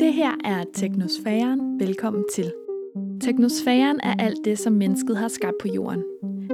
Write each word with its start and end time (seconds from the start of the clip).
Det 0.00 0.12
her 0.12 0.30
er 0.44 0.64
Teknosfæren. 0.72 1.80
Velkommen 1.80 2.24
til. 2.34 2.52
Teknosfæren 3.20 4.00
er 4.02 4.14
alt 4.18 4.38
det, 4.44 4.58
som 4.58 4.72
mennesket 4.72 5.16
har 5.16 5.28
skabt 5.28 5.56
på 5.60 5.68
jorden. 5.68 6.02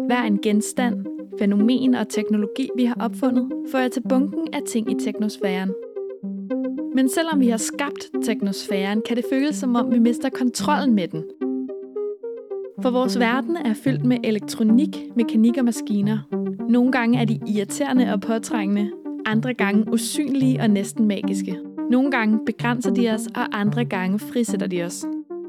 Hver 0.06 0.22
en 0.22 0.38
genstand, 0.38 1.06
fænomen 1.38 1.94
og 1.94 2.08
teknologi, 2.08 2.68
vi 2.76 2.84
har 2.84 2.96
opfundet, 3.00 3.52
fører 3.72 3.88
til 3.88 4.02
bunken 4.08 4.48
af 4.54 4.60
ting 4.66 4.90
i 4.90 5.04
teknosfæren. 5.04 5.72
Men 6.94 7.08
selvom 7.08 7.40
vi 7.40 7.48
har 7.48 7.56
skabt 7.56 8.10
teknosfæren, 8.24 9.02
kan 9.08 9.16
det 9.16 9.24
føles 9.32 9.56
som 9.56 9.76
om, 9.76 9.92
vi 9.92 9.98
mister 9.98 10.28
kontrollen 10.28 10.94
med 10.94 11.08
den. 11.08 11.24
For 12.82 12.90
vores 12.90 13.18
verden 13.18 13.56
er 13.56 13.74
fyldt 13.74 14.04
med 14.04 14.18
elektronik, 14.24 14.96
mekanik 15.16 15.58
og 15.58 15.64
maskiner. 15.64 16.18
Nogle 16.68 16.92
gange 16.92 17.20
er 17.20 17.24
de 17.24 17.40
irriterende 17.46 18.12
og 18.12 18.20
påtrængende, 18.20 18.90
andre 19.26 19.54
gange 19.54 19.92
usynlige 19.92 20.60
og 20.60 20.70
næsten 20.70 21.06
magiske. 21.06 21.69
Nogle 21.90 22.10
gange 22.10 22.38
begrænser 22.46 22.90
de 22.94 23.10
os, 23.10 23.26
og 23.26 23.60
andre 23.60 23.84
gange 23.84 24.18
frisætter 24.18 24.66
de 24.66 24.82
os. 24.82 25.04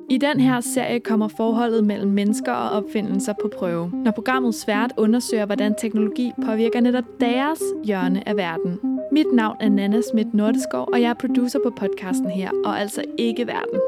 I 0.09 0.17
den 0.17 0.39
her 0.39 0.59
serie 0.59 0.99
kommer 0.99 1.27
forholdet 1.27 1.83
mellem 1.83 2.11
mennesker 2.11 2.51
og 2.51 2.69
opfindelser 2.69 3.33
på 3.41 3.49
prøve, 3.57 3.91
når 3.93 4.11
programmet 4.11 4.55
svært 4.55 4.93
undersøger, 4.97 5.45
hvordan 5.45 5.75
teknologi 5.75 6.31
påvirker 6.45 6.81
netop 6.81 7.03
deres 7.19 7.59
hjørne 7.83 8.27
af 8.29 8.37
verden. 8.37 8.79
Mit 9.11 9.25
navn 9.33 9.57
er 9.59 9.69
Nana 9.69 10.01
Schmidt 10.01 10.33
Nordeskov, 10.33 10.89
og 10.93 11.01
jeg 11.01 11.09
er 11.09 11.13
producer 11.13 11.59
på 11.63 11.69
podcasten 11.69 12.29
her, 12.29 12.51
og 12.65 12.79
altså 12.79 13.03
ikke 13.17 13.47
verden. 13.47 13.79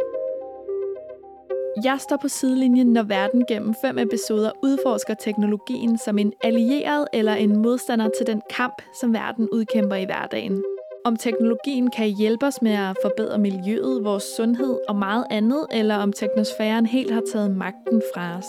Jeg 1.84 1.98
står 2.00 2.18
på 2.22 2.28
sidelinjen, 2.28 2.94
når 2.94 3.04
verden 3.04 3.46
gennem 3.48 3.74
fem 3.82 3.98
episoder 3.98 4.52
udforsker 4.64 5.14
teknologien 5.14 5.98
som 5.98 6.18
en 6.18 6.34
allieret 6.44 7.08
eller 7.14 7.34
en 7.34 7.58
modstander 7.62 8.10
til 8.18 8.28
den 8.28 8.42
kamp, 8.50 8.82
som 9.02 9.14
verden 9.14 9.50
udkæmper 9.52 9.96
i 9.96 10.06
hverdagen. 10.06 10.64
Om 11.06 11.16
teknologien 11.16 11.90
kan 11.90 12.10
hjælpe 12.10 12.46
os 12.46 12.62
med 12.62 12.72
at 12.72 12.98
forbedre 13.02 13.38
miljøet, 13.38 14.04
vores 14.04 14.24
sundhed 14.38 14.80
og 14.90 14.96
meget 14.96 15.26
andet, 15.30 15.66
eller 15.72 15.96
om 15.96 16.14
teknosfæren 16.14 16.86
helt 16.86 17.12
har 17.12 17.22
taget 17.34 17.52
magten 17.52 18.02
fra 18.14 18.38
os. 18.38 18.46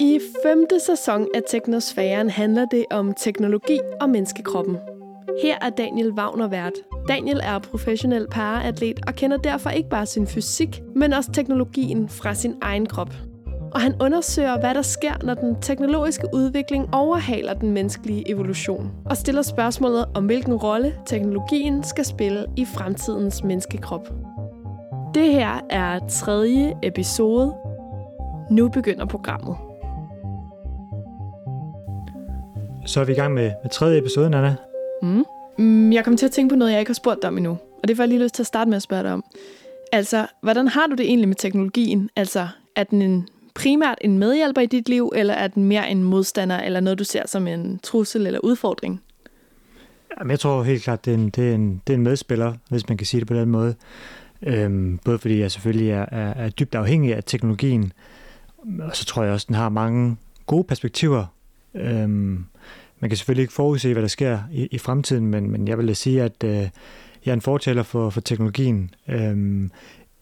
I 0.00 0.20
femte 0.42 0.80
sæson 0.80 1.28
af 1.34 1.40
Teknosfæren 1.48 2.30
handler 2.30 2.64
det 2.64 2.84
om 2.90 3.14
teknologi 3.14 3.78
og 4.00 4.10
menneskekroppen. 4.10 4.76
Her 5.42 5.58
er 5.62 5.70
Daniel 5.70 6.12
Wagner 6.12 6.48
vært. 6.48 6.72
Daniel 7.08 7.40
er 7.42 7.58
professionel 7.58 8.26
paraatlet 8.30 9.00
og 9.06 9.14
kender 9.14 9.36
derfor 9.36 9.70
ikke 9.70 9.88
bare 9.88 10.06
sin 10.06 10.26
fysik, 10.26 10.82
men 10.96 11.12
også 11.12 11.32
teknologien 11.32 12.08
fra 12.08 12.34
sin 12.34 12.54
egen 12.62 12.86
krop. 12.86 13.29
Og 13.74 13.80
han 13.80 13.94
undersøger, 14.00 14.60
hvad 14.60 14.74
der 14.74 14.82
sker, 14.82 15.12
når 15.22 15.34
den 15.34 15.60
teknologiske 15.60 16.26
udvikling 16.34 16.94
overhaler 16.94 17.54
den 17.54 17.70
menneskelige 17.70 18.30
evolution, 18.30 18.90
og 19.04 19.16
stiller 19.16 19.42
spørgsmålet 19.42 20.04
om, 20.14 20.26
hvilken 20.26 20.54
rolle 20.54 20.94
teknologien 21.06 21.84
skal 21.84 22.04
spille 22.04 22.46
i 22.56 22.64
fremtidens 22.64 23.44
menneskekrop. 23.44 24.08
Det 25.14 25.32
her 25.32 25.60
er 25.70 25.98
tredje 26.08 26.76
episode. 26.82 27.54
Nu 28.50 28.68
begynder 28.68 29.06
programmet. 29.06 29.56
Så 32.86 33.00
er 33.00 33.04
vi 33.04 33.12
i 33.12 33.14
gang 33.14 33.34
med, 33.34 33.52
med 33.62 33.70
tredje 33.70 33.98
episode, 33.98 34.30
Nana. 34.30 34.54
Mm. 35.02 35.24
Mm, 35.58 35.92
Jeg 35.92 36.04
kom 36.04 36.16
til 36.16 36.26
at 36.26 36.32
tænke 36.32 36.52
på 36.52 36.56
noget, 36.56 36.72
jeg 36.72 36.80
ikke 36.80 36.90
har 36.90 36.94
spurgt 36.94 37.22
dig 37.22 37.28
om 37.28 37.36
endnu. 37.36 37.50
Og 37.82 37.88
det 37.88 37.96
får 37.96 38.02
jeg 38.02 38.08
lige 38.08 38.22
lyst 38.22 38.34
til 38.34 38.42
at 38.42 38.46
starte 38.46 38.68
med 38.70 38.76
at 38.76 38.82
spørge 38.82 39.02
dig 39.02 39.12
om. 39.12 39.24
Altså, 39.92 40.26
hvordan 40.42 40.68
har 40.68 40.86
du 40.86 40.94
det 40.94 41.06
egentlig 41.06 41.28
med 41.28 41.36
teknologien? 41.36 42.10
Altså, 42.16 42.48
er 42.76 42.84
den 42.84 43.02
en, 43.02 43.28
primært 43.54 43.98
en 44.00 44.18
medhjælper 44.18 44.60
i 44.60 44.66
dit 44.66 44.88
liv, 44.88 45.12
eller 45.16 45.34
er 45.34 45.48
den 45.48 45.64
mere 45.64 45.90
en 45.90 46.04
modstander, 46.04 46.60
eller 46.60 46.80
noget, 46.80 46.98
du 46.98 47.04
ser 47.04 47.22
som 47.26 47.46
en 47.46 47.80
trussel 47.82 48.26
eller 48.26 48.40
udfordring? 48.40 49.02
Jamen, 50.18 50.30
jeg 50.30 50.40
tror 50.40 50.62
helt 50.62 50.82
klart, 50.82 51.04
det 51.04 51.10
er, 51.10 51.14
en, 51.14 51.30
det, 51.30 51.50
er 51.50 51.54
en, 51.54 51.82
det 51.86 51.92
er 51.92 51.96
en 51.96 52.02
medspiller, 52.02 52.54
hvis 52.70 52.88
man 52.88 52.98
kan 52.98 53.06
sige 53.06 53.20
det 53.20 53.28
på 53.28 53.34
den 53.34 53.48
måde. 53.48 53.74
Øhm, 54.42 54.98
både 55.04 55.18
fordi 55.18 55.38
jeg 55.38 55.50
selvfølgelig 55.50 55.90
er, 55.90 56.06
er, 56.12 56.34
er 56.34 56.48
dybt 56.48 56.74
afhængig 56.74 57.14
af 57.14 57.24
teknologien, 57.24 57.92
og 58.80 58.96
så 58.96 59.04
tror 59.04 59.22
jeg 59.22 59.32
også, 59.32 59.46
den 59.48 59.56
har 59.56 59.68
mange 59.68 60.16
gode 60.46 60.64
perspektiver. 60.64 61.26
Øhm, 61.74 62.44
man 63.00 63.10
kan 63.10 63.16
selvfølgelig 63.16 63.42
ikke 63.42 63.52
forudse, 63.52 63.92
hvad 63.92 64.02
der 64.02 64.08
sker 64.08 64.38
i, 64.52 64.66
i 64.66 64.78
fremtiden, 64.78 65.26
men, 65.26 65.50
men 65.50 65.68
jeg 65.68 65.78
vil 65.78 65.88
da 65.88 65.92
sige, 65.92 66.22
at 66.22 66.44
øh, 66.44 66.68
jeg 67.24 67.30
er 67.30 67.32
en 67.32 67.40
fortaler 67.40 67.82
for, 67.82 68.10
for 68.10 68.20
teknologien. 68.20 68.94
Øhm, 69.08 69.70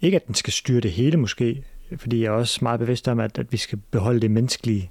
ikke 0.00 0.16
at 0.16 0.26
den 0.26 0.34
skal 0.34 0.52
styre 0.52 0.80
det 0.80 0.90
hele 0.90 1.16
måske, 1.16 1.64
fordi 1.96 2.20
jeg 2.22 2.26
er 2.26 2.30
også 2.32 2.58
meget 2.62 2.80
bevidst 2.80 3.08
om, 3.08 3.20
at, 3.20 3.38
at 3.38 3.52
vi 3.52 3.56
skal 3.56 3.78
beholde 3.90 4.20
det 4.20 4.30
menneskelige 4.30 4.90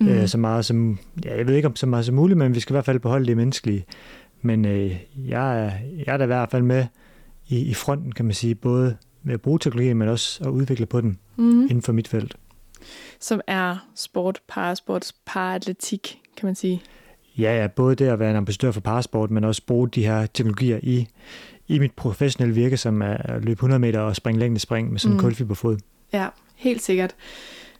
mm. 0.00 0.08
øh, 0.08 0.28
så 0.28 0.38
meget 0.38 0.64
som, 0.64 0.98
ja, 1.24 1.36
jeg 1.36 1.46
ved 1.46 1.54
ikke 1.54 1.68
om 1.68 1.76
så 1.76 1.86
meget 1.86 2.04
som 2.04 2.14
muligt, 2.14 2.38
men 2.38 2.54
vi 2.54 2.60
skal 2.60 2.72
i 2.72 2.74
hvert 2.74 2.84
fald 2.84 3.00
beholde 3.00 3.26
det 3.26 3.36
menneskelige. 3.36 3.84
Men 4.42 4.64
øh, 4.64 4.96
jeg, 5.16 5.64
er, 5.64 5.70
jeg 6.06 6.12
er 6.12 6.16
da 6.16 6.24
i 6.24 6.26
hvert 6.26 6.50
fald 6.50 6.62
med 6.62 6.86
i, 7.48 7.58
i 7.60 7.74
fronten, 7.74 8.12
kan 8.12 8.24
man 8.24 8.34
sige, 8.34 8.54
både 8.54 8.96
med 9.22 9.34
at 9.34 9.40
bruge 9.40 9.58
teknologien, 9.58 9.96
men 9.96 10.08
også 10.08 10.44
at 10.44 10.48
udvikle 10.48 10.86
på 10.86 11.00
den 11.00 11.18
Mm. 11.36 11.62
inden 11.62 11.82
for 11.82 11.92
mit 11.92 12.08
felt. 12.08 12.36
Som 13.20 13.40
er 13.46 13.88
sport, 13.94 14.40
parasport, 14.48 15.12
paratletik, 15.26 16.18
kan 16.36 16.46
man 16.46 16.54
sige. 16.54 16.82
Ja, 17.38 17.60
ja, 17.60 17.66
både 17.66 17.94
det 17.94 18.04
at 18.08 18.18
være 18.18 18.30
en 18.30 18.36
ambassadør 18.36 18.70
for 18.70 18.80
parasport, 18.80 19.30
men 19.30 19.44
også 19.44 19.62
bruge 19.66 19.88
de 19.88 20.06
her 20.06 20.26
teknologier 20.26 20.80
i, 20.82 21.06
i 21.68 21.78
mit 21.78 21.92
professionelle 21.92 22.54
virke, 22.54 22.76
som 22.76 23.02
er 23.02 23.06
at 23.16 23.44
løbe 23.44 23.52
100 23.58 23.78
meter 23.78 24.00
og 24.00 24.16
springe 24.16 24.38
længdespring 24.40 24.90
med 24.90 24.98
sådan 24.98 25.12
en 25.12 25.16
Mm. 25.16 25.20
mm. 25.20 25.24
kulfiberfod. 25.24 25.78
Ja, 26.12 26.28
helt 26.56 26.82
sikkert. 26.82 27.14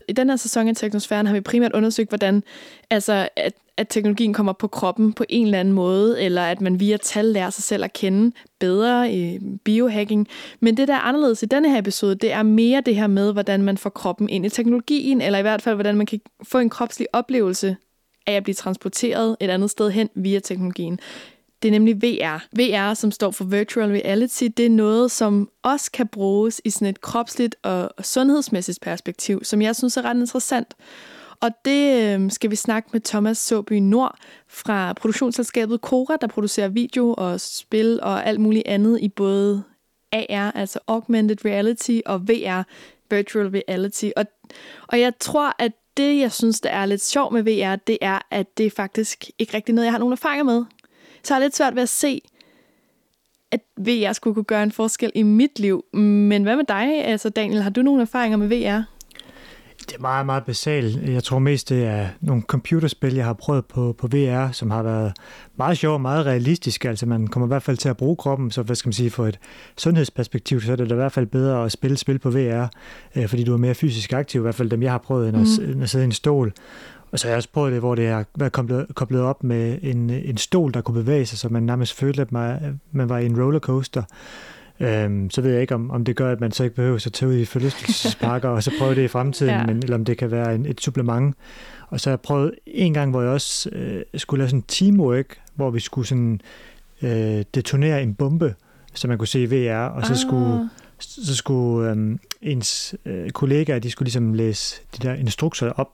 I 0.09 0.13
den 0.13 0.29
her 0.29 0.37
sæson 0.37 0.69
af 0.69 0.77
Teknosfæren 0.77 1.27
har 1.27 1.35
vi 1.35 1.41
primært 1.41 1.73
undersøgt, 1.73 2.09
hvordan 2.09 2.43
altså, 2.91 3.29
at, 3.37 3.53
at 3.77 3.89
teknologien 3.89 4.33
kommer 4.33 4.53
på 4.53 4.69
kroppen 4.69 5.13
på 5.13 5.25
en 5.29 5.47
eller 5.47 5.61
anden 5.61 5.75
måde, 5.75 6.23
eller 6.23 6.43
at 6.43 6.61
man 6.61 6.81
via 6.81 6.97
tal 6.97 7.25
lærer 7.25 7.51
sig 7.51 7.65
selv 7.65 7.85
at 7.85 7.93
kende 7.93 8.37
bedre 8.59 9.13
i 9.13 9.39
biohacking. 9.65 10.29
Men 10.61 10.77
det, 10.77 10.89
der 10.89 10.95
er 10.95 10.99
anderledes 10.99 11.43
i 11.43 11.47
denne 11.47 11.71
her 11.71 11.79
episode, 11.79 12.15
det 12.15 12.33
er 12.33 12.43
mere 12.43 12.81
det 12.81 12.97
her 12.97 13.07
med, 13.07 13.33
hvordan 13.33 13.63
man 13.63 13.79
får 13.79 13.91
kroppen 13.91 14.29
ind 14.29 14.47
i 14.47 14.49
teknologien, 14.49 15.21
eller 15.21 15.39
i 15.39 15.43
hvert 15.43 15.63
fald, 15.63 15.75
hvordan 15.75 15.97
man 15.97 16.07
kan 16.07 16.21
få 16.43 16.59
en 16.59 16.71
kropslig 16.71 17.07
oplevelse 17.13 17.77
af 18.27 18.33
at 18.33 18.43
blive 18.43 18.55
transporteret 18.55 19.37
et 19.41 19.51
andet 19.51 19.71
sted 19.71 19.91
hen 19.91 20.09
via 20.15 20.39
teknologien. 20.39 21.01
Det 21.63 21.69
er 21.69 21.73
nemlig 21.73 22.03
VR. 22.03 22.47
VR, 22.57 22.95
som 22.95 23.11
står 23.11 23.31
for 23.31 23.45
Virtual 23.45 23.91
Reality, 23.91 24.45
det 24.57 24.67
er 24.67 24.71
noget, 24.71 25.11
som 25.11 25.51
også 25.63 25.91
kan 25.91 26.09
bruges 26.09 26.61
i 26.65 26.71
sådan 26.71 26.89
et 26.89 27.01
kropsligt 27.01 27.57
og 27.63 27.91
sundhedsmæssigt 28.03 28.81
perspektiv, 28.81 29.45
som 29.45 29.63
jeg 29.63 29.77
synes 29.77 29.97
er 29.97 30.03
ret 30.03 30.17
interessant. 30.17 30.75
Og 31.41 31.51
det 31.65 32.13
øhm, 32.15 32.31
skal 32.31 32.51
vi 32.51 32.57
snakke 32.57 32.89
med 32.93 33.01
Thomas 33.01 33.39
Såby 33.39 33.73
Nord 33.73 34.19
fra 34.49 34.93
produktionsselskabet 34.93 35.81
Cora, 35.81 36.17
der 36.17 36.27
producerer 36.27 36.69
video 36.69 37.15
og 37.19 37.41
spil 37.41 38.01
og 38.03 38.27
alt 38.27 38.41
muligt 38.41 38.67
andet 38.67 39.01
i 39.01 39.09
både 39.09 39.63
AR, 40.13 40.51
altså 40.51 40.79
Augmented 40.87 41.45
Reality, 41.45 42.01
og 42.07 42.29
VR, 42.29 42.63
Virtual 43.11 43.47
Reality. 43.47 44.11
Og, 44.17 44.27
og 44.89 45.01
jeg 45.01 45.13
tror, 45.21 45.55
at 45.59 45.73
det, 45.97 46.19
jeg 46.19 46.33
synes, 46.33 46.61
der 46.61 46.71
er 46.71 46.87
lidt 46.87 47.05
sjovt 47.05 47.33
med 47.33 47.43
VR, 47.43 47.77
det 47.77 47.99
er, 48.01 48.19
at 48.31 48.59
det 48.59 48.67
er 48.67 48.71
faktisk 48.71 49.31
ikke 49.39 49.55
rigtig 49.55 49.75
noget, 49.75 49.87
jeg 49.87 49.93
har 49.93 49.99
nogen 49.99 50.13
erfaringer 50.13 50.45
med. 50.45 50.65
Så 51.23 51.35
jeg 51.35 51.37
har 51.37 51.41
lidt 51.45 51.57
svært 51.57 51.75
ved 51.75 51.83
at 51.83 51.89
se, 51.89 52.21
at 53.53 53.61
VR 53.79 54.13
skulle 54.13 54.35
kunne 54.35 54.45
gøre 54.45 54.63
en 54.63 54.73
forskel 54.73 55.13
i 55.15 55.23
mit 55.23 55.59
liv. 55.59 55.85
Men 55.95 56.43
hvad 56.43 56.57
med 56.57 56.65
dig, 56.69 57.05
altså 57.05 57.29
Daniel? 57.29 57.63
Har 57.63 57.71
du 57.71 57.83
nogle 57.83 58.03
erfaringer 58.03 58.37
med 58.39 58.49
VR? 58.49 58.83
Det 59.79 59.97
er 59.97 60.01
meget, 60.01 60.27
meget 60.27 60.45
basalt. 60.45 61.09
Jeg 61.09 61.25
tror 61.25 61.39
mest, 61.39 61.69
det 61.69 61.85
er 61.85 62.07
nogle 62.21 62.43
computerspil, 62.43 63.15
jeg 63.15 63.25
har 63.25 63.33
prøvet 63.33 63.67
på, 63.67 63.95
på 63.99 64.07
VR, 64.07 64.53
som 64.53 64.71
har 64.71 64.83
været 64.83 65.13
meget 65.57 65.79
sjove 65.79 65.95
og 65.95 66.01
meget 66.01 66.27
realistiske. 66.27 66.89
Altså 66.89 67.07
man 67.07 67.27
kommer 67.27 67.47
i 67.47 67.49
hvert 67.49 67.63
fald 67.63 67.77
til 67.77 67.89
at 67.89 67.97
bruge 67.97 68.17
kroppen, 68.17 68.51
så 68.51 68.63
hvad 68.63 68.77
skal 68.77 68.89
man 68.89 68.93
sige, 68.93 69.11
for 69.11 69.27
et 69.27 69.39
sundhedsperspektiv, 69.77 70.61
så 70.61 70.73
er 70.73 70.77
det 70.77 70.89
da 70.91 70.95
i 70.95 70.97
hvert 70.97 71.13
fald 71.13 71.27
bedre 71.27 71.65
at 71.65 71.73
spille 71.73 71.97
spil 71.97 72.19
på 72.19 72.31
VR, 72.31 72.67
øh, 73.17 73.29
fordi 73.29 73.45
du 73.45 73.53
er 73.53 73.57
mere 73.59 73.75
fysisk 73.75 74.13
aktiv, 74.13 74.41
i 74.41 74.43
hvert 74.43 74.55
fald 74.55 74.71
dem, 74.71 74.83
jeg 74.83 74.91
har 74.91 74.99
prøvet, 74.99 75.29
end 75.29 75.37
at, 75.37 75.67
Mm. 75.67 75.73
end 75.73 75.83
at 75.83 75.91
sidde 75.91 76.05
i 76.05 76.07
en 76.07 76.13
stol. 76.13 76.53
Og 77.13 77.19
så 77.19 77.27
har 77.27 77.31
jeg 77.31 77.37
også 77.37 77.49
prøvet 77.53 77.73
det, 77.73 77.81
hvor 77.81 77.95
det 77.95 78.27
været 78.39 78.53
koblet, 78.53 78.87
koblet 78.95 79.21
op 79.21 79.45
med 79.45 79.79
en, 79.83 80.11
en 80.11 80.37
stol, 80.37 80.75
der 80.75 80.81
kunne 80.81 81.03
bevæge 81.03 81.27
sig, 81.27 81.39
så 81.39 81.49
man 81.49 81.63
nærmest 81.63 81.95
følte, 81.95 82.23
at 82.23 82.33
man, 82.33 82.81
man 82.93 83.09
var 83.09 83.19
i 83.19 83.27
en 83.27 83.43
rollercoaster. 83.43 84.03
Øhm, 84.81 85.31
så 85.31 85.41
ved 85.41 85.53
jeg 85.53 85.61
ikke, 85.61 85.75
om, 85.75 85.91
om 85.91 86.05
det 86.05 86.17
gør, 86.17 86.33
at 86.33 86.41
man 86.41 86.53
så 86.53 86.65
ikke 86.65 86.77
behøver 86.77 86.97
at 87.07 87.13
tage 87.13 87.29
ud 87.29 87.37
i 87.37 87.45
forlystelsesparker 87.45 88.49
og 88.57 88.63
så 88.63 88.73
prøve 88.79 88.95
det 88.95 89.03
i 89.03 89.09
fremtiden, 89.09 89.55
Ja. 89.55 89.67
men, 89.67 89.77
eller 89.77 89.95
om 89.95 90.05
det 90.05 90.19
kan 90.19 90.31
være 90.31 90.55
en, 90.55 90.67
et 90.67 90.81
supplement. 90.81 91.37
Og 91.89 92.01
så 92.01 92.11
har 92.11 92.13
jeg 92.13 92.21
prøvet 92.21 92.55
en 92.67 92.95
gang, 92.95 93.11
hvor 93.11 93.23
jeg 93.23 93.31
også 93.31 93.69
øh, 93.73 94.03
skulle 94.17 94.39
lave 94.39 94.49
sådan 94.49 94.63
teamwork, 94.63 95.39
hvor 95.55 95.71
vi 95.71 95.81
skulle 95.81 96.07
sådan 96.07 96.41
øh, 97.03 97.45
detonere 97.55 98.03
en 98.03 98.15
bombe, 98.15 98.55
så 98.95 99.09
man 99.09 99.19
kunne 99.19 99.29
se 99.29 99.47
VR, 99.47 99.89
og 99.89 100.07
så 100.07 100.17
skulle, 100.17 100.69
så 100.99 101.37
skulle 101.37 101.91
øhm, 101.91 102.19
ens 102.43 102.95
øh, 103.05 103.31
kollegaer, 103.31 103.79
de 103.79 103.91
skulle 103.91 104.07
ligesom 104.07 104.35
læse 104.35 104.81
de 104.97 105.09
der 105.09 105.15
instrukser 105.15 105.71
op, 105.71 105.89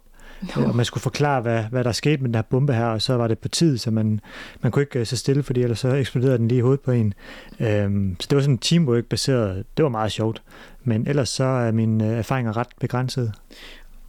Nå. 0.57 0.63
og 0.65 0.77
man 0.77 0.85
skulle 0.85 1.03
forklare, 1.03 1.41
hvad, 1.41 1.65
hvad 1.65 1.85
der 1.85 1.93
skete 1.93 2.23
med 2.23 2.29
den 2.29 2.35
her 2.35 2.43
bombe 2.43 2.73
her, 2.73 2.87
og 2.87 3.03
så 3.03 3.15
var 3.15 3.29
det 3.29 3.39
på 3.39 3.49
tid, 3.49 3.79
så 3.79 3.91
man, 3.91 4.21
man 4.61 4.73
kunne 4.73 4.83
ikke 4.83 4.99
øh, 4.99 5.07
så 5.07 5.17
stille, 5.17 5.43
fordi 5.43 5.63
ellers 5.63 5.79
så 5.79 5.89
eksploderede 5.89 6.39
den 6.39 6.49
lige 6.49 6.59
i 6.59 6.61
hovedet 6.61 6.81
på 6.81 6.91
en. 6.91 7.15
Øhm, 7.61 8.17
så 8.21 8.27
det 8.31 8.37
var 8.37 8.43
sådan 8.43 8.59
teamwork-baseret. 8.59 9.65
Det 9.77 9.83
var 9.83 9.89
meget 9.89 10.13
sjovt. 10.13 10.43
Men 10.85 11.07
ellers 11.07 11.29
så 11.29 11.45
er 11.45 11.73
mine 11.73 12.11
øh, 12.11 12.19
erfaringer 12.19 12.57
ret 12.57 12.69
begrænsede. 12.81 13.33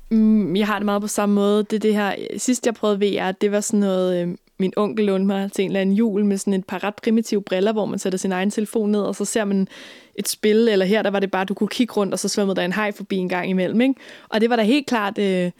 Mm, 0.09 0.55
jeg 0.55 0.67
har 0.67 0.79
det 0.79 0.85
meget 0.85 1.01
på 1.01 1.07
samme 1.07 1.35
måde. 1.35 1.63
Det, 1.63 1.83
det 1.83 1.95
her, 1.95 2.15
sidst 2.37 2.65
jeg 2.65 2.73
prøvede 2.73 2.99
VR, 2.99 3.31
det 3.31 3.51
var 3.51 3.59
sådan 3.59 3.79
noget 3.79 4.21
øh, 4.21 4.35
min 4.59 4.73
onkel 4.75 5.05
lånte 5.05 5.27
mig 5.27 5.51
til 5.51 5.63
en 5.63 5.69
eller 5.69 5.81
anden 5.81 5.95
jul 5.95 6.25
med 6.25 6.37
sådan 6.37 6.53
et 6.53 6.65
par 6.65 6.83
ret 6.83 6.95
primitive 6.95 7.41
briller, 7.41 7.73
hvor 7.73 7.85
man 7.85 7.99
sætter 7.99 8.19
sin 8.19 8.31
egen 8.31 8.51
telefon 8.51 8.91
ned, 8.91 9.01
og 9.01 9.15
så 9.15 9.25
ser 9.25 9.45
man 9.45 9.67
et 10.15 10.27
spil, 10.27 10.67
eller 10.67 10.85
her 10.85 11.01
der 11.01 11.09
var 11.09 11.19
det 11.19 11.31
bare, 11.31 11.45
du 11.45 11.53
kunne 11.53 11.67
kigge 11.67 11.93
rundt, 11.93 12.13
og 12.13 12.19
så 12.19 12.27
svømmede 12.27 12.55
der 12.55 12.61
en 12.61 12.73
hej 12.73 12.91
forbi 12.91 13.17
en 13.17 13.29
gang 13.29 13.49
imellem. 13.49 13.81
Ikke? 13.81 13.95
Og 14.29 14.41
det 14.41 14.49
var 14.49 14.55
da 14.55 14.63
helt 14.63 14.87
klart 14.87 15.17
øh, 15.17 15.51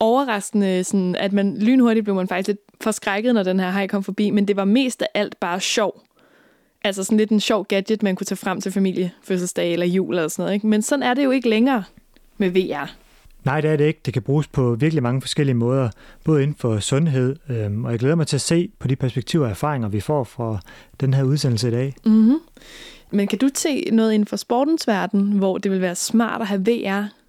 overraskende, 0.00 0.84
sådan, 0.84 1.16
at 1.16 1.32
man 1.32 1.56
lynhurtigt 1.58 2.04
blev 2.04 2.16
man 2.16 2.28
faktisk 2.28 2.48
lidt 2.48 2.60
forskrækket, 2.80 3.34
når 3.34 3.42
den 3.42 3.60
her 3.60 3.70
hej 3.70 3.86
kom 3.86 4.04
forbi, 4.04 4.30
men 4.30 4.48
det 4.48 4.56
var 4.56 4.64
mest 4.64 5.02
af 5.02 5.08
alt 5.14 5.40
bare 5.40 5.60
sjov. 5.60 6.02
Altså 6.84 7.04
sådan 7.04 7.18
lidt 7.18 7.30
en 7.30 7.40
sjov 7.40 7.66
gadget, 7.66 8.02
man 8.02 8.16
kunne 8.16 8.24
tage 8.24 8.36
frem 8.36 8.60
til 8.60 8.72
familiefødselsdag 8.72 9.72
eller 9.72 9.86
jul 9.86 10.14
eller 10.14 10.28
sådan 10.28 10.42
noget. 10.42 10.54
Ikke? 10.54 10.66
Men 10.66 10.82
sådan 10.82 11.02
er 11.02 11.14
det 11.14 11.24
jo 11.24 11.30
ikke 11.30 11.48
længere 11.48 11.84
med 12.38 12.50
VR. 12.50 12.96
Nej, 13.44 13.60
det 13.60 13.70
er 13.70 13.76
det 13.76 13.84
ikke. 13.84 14.00
Det 14.04 14.12
kan 14.12 14.22
bruges 14.22 14.48
på 14.48 14.74
virkelig 14.74 15.02
mange 15.02 15.20
forskellige 15.20 15.54
måder, 15.54 15.90
både 16.24 16.42
inden 16.42 16.56
for 16.58 16.78
sundhed, 16.78 17.36
øhm, 17.50 17.84
og 17.84 17.90
jeg 17.90 17.98
glæder 17.98 18.14
mig 18.14 18.26
til 18.26 18.36
at 18.36 18.40
se 18.40 18.70
på 18.78 18.88
de 18.88 18.96
perspektiver 18.96 19.44
og 19.44 19.50
erfaringer, 19.50 19.88
vi 19.88 20.00
får 20.00 20.24
fra 20.24 20.58
den 21.00 21.14
her 21.14 21.22
udsendelse 21.22 21.68
i 21.68 21.70
dag. 21.70 21.94
Mm-hmm. 22.04 22.38
Men 23.10 23.26
kan 23.26 23.38
du 23.38 23.48
se 23.54 23.84
noget 23.92 24.12
inden 24.12 24.26
for 24.26 24.36
sportens 24.36 24.86
verden, 24.86 25.32
hvor 25.32 25.58
det 25.58 25.70
vil 25.70 25.80
være 25.80 25.94
smart 25.94 26.40
at 26.40 26.46
have 26.46 26.60
VR? 26.60 27.19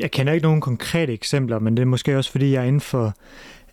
Jeg 0.00 0.10
kender 0.10 0.32
ikke 0.32 0.44
nogen 0.44 0.60
konkrete 0.60 1.12
eksempler, 1.12 1.58
men 1.58 1.76
det 1.76 1.82
er 1.82 1.86
måske 1.86 2.16
også, 2.16 2.30
fordi 2.30 2.52
jeg 2.52 2.62
er 2.62 2.66
inden 2.66 2.80
for 2.80 3.14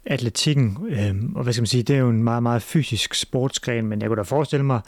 atletikken, 0.06 0.78
øhm, 0.90 1.36
og 1.36 1.44
hvad 1.44 1.54
skal 1.54 1.62
man 1.62 1.68
sige, 1.68 1.84
det 1.84 1.96
er 1.96 2.00
jo 2.00 2.10
en 2.10 2.24
meget, 2.24 2.44
meget 2.44 2.62
fysisk 2.62 3.14
sportsgren, 3.14 3.88
men 3.88 4.02
jeg 4.02 4.08
kunne 4.08 4.18
da 4.18 4.22
forestille 4.22 4.66
mig, 4.66 4.82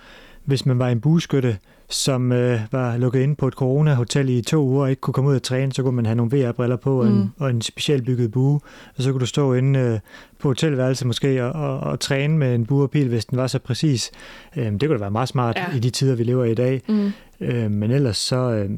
hvis 0.45 0.65
man 0.65 0.79
var 0.79 0.89
en 0.89 1.01
bueskytte, 1.01 1.57
som 1.89 2.31
øh, 2.31 2.59
var 2.71 2.97
lukket 2.97 3.19
ind 3.19 3.35
på 3.35 3.47
et 3.47 3.53
corona-hotel 3.53 4.29
i 4.29 4.41
to 4.41 4.63
uger 4.63 4.83
og 4.83 4.89
ikke 4.89 4.99
kunne 4.99 5.13
komme 5.13 5.29
ud 5.29 5.35
og 5.35 5.43
træne, 5.43 5.73
så 5.73 5.83
kunne 5.83 5.95
man 5.95 6.05
have 6.05 6.15
nogle 6.15 6.37
VR-briller 6.37 6.75
på 6.75 6.91
mm. 6.91 6.99
og, 6.99 7.07
en, 7.07 7.13
mm. 7.13 7.29
og 7.37 7.49
en 7.49 7.61
specielt 7.61 8.05
bygget 8.05 8.31
bue, 8.31 8.59
og 8.97 9.03
så 9.03 9.11
kunne 9.11 9.19
du 9.19 9.25
stå 9.25 9.53
inde 9.53 9.79
øh, 9.79 9.99
på 10.39 10.47
hotelværelset 10.47 11.07
måske 11.07 11.45
og, 11.45 11.51
og, 11.51 11.79
og 11.79 11.99
træne 11.99 12.37
med 12.37 12.55
en 12.55 12.65
bue 12.65 12.83
og 12.83 12.91
pil, 12.91 13.07
hvis 13.07 13.25
den 13.25 13.37
var 13.37 13.47
så 13.47 13.59
præcis. 13.59 14.11
Øh, 14.55 14.65
det 14.65 14.81
kunne 14.81 14.93
da 14.93 14.97
være 14.97 15.11
meget 15.11 15.29
smart 15.29 15.55
ja. 15.55 15.75
i 15.75 15.79
de 15.79 15.89
tider, 15.89 16.15
vi 16.15 16.23
lever 16.23 16.45
i 16.45 16.51
i 16.51 16.55
dag. 16.55 16.81
Mm. 16.87 17.11
Øh, 17.41 17.71
men 17.71 17.91
ellers 17.91 18.17
så 18.17 18.35
øh, 18.35 18.69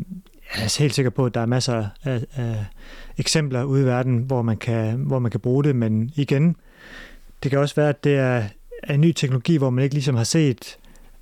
jeg 0.55 0.63
er 0.63 0.79
helt 0.79 0.93
sikker 0.93 1.09
på, 1.09 1.25
at 1.25 1.33
der 1.33 1.41
er 1.41 1.45
masser 1.45 1.87
af, 2.03 2.25
af 2.35 2.65
eksempler 3.17 3.63
ude 3.63 3.81
i 3.81 3.85
verden, 3.85 4.17
hvor 4.17 4.41
man, 4.41 4.57
kan, 4.57 4.95
hvor 4.95 5.19
man 5.19 5.31
kan 5.31 5.39
bruge 5.39 5.63
det, 5.63 5.75
men 5.75 6.11
igen, 6.15 6.55
det 7.43 7.51
kan 7.51 7.59
også 7.59 7.75
være, 7.75 7.89
at 7.89 8.03
det 8.03 8.15
er, 8.15 8.43
er 8.83 8.93
en 8.93 9.01
ny 9.01 9.11
teknologi, 9.11 9.57
hvor 9.57 9.69
man 9.69 9.83
ikke 9.83 9.95
ligesom 9.95 10.15
har 10.15 10.23
set 10.23 10.77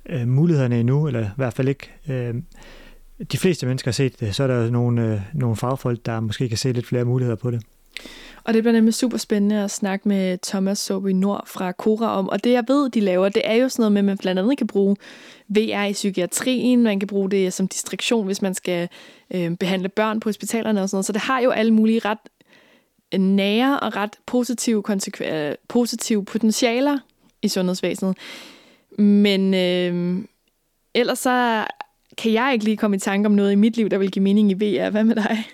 øh, 0.08 0.28
mulighederne 0.28 0.80
endnu, 0.80 1.06
eller 1.06 1.24
i 1.24 1.30
hvert 1.36 1.52
fald 1.52 1.68
ikke 1.68 1.92
øh, 2.08 2.34
de 3.32 3.38
fleste 3.38 3.66
mennesker 3.66 3.90
har 3.90 3.92
set 3.92 4.20
det, 4.20 4.34
så 4.34 4.42
er 4.42 4.46
der 4.46 4.70
nogle, 4.70 5.12
øh, 5.12 5.20
nogle 5.32 5.56
fagfolk, 5.56 6.06
der 6.06 6.20
måske 6.20 6.48
kan 6.48 6.58
se 6.58 6.72
lidt 6.72 6.86
flere 6.86 7.04
muligheder 7.04 7.36
på 7.36 7.50
det. 7.50 7.62
Og 8.46 8.54
det 8.54 8.62
bliver 8.62 8.72
nemlig 8.72 8.94
super 8.94 9.18
spændende 9.18 9.64
at 9.64 9.70
snakke 9.70 10.08
med 10.08 10.38
Thomas 10.42 10.78
Sobi 10.78 11.12
Nord 11.12 11.46
fra 11.46 11.72
Kora 11.72 12.18
om. 12.18 12.28
Og 12.28 12.44
det 12.44 12.52
jeg 12.52 12.64
ved, 12.68 12.90
de 12.90 13.00
laver, 13.00 13.28
det 13.28 13.42
er 13.44 13.54
jo 13.54 13.68
sådan 13.68 13.82
noget 13.82 13.92
med, 13.92 13.98
at 13.98 14.04
man 14.04 14.18
blandt 14.18 14.38
andet 14.38 14.58
kan 14.58 14.66
bruge 14.66 14.96
VR 15.48 15.84
i 15.84 15.92
psykiatrien, 15.92 16.82
man 16.82 17.00
kan 17.00 17.06
bruge 17.06 17.30
det 17.30 17.52
som 17.52 17.68
distraktion, 17.68 18.26
hvis 18.26 18.42
man 18.42 18.54
skal 18.54 18.88
øh, 19.34 19.56
behandle 19.56 19.88
børn 19.88 20.20
på 20.20 20.28
hospitalerne 20.28 20.82
og 20.82 20.88
sådan 20.88 20.96
noget. 20.96 21.06
Så 21.06 21.12
det 21.12 21.20
har 21.20 21.40
jo 21.40 21.50
alle 21.50 21.74
mulige 21.74 22.00
ret 22.04 22.18
øh, 23.14 23.20
nære 23.20 23.80
og 23.80 23.96
ret 23.96 24.16
positive, 24.26 24.82
konsekven- 24.82 25.32
øh, 25.32 25.54
positive 25.68 26.24
potentialer 26.24 26.98
i 27.42 27.48
sundhedsvæsenet. 27.48 28.16
Men 28.98 29.54
øh, 29.54 30.24
ellers 30.94 31.18
så 31.18 31.66
kan 32.18 32.32
jeg 32.32 32.50
ikke 32.52 32.64
lige 32.64 32.76
komme 32.76 32.96
i 32.96 33.00
tanke 33.00 33.26
om 33.26 33.32
noget 33.32 33.52
i 33.52 33.54
mit 33.54 33.76
liv, 33.76 33.88
der 33.88 33.98
vil 33.98 34.10
give 34.10 34.22
mening 34.22 34.50
i 34.50 34.54
VR. 34.54 34.90
Hvad 34.90 35.04
med 35.04 35.14
dig? 35.16 35.44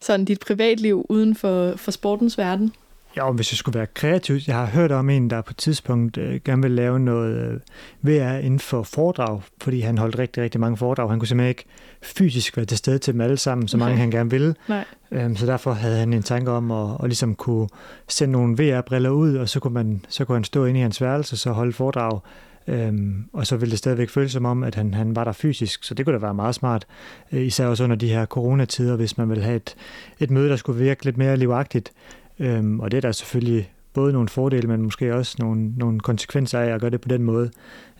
Sådan 0.00 0.24
dit 0.24 0.40
privatliv 0.40 1.06
uden 1.08 1.34
for, 1.34 1.76
for 1.76 1.90
sportens 1.90 2.38
verden? 2.38 2.72
Ja, 3.16 3.30
hvis 3.30 3.52
jeg 3.52 3.56
skulle 3.56 3.78
være 3.78 3.86
kreativ, 3.86 4.38
jeg 4.46 4.56
har 4.56 4.66
hørt 4.66 4.92
om 4.92 5.10
en, 5.10 5.30
der 5.30 5.40
på 5.40 5.50
et 5.50 5.56
tidspunkt 5.56 6.18
øh, 6.18 6.40
gerne 6.44 6.62
vil 6.62 6.70
lave 6.70 7.00
noget 7.00 7.36
øh, 7.36 7.60
VR 8.02 8.38
inden 8.38 8.60
for 8.60 8.82
foredrag, 8.82 9.40
fordi 9.62 9.80
han 9.80 9.98
holdt 9.98 10.18
rigtig, 10.18 10.42
rigtig 10.42 10.60
mange 10.60 10.76
foredrag. 10.76 11.10
Han 11.10 11.18
kunne 11.18 11.28
simpelthen 11.28 11.48
ikke 11.48 11.64
fysisk 12.02 12.56
være 12.56 12.66
til 12.66 12.78
stede 12.78 12.98
til 12.98 13.12
dem 13.12 13.20
alle 13.20 13.36
sammen, 13.36 13.68
så 13.68 13.76
mange 13.76 13.94
Nej. 13.94 14.00
han 14.00 14.10
gerne 14.10 14.30
ville. 14.30 14.54
Nej. 14.68 14.84
Øhm, 15.10 15.36
så 15.36 15.46
derfor 15.46 15.72
havde 15.72 15.98
han 15.98 16.12
en 16.12 16.22
tanke 16.22 16.50
om 16.50 16.70
at, 16.70 16.96
at 17.02 17.08
ligesom 17.08 17.34
kunne 17.34 17.68
sende 18.08 18.32
nogle 18.32 18.56
VR-briller 18.56 19.10
ud, 19.10 19.36
og 19.36 19.48
så 19.48 19.60
kunne, 19.60 19.74
man, 19.74 20.04
så 20.08 20.24
kunne 20.24 20.36
han 20.36 20.44
stå 20.44 20.64
inde 20.64 20.80
i 20.80 20.82
hans 20.82 21.00
værelse 21.00 21.34
og 21.34 21.38
så 21.38 21.50
holde 21.52 21.72
foredrag 21.72 22.20
Øhm, 22.68 23.24
og 23.32 23.46
så 23.46 23.56
ville 23.56 23.70
det 23.70 23.78
stadigvæk 23.78 24.08
føles 24.08 24.32
som 24.32 24.44
om, 24.44 24.62
at 24.62 24.74
han, 24.74 24.94
han 24.94 25.16
var 25.16 25.24
der 25.24 25.32
fysisk, 25.32 25.84
så 25.84 25.94
det 25.94 26.06
kunne 26.06 26.12
da 26.12 26.18
være 26.18 26.34
meget 26.34 26.54
smart, 26.54 26.86
øh, 27.32 27.46
især 27.46 27.66
også 27.66 27.84
under 27.84 27.96
de 27.96 28.08
her 28.08 28.26
coronatider, 28.26 28.96
hvis 28.96 29.18
man 29.18 29.30
vil 29.30 29.42
have 29.42 29.56
et, 29.56 29.74
et 30.20 30.30
møde, 30.30 30.48
der 30.48 30.56
skulle 30.56 30.84
virke 30.84 31.04
lidt 31.04 31.16
mere 31.16 31.36
livagtigt. 31.36 31.92
Øhm, 32.38 32.80
og 32.80 32.90
det 32.90 32.96
er 32.96 33.00
der 33.00 33.12
selvfølgelig 33.12 33.72
både 33.92 34.12
nogle 34.12 34.28
fordele, 34.28 34.68
men 34.68 34.82
måske 34.82 35.14
også 35.14 35.36
nogle, 35.38 35.72
nogle 35.76 36.00
konsekvenser 36.00 36.60
af 36.60 36.66
at 36.66 36.80
gøre 36.80 36.90
det 36.90 37.00
på 37.00 37.08
den 37.08 37.22
måde. 37.22 37.50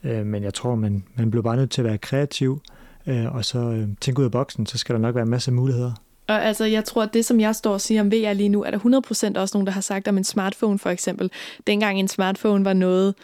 Øh, 0.05 0.27
men 0.27 0.43
jeg 0.43 0.55
tror, 0.55 0.75
man, 0.75 1.05
man 1.15 1.31
bliver 1.31 1.43
bare 1.43 1.57
nødt 1.57 1.71
til 1.71 1.81
at 1.81 1.85
være 1.85 1.99
kreativ, 1.99 2.63
øh, 3.07 3.35
og 3.35 3.45
så 3.45 3.59
øh, 3.59 3.89
tænke 4.01 4.21
ud 4.21 4.25
af 4.25 4.31
boksen, 4.31 4.67
så 4.67 4.79
skal 4.79 4.95
der 4.95 5.01
nok 5.01 5.15
være 5.15 5.27
masser 5.27 5.53
masse 5.53 5.53
muligheder. 5.53 5.93
Og 6.29 6.45
altså, 6.45 6.65
jeg 6.65 6.85
tror, 6.85 7.03
at 7.03 7.15
det, 7.15 7.25
som 7.25 7.41
jeg 7.41 7.55
står 7.55 7.73
og 7.73 7.81
siger 7.81 8.01
om 8.01 8.13
VR 8.13 8.33
lige 8.33 8.49
nu, 8.49 8.63
er 8.63 8.71
der 8.71 8.79
100% 8.79 9.41
også 9.41 9.57
nogen, 9.57 9.67
der 9.67 9.73
har 9.73 9.81
sagt 9.81 10.09
om 10.09 10.19
en 10.19 10.25
smartphone 10.25 10.79
for 10.79 10.91
eksempel. 10.91 11.31
Dengang 11.67 11.99
en 11.99 12.09
smartphone 12.09 12.65
var 12.65 12.73
noget, 12.73 13.15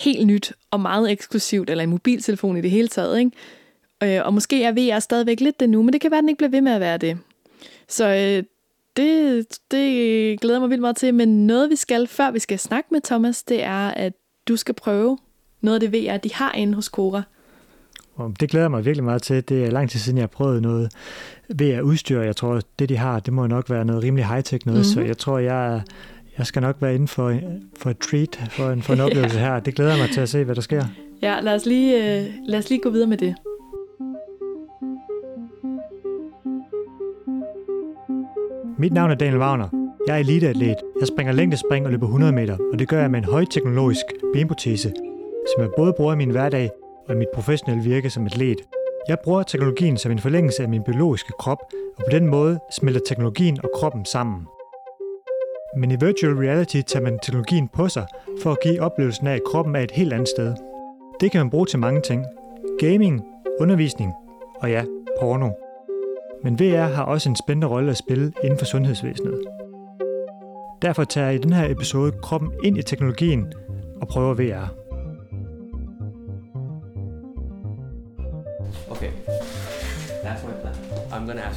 helt 0.00 0.26
nyt 0.26 0.52
og 0.70 0.80
meget 0.80 1.10
eksklusivt, 1.10 1.70
eller 1.70 1.84
en 1.84 1.90
mobiltelefon 1.90 2.56
i 2.56 2.60
det 2.60 2.70
hele 2.70 2.88
taget. 2.88 3.18
Ikke? 3.18 4.16
Øh, 4.18 4.26
og 4.26 4.34
måske 4.34 4.64
er 4.64 4.72
VR 4.72 4.98
stadigvæk 4.98 5.40
lidt 5.40 5.60
det 5.60 5.70
nu, 5.70 5.82
men 5.82 5.92
det 5.92 6.00
kan 6.00 6.10
være, 6.10 6.18
at 6.18 6.22
den 6.22 6.28
ikke 6.28 6.38
bliver 6.38 6.50
ved 6.50 6.60
med 6.60 6.72
at 6.72 6.80
være 6.80 6.98
det. 6.98 7.18
Så 7.88 8.08
øh, 8.08 8.44
det, 8.96 9.46
det 9.70 10.40
glæder 10.40 10.60
mig 10.60 10.70
vildt 10.70 10.80
meget 10.80 10.96
til. 10.96 11.14
Men 11.14 11.46
noget, 11.46 11.70
vi 11.70 11.76
skal, 11.76 12.06
før 12.06 12.30
vi 12.30 12.38
skal 12.38 12.58
snakke 12.58 12.88
med 12.90 13.00
Thomas, 13.00 13.42
det 13.42 13.62
er, 13.62 13.88
at 13.88 14.12
du 14.48 14.56
skal 14.56 14.74
prøve 14.74 15.18
noget 15.60 15.82
af 15.82 15.90
det 15.90 15.92
VR, 15.92 16.16
de 16.16 16.34
har 16.34 16.52
inde 16.52 16.74
hos 16.74 16.84
Cora. 16.84 17.22
Det 18.40 18.50
glæder 18.50 18.68
mig 18.68 18.84
virkelig 18.84 19.04
meget 19.04 19.22
til. 19.22 19.48
Det 19.48 19.64
er 19.64 19.70
lang 19.70 19.90
tid 19.90 20.00
siden, 20.00 20.18
jeg 20.18 20.22
har 20.22 20.26
prøvet 20.28 20.62
noget 20.62 20.92
VR-udstyr. 21.48 22.20
Jeg 22.20 22.36
tror, 22.36 22.60
det 22.78 22.88
de 22.88 22.96
har, 22.96 23.20
det 23.20 23.32
må 23.32 23.46
nok 23.46 23.70
være 23.70 23.84
noget 23.84 24.02
rimelig 24.02 24.26
high-tech 24.26 24.58
noget. 24.66 24.66
Mm-hmm. 24.66 24.84
Så 24.84 25.00
jeg 25.00 25.18
tror, 25.18 25.38
jeg 25.38 25.74
er 25.74 25.80
jeg 26.38 26.46
skal 26.46 26.62
nok 26.62 26.76
være 26.80 26.94
inde 26.94 27.08
for, 27.08 27.40
for 27.76 27.90
et 27.90 27.98
treat, 27.98 28.40
for 28.50 28.70
en, 28.70 28.82
for 28.86 28.92
en 28.92 29.00
oplevelse 29.00 29.38
ja. 29.38 29.44
her. 29.44 29.60
Det 29.60 29.74
glæder 29.74 29.96
mig 29.96 30.10
til 30.10 30.20
at 30.20 30.28
se, 30.28 30.44
hvad 30.44 30.54
der 30.54 30.60
sker. 30.60 30.84
Ja, 31.22 31.40
lad 31.40 31.54
os 31.54 31.66
lige, 31.66 32.18
øh, 32.18 32.26
lad 32.46 32.58
os 32.58 32.70
lige 32.70 32.80
gå 32.80 32.90
videre 32.90 33.08
med 33.08 33.16
det. 33.16 33.34
Mit 38.78 38.92
navn 38.92 39.10
er 39.10 39.14
Daniel 39.14 39.38
Wagner. 39.38 39.68
Jeg 40.06 40.14
er 40.14 40.20
eliteatlet. 40.20 40.76
Jeg 41.00 41.08
springer 41.08 41.32
længdespring 41.32 41.86
og 41.86 41.92
løber 41.92 42.06
100 42.06 42.32
meter, 42.32 42.56
og 42.72 42.78
det 42.78 42.88
gør 42.88 43.00
jeg 43.00 43.10
med 43.10 43.18
en 43.18 43.24
højteknologisk 43.24 44.04
benprotese, 44.34 44.92
som 45.54 45.62
jeg 45.62 45.70
både 45.76 45.92
bruger 45.96 46.12
i 46.12 46.16
min 46.16 46.30
hverdag 46.30 46.70
og 47.08 47.14
i 47.14 47.18
mit 47.18 47.28
professionelle 47.34 47.84
virke 47.84 48.10
som 48.10 48.26
atlet. 48.26 48.58
Jeg 49.08 49.18
bruger 49.24 49.42
teknologien 49.42 49.96
som 49.96 50.12
en 50.12 50.18
forlængelse 50.18 50.62
af 50.62 50.68
min 50.68 50.82
biologiske 50.82 51.32
krop, 51.38 51.58
og 51.98 52.04
på 52.04 52.10
den 52.10 52.26
måde 52.26 52.58
smelter 52.72 53.00
teknologien 53.06 53.58
og 53.64 53.70
kroppen 53.74 54.04
sammen. 54.04 54.46
Men 55.76 55.90
i 55.90 55.96
virtual 56.00 56.32
reality 56.34 56.80
tager 56.80 57.04
man 57.04 57.18
teknologien 57.22 57.68
på 57.68 57.88
sig 57.88 58.06
for 58.42 58.50
at 58.50 58.60
give 58.62 58.80
oplevelsen 58.80 59.26
af, 59.26 59.34
at 59.34 59.44
kroppen 59.46 59.76
er 59.76 59.80
et 59.80 59.90
helt 59.90 60.12
andet 60.12 60.28
sted. 60.28 60.54
Det 61.20 61.32
kan 61.32 61.40
man 61.40 61.50
bruge 61.50 61.66
til 61.66 61.78
mange 61.78 62.00
ting. 62.00 62.26
Gaming, 62.78 63.24
undervisning 63.60 64.12
og 64.60 64.70
ja, 64.70 64.84
porno. 65.20 65.50
Men 66.42 66.60
VR 66.60 66.86
har 66.94 67.02
også 67.02 67.28
en 67.28 67.36
spændende 67.36 67.66
rolle 67.66 67.90
at 67.90 67.96
spille 67.96 68.32
inden 68.44 68.58
for 68.58 68.66
sundhedsvæsenet. 68.66 69.40
Derfor 70.82 71.04
tager 71.04 71.26
jeg 71.26 71.34
i 71.34 71.38
den 71.38 71.52
her 71.52 71.70
episode 71.70 72.12
kroppen 72.22 72.52
ind 72.64 72.78
i 72.78 72.82
teknologien 72.82 73.52
og 74.00 74.08
prøver 74.08 74.34
VR. 74.34 74.89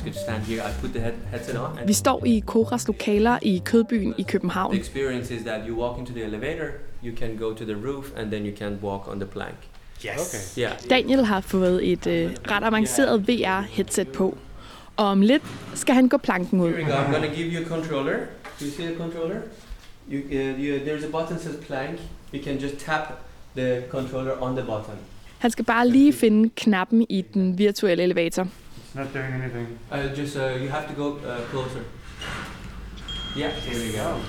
To 0.06 0.14
stand 0.14 0.44
here. 0.44 0.62
I 0.62 0.72
put 0.82 0.92
the 0.92 1.00
head, 1.00 1.14
headset 1.32 1.58
on. 1.58 1.80
Vi 1.88 1.94
står 1.94 2.26
i 2.26 2.44
Koras 2.46 2.88
lokaler 2.88 3.40
i 3.42 3.62
Kødbyen 3.66 4.14
i 4.18 4.24
København. 4.24 4.72
The 4.72 4.82
experience 4.82 5.36
is 5.36 5.42
that 5.42 5.62
you 5.68 5.82
walk 5.82 6.00
into 6.00 6.14
the 6.14 6.24
elevator, 6.24 6.68
you 7.06 7.18
can 7.18 7.38
go 7.38 7.54
to 7.54 7.66
the 7.66 7.76
roof, 7.86 8.06
and 8.18 8.32
then 8.32 8.46
you 8.46 8.58
can 8.58 8.80
walk 8.82 9.08
on 9.08 9.20
the 9.20 9.26
plank. 9.28 9.56
Yes. 10.06 10.56
Okay. 10.56 10.68
Yeah. 10.70 10.90
Daniel 10.90 11.26
har 11.26 11.42
fået 11.42 11.92
et 11.92 12.08
uh, 12.08 12.14
ret 12.52 12.64
avanceret 12.64 13.30
VR-headset 13.30 14.08
på. 14.08 14.38
Og 14.98 15.06
om 15.06 15.22
lidt 15.22 15.44
skal 15.74 15.96
han 15.96 16.10
gå 16.10 16.18
planken 16.18 16.60
ud. 16.62 16.70
Here 16.70 16.84
we 16.84 16.92
go. 16.92 16.98
I'm 16.98 17.14
gonna 17.14 17.36
give 17.36 17.48
you 17.48 17.66
a 17.66 17.68
controller. 17.68 18.18
Do 18.60 18.66
you 18.66 18.72
see 18.72 18.86
the 18.86 18.98
controller? 18.98 19.38
You, 20.12 20.20
uh, 20.20 20.60
you, 20.66 20.80
there's 20.86 21.06
a 21.06 21.12
button 21.12 21.40
says 21.40 21.56
plank. 21.68 22.00
You 22.34 22.44
can 22.44 22.60
just 22.60 22.86
tap 22.86 23.02
the 23.56 23.84
controller 23.90 24.42
on 24.42 24.56
the 24.56 24.66
button. 24.66 24.96
Han 25.38 25.52
skal 25.52 25.66
bare 25.66 25.88
lige 25.88 26.14
finde 26.14 26.50
knappen 26.56 27.06
i 27.10 27.22
den 27.22 27.58
virtuelle 27.58 28.04
elevator. 28.04 28.48
Not 28.96 29.14
doing 29.14 29.34
anything. 29.34 29.80
Uh, 29.92 30.08
just 30.16 30.38
uh, 30.38 30.48
you 30.62 30.70
have 30.70 30.88
to 30.88 30.94
go 30.94 31.18
uh, 31.18 31.42
closer. 31.52 31.84
Yeah, 33.36 33.50
here 33.50 33.80
we 33.80 33.92
go. 33.94 34.20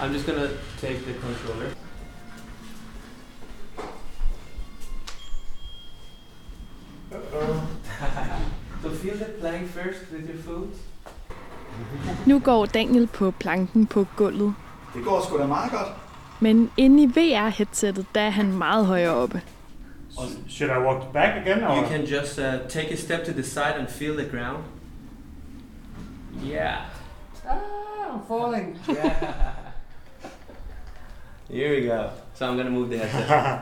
I'm 0.00 0.12
just 0.12 0.26
gonna 0.26 0.50
take 0.80 1.04
the 1.06 1.12
controller. 1.14 1.70
Uh-oh. 7.12 7.66
so 8.82 8.90
feel 8.90 9.16
the 9.16 9.26
plank 9.40 9.68
first 9.68 10.10
with 10.12 10.28
your 10.28 10.38
foot. 10.38 10.74
Nu 12.26 12.38
går 12.38 12.66
Daniel 12.66 13.06
på 13.06 13.30
planken 13.30 13.86
på 13.86 14.06
gulvet. 14.16 14.54
Det 14.94 15.04
går 15.04 15.24
sgu 15.26 15.38
da 15.38 15.46
meget 15.46 15.70
godt. 15.70 15.88
Men 16.40 16.70
inde 16.76 17.02
i 17.02 17.06
VR-headsettet, 17.06 18.06
der 18.14 18.20
er 18.20 18.30
han 18.30 18.52
meget 18.58 18.86
højere 18.86 19.14
oppe. 19.14 19.42
Should 20.48 20.70
I 20.70 20.78
walk 20.78 21.12
back 21.12 21.40
again? 21.42 21.60
You 21.60 21.86
can 21.88 22.06
just 22.06 22.38
uh, 22.38 22.58
take 22.68 22.90
a 22.90 22.96
step 22.96 23.24
to 23.24 23.32
the 23.32 23.42
side 23.42 23.76
and 23.78 23.88
feel 23.88 24.16
the 24.16 24.24
ground. 24.24 24.64
Yeah. 26.44 26.76
Ah, 27.48 28.14
I'm 28.14 28.20
falling. 28.28 28.78
Yeah. 28.88 29.54
Here 31.50 31.74
we 31.74 31.86
go. 31.86 32.10
So 32.34 32.46
I'm 32.46 32.56
gonna 32.56 32.70
move 32.70 32.90
the 32.90 32.98
headset. 32.98 33.60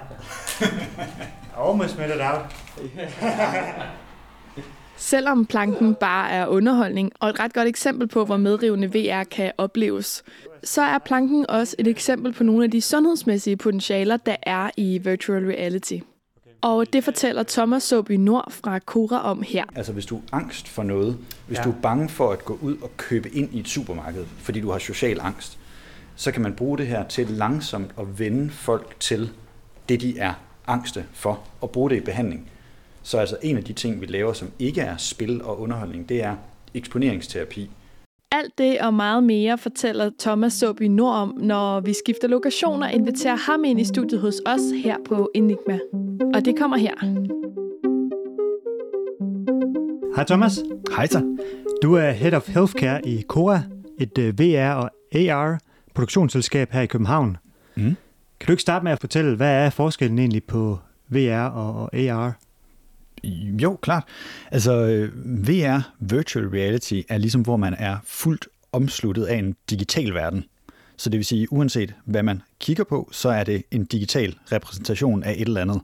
I 1.57 1.59
almost 1.61 1.97
made 1.99 2.11
it 2.11 2.21
out. 2.21 2.53
Selvom 4.97 5.47
planken 5.47 5.95
bare 5.95 6.31
er 6.31 6.47
underholdning 6.47 7.13
og 7.21 7.29
et 7.29 7.41
ret 7.41 7.55
godt 7.55 7.69
eksempel 7.69 8.09
på, 8.09 8.25
hvor 8.25 8.37
medrivende 8.37 8.89
VR 8.89 9.25
kan 9.25 9.53
opleves, 9.59 10.23
så 10.65 10.83
er 10.83 10.99
planken 10.99 11.51
også 11.51 11.77
et 11.79 11.87
eksempel 11.87 12.33
på 12.33 12.45
nogle 12.45 12.65
af 12.65 12.71
de 12.71 12.81
sundhedsmæssige 12.81 13.57
potentialer, 13.57 14.17
der 14.17 14.37
er 14.43 14.71
i 14.77 14.99
virtual 14.99 15.45
reality. 15.45 15.99
Og 16.61 16.93
det 16.93 17.05
fortæller 17.05 17.43
Thomas 17.43 17.83
Soby 17.83 18.13
Nord 18.13 18.53
fra 18.53 18.79
Cora 18.79 19.23
om 19.23 19.43
her. 19.43 19.65
Altså 19.75 19.93
hvis 19.93 20.07
du 20.07 20.17
er 20.17 20.21
angst 20.33 20.69
for 20.69 20.83
noget, 20.83 21.19
hvis 21.47 21.59
ja. 21.59 21.63
du 21.63 21.71
er 21.71 21.81
bange 21.83 22.09
for 22.09 22.33
at 22.33 22.45
gå 22.45 22.59
ud 22.63 22.77
og 22.83 22.97
købe 22.97 23.31
ind 23.31 23.55
i 23.55 23.61
et 23.61 23.69
supermarked, 23.69 24.25
fordi 24.39 24.61
du 24.61 24.71
har 24.71 24.79
social 24.79 25.21
angst, 25.21 25.59
så 26.17 26.33
kan 26.33 26.43
man 26.43 26.55
bruge 26.55 26.79
det 26.79 26.87
her 26.87 27.09
til 27.09 27.27
langsomt 27.27 27.91
at 27.99 28.19
vende 28.19 28.51
folk 28.51 29.01
til 29.01 29.31
det, 29.89 30.01
de 30.01 30.19
er 30.19 30.35
angste 30.67 31.05
for, 31.13 31.41
og 31.61 31.71
bruge 31.71 31.91
det 31.91 31.97
i 31.97 32.01
behandling. 32.01 32.51
Så 33.03 33.19
altså 33.19 33.37
en 33.43 33.57
af 33.57 33.65
de 33.65 33.73
ting, 33.73 34.01
vi 34.01 34.07
laver, 34.07 34.33
som 34.33 34.51
ikke 34.59 34.81
er 34.81 34.97
spil 34.97 35.43
og 35.43 35.61
underholdning, 35.61 36.09
det 36.09 36.23
er 36.23 36.37
eksponeringsterapi. 36.75 37.71
Alt 38.33 38.59
det 38.59 38.81
og 38.81 38.95
meget 38.95 39.25
mere 39.25 39.59
fortæller 39.59 40.11
Thomas 40.19 40.53
Soby 40.53 40.83
Nord 40.83 41.15
om, 41.15 41.35
når 41.41 41.81
vi 41.81 41.93
skifter 41.93 42.29
lokation 42.29 42.83
og 42.83 42.93
inviterer 42.93 43.37
ham 43.37 43.65
ind 43.65 43.81
i 43.81 43.85
studiet 43.85 44.21
hos 44.21 44.35
os 44.47 44.61
her 44.85 44.97
på 45.09 45.31
Enigma. 45.35 45.79
Og 46.35 46.45
det 46.45 46.59
kommer 46.59 46.77
her. 46.77 46.95
Hej 50.17 50.25
Thomas. 50.25 50.59
Hej 50.97 51.07
så. 51.07 51.37
Du 51.83 51.95
er 51.95 52.11
Head 52.11 52.33
of 52.33 52.49
Healthcare 52.49 53.07
i 53.07 53.23
Cora, 53.29 53.61
et 53.99 54.19
øh, 54.19 54.39
VR 54.39 54.73
og 54.73 54.91
AR 55.15 55.59
produktionsselskab 55.95 56.73
her 56.73 56.81
i 56.81 56.87
København. 56.87 57.37
Mm. 57.77 57.97
Kan 58.41 58.47
du 58.47 58.53
ikke 58.53 58.63
starte 58.63 58.85
med 58.85 58.93
at 58.93 59.01
fortælle, 59.01 59.37
hvad 59.37 59.65
er 59.67 59.71
forskellen 59.71 60.19
egentlig 60.19 60.45
på 60.45 60.79
VR 61.09 61.47
og 61.47 61.75
og 61.75 61.95
AR? 61.95 62.48
Jo, 63.63 63.79
klart. 63.83 64.05
Altså, 64.51 64.73
øh, 64.73 65.13
VR, 65.49 65.93
virtual 66.01 66.49
reality, 66.49 67.01
er 67.09 67.19
ligesom, 67.19 67.41
hvor 67.41 67.57
man 67.57 67.75
er 67.79 67.97
fuldt 68.05 68.49
omsluttet 68.73 69.25
af 69.25 69.37
en 69.37 69.55
digital 69.71 70.15
verden. 70.15 70.45
Så 70.97 71.11
det 71.11 71.19
vil 71.19 71.25
sige, 71.25 71.53
uanset 71.53 71.95
hvad 72.05 72.23
man 72.23 72.43
kigger 72.61 72.85
på, 72.85 73.09
så 73.13 73.29
er 73.29 73.45
det 73.45 73.63
en 73.71 73.85
digital 73.85 74.37
repræsentation 74.53 75.23
af 75.23 75.33
et 75.33 75.41
eller 75.41 75.61
andet. 75.61 75.81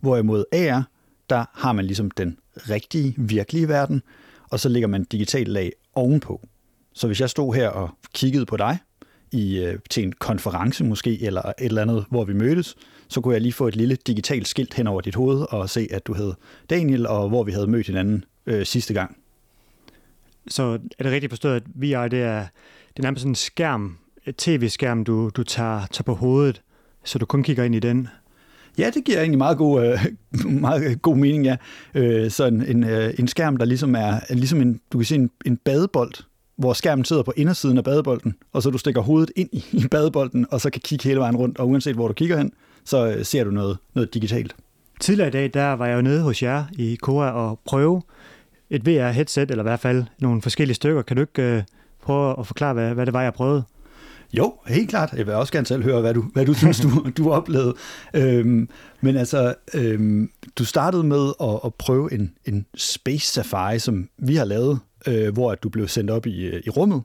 Hvorimod 0.00 0.44
AR, 0.52 0.82
der 1.30 1.44
har 1.54 1.72
man 1.72 1.84
ligesom 1.84 2.10
den 2.10 2.38
rigtige, 2.54 3.14
virkelige 3.16 3.68
verden, 3.68 4.02
og 4.50 4.60
så 4.60 4.68
lægger 4.68 4.88
man 4.88 5.04
digital 5.04 5.46
lag 5.46 5.72
ovenpå. 5.94 6.48
Så 6.94 7.06
hvis 7.06 7.20
jeg 7.20 7.30
stod 7.30 7.54
her 7.54 7.68
og 7.68 7.90
kiggede 8.14 8.46
på 8.46 8.56
dig 8.56 8.78
i, 9.32 9.58
øh, 9.58 9.78
til 9.90 10.02
en 10.02 10.12
konference 10.12 10.84
måske, 10.84 11.22
eller 11.22 11.42
et 11.42 11.54
eller 11.58 11.82
andet, 11.82 12.04
hvor 12.10 12.24
vi 12.24 12.32
mødtes, 12.32 12.74
så 13.08 13.20
kunne 13.20 13.34
jeg 13.34 13.40
lige 13.40 13.52
få 13.52 13.68
et 13.68 13.76
lille 13.76 13.96
digitalt 14.06 14.48
skilt 14.48 14.74
hen 14.74 14.86
over 14.86 15.00
dit 15.00 15.14
hoved 15.14 15.46
og 15.50 15.70
se, 15.70 15.88
at 15.90 16.06
du 16.06 16.12
hed 16.12 16.32
Daniel, 16.70 17.06
og 17.06 17.28
hvor 17.28 17.44
vi 17.44 17.52
havde 17.52 17.66
mødt 17.66 17.86
hinanden 17.86 18.24
øh, 18.46 18.66
sidste 18.66 18.94
gang. 18.94 19.16
Så 20.48 20.62
er 20.98 21.02
det 21.02 21.12
rigtigt 21.12 21.30
forstået, 21.30 21.56
at 21.56 21.62
VR 21.74 22.08
det 22.08 22.22
er, 22.22 22.40
det 22.88 22.98
er 22.98 23.02
nærmest 23.02 23.20
sådan 23.20 23.30
en 23.30 23.34
skærm, 23.34 23.98
et 24.26 24.36
tv-skærm, 24.36 25.04
du, 25.04 25.28
du 25.28 25.42
tager, 25.42 25.86
tager 25.86 26.02
på 26.04 26.14
hovedet, 26.14 26.62
så 27.04 27.18
du 27.18 27.26
kun 27.26 27.42
kigger 27.42 27.64
ind 27.64 27.74
i 27.74 27.78
den? 27.78 28.08
Ja, 28.78 28.90
det 28.94 29.04
giver 29.04 29.18
egentlig 29.18 29.38
meget 29.38 29.58
god, 29.58 29.86
øh, 29.86 30.06
meget 30.60 31.02
god 31.02 31.16
mening, 31.16 31.44
ja. 31.44 31.56
Øh, 31.94 32.30
sådan 32.30 32.62
en, 32.62 32.84
øh, 32.84 33.14
en 33.18 33.28
skærm, 33.28 33.56
der 33.56 33.64
ligesom 33.64 33.94
er 33.94 34.34
ligesom 34.34 34.60
en, 34.60 34.80
du 34.92 34.98
kan 34.98 35.04
se 35.04 35.14
en, 35.14 35.30
en 35.46 35.56
badebold, 35.56 36.12
hvor 36.56 36.72
skærmen 36.72 37.04
sidder 37.04 37.22
på 37.22 37.32
indersiden 37.36 37.78
af 37.78 37.84
badebolden, 37.84 38.34
og 38.52 38.62
så 38.62 38.70
du 38.70 38.78
stikker 38.78 39.00
hovedet 39.00 39.30
ind 39.36 39.48
i, 39.52 39.64
i 39.72 39.88
badebolden, 39.90 40.46
og 40.50 40.60
så 40.60 40.70
kan 40.70 40.80
kigge 40.84 41.04
hele 41.04 41.20
vejen 41.20 41.36
rundt, 41.36 41.58
og 41.58 41.68
uanset 41.68 41.94
hvor 41.94 42.08
du 42.08 42.14
kigger 42.14 42.36
hen, 42.36 42.52
så 42.88 43.06
øh, 43.06 43.24
ser 43.24 43.44
du 43.44 43.50
noget, 43.50 43.78
noget 43.94 44.14
digitalt. 44.14 44.56
Tidligere 45.00 45.28
i 45.28 45.30
dag, 45.30 45.50
der 45.54 45.72
var 45.72 45.86
jeg 45.86 45.96
jo 45.96 46.02
nede 46.02 46.22
hos 46.22 46.42
jer 46.42 46.64
i 46.72 46.96
Cora 47.02 47.32
og 47.32 47.60
prøve 47.64 48.02
et 48.70 48.86
VR-headset, 48.88 49.50
eller 49.50 49.62
i 49.62 49.68
hvert 49.68 49.80
fald 49.80 50.04
nogle 50.18 50.42
forskellige 50.42 50.74
stykker. 50.74 51.02
Kan 51.02 51.16
du 51.16 51.22
ikke 51.22 51.42
øh, 51.42 51.62
prøve 52.02 52.40
at 52.40 52.46
forklare, 52.46 52.74
hvad, 52.74 52.94
hvad 52.94 53.06
det 53.06 53.14
var, 53.14 53.22
jeg 53.22 53.34
prøvede? 53.34 53.62
Jo, 54.32 54.54
helt 54.66 54.90
klart. 54.90 55.12
Jeg 55.16 55.26
vil 55.26 55.34
også 55.34 55.52
gerne 55.52 55.66
selv 55.66 55.82
høre, 55.82 56.00
hvad 56.00 56.14
du, 56.14 56.24
hvad 56.32 56.46
du 56.46 56.54
synes, 56.62 56.80
du, 56.80 57.10
du 57.16 57.30
oplevede. 57.32 57.74
Øhm, 58.14 58.68
men 59.00 59.16
altså, 59.16 59.54
øhm, 59.74 60.30
du 60.58 60.64
startede 60.64 61.04
med 61.04 61.32
at, 61.40 61.60
at 61.64 61.74
prøve 61.74 62.12
en, 62.12 62.32
en 62.44 62.66
space 62.74 63.26
safari, 63.26 63.78
som 63.78 64.08
vi 64.18 64.34
har 64.34 64.44
lavet, 64.44 64.78
øh, 65.06 65.32
hvor 65.32 65.52
at 65.52 65.62
du 65.62 65.68
blev 65.68 65.88
sendt 65.88 66.10
op 66.10 66.26
i, 66.26 66.46
øh, 66.46 66.62
i 66.66 66.70
rummet, 66.70 67.02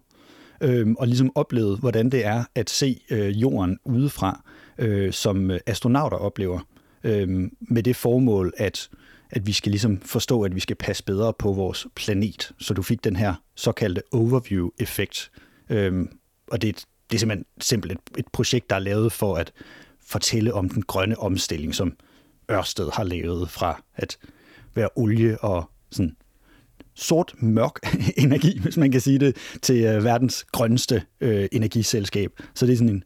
øh, 0.62 0.88
og 1.00 1.08
ligesom 1.08 1.32
oplevede, 1.36 1.78
hvordan 1.78 2.10
det 2.10 2.26
er 2.26 2.44
at 2.56 2.70
se 2.70 3.00
øh, 3.10 3.42
jorden 3.42 3.80
udefra, 3.86 4.44
øh, 4.78 5.14
som 5.14 5.52
øh, 5.52 5.60
astronauter 5.66 6.18
oplever, 6.18 6.60
øh, 7.04 7.50
med 7.62 7.84
det 7.84 7.96
formål, 7.96 8.54
at, 8.58 8.90
at 9.32 9.48
vi 9.48 9.52
skal 9.52 9.70
ligesom 9.72 10.02
forstå, 10.02 10.42
at 10.42 10.56
vi 10.56 10.60
skal 10.60 10.76
passe 10.76 11.04
bedre 11.04 11.34
på 11.40 11.54
vores 11.54 11.88
planet. 11.96 12.52
Så 12.60 12.74
du 12.74 12.82
fik 12.82 13.04
den 13.04 13.16
her 13.16 13.34
såkaldte 13.56 14.02
overview-effekt. 14.12 15.32
Øh, 15.70 16.06
og 16.52 16.62
det 16.62 16.68
er, 16.68 16.72
et- 16.74 16.86
det 17.10 17.16
er 17.18 17.20
simpelthen 17.20 17.46
simpelt 17.60 17.92
et, 17.92 18.00
et 18.18 18.26
projekt, 18.34 18.70
der 18.70 18.76
er 18.76 18.80
lavet 18.80 19.12
for 19.12 19.36
at 19.36 19.52
fortælle 20.06 20.54
om 20.54 20.70
den 20.70 20.82
grønne 20.82 21.20
omstilling, 21.20 21.76
som 21.76 21.94
Ørsted 22.52 22.90
har 22.94 23.04
lavet 23.04 23.50
fra 23.50 23.84
at 23.96 24.18
være 24.76 24.90
olie 24.96 25.38
og 25.44 25.70
sådan 25.92 26.16
sort 26.96 27.34
mørk 27.40 27.80
energi, 28.18 28.60
hvis 28.60 28.78
man 28.78 28.92
kan 28.92 29.02
sige 29.02 29.20
det, 29.20 29.36
til 29.62 29.84
øh, 29.84 30.04
verdens 30.04 30.44
grønneste 30.52 31.04
øh, 31.22 31.48
energiselskab. 31.52 32.32
Så 32.56 32.66
det 32.66 32.74
er 32.74 32.78
sådan 32.78 32.90
en 32.90 33.04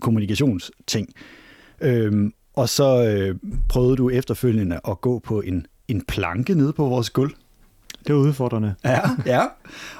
kommunikationsting. 0.00 1.08
Øhm, 1.80 2.32
og 2.54 2.68
så 2.68 3.04
øh, 3.04 3.36
prøvede 3.68 3.96
du 3.96 4.10
efterfølgende 4.10 4.80
at 4.88 5.00
gå 5.00 5.18
på 5.18 5.40
en, 5.40 5.66
en 5.88 6.04
planke 6.08 6.54
nede 6.54 6.72
på 6.72 6.84
vores 6.88 7.10
gulv. 7.10 7.32
Det 8.06 8.14
var 8.14 8.20
udfordrende. 8.20 8.74
Ja, 8.84 9.00
ja. 9.26 9.42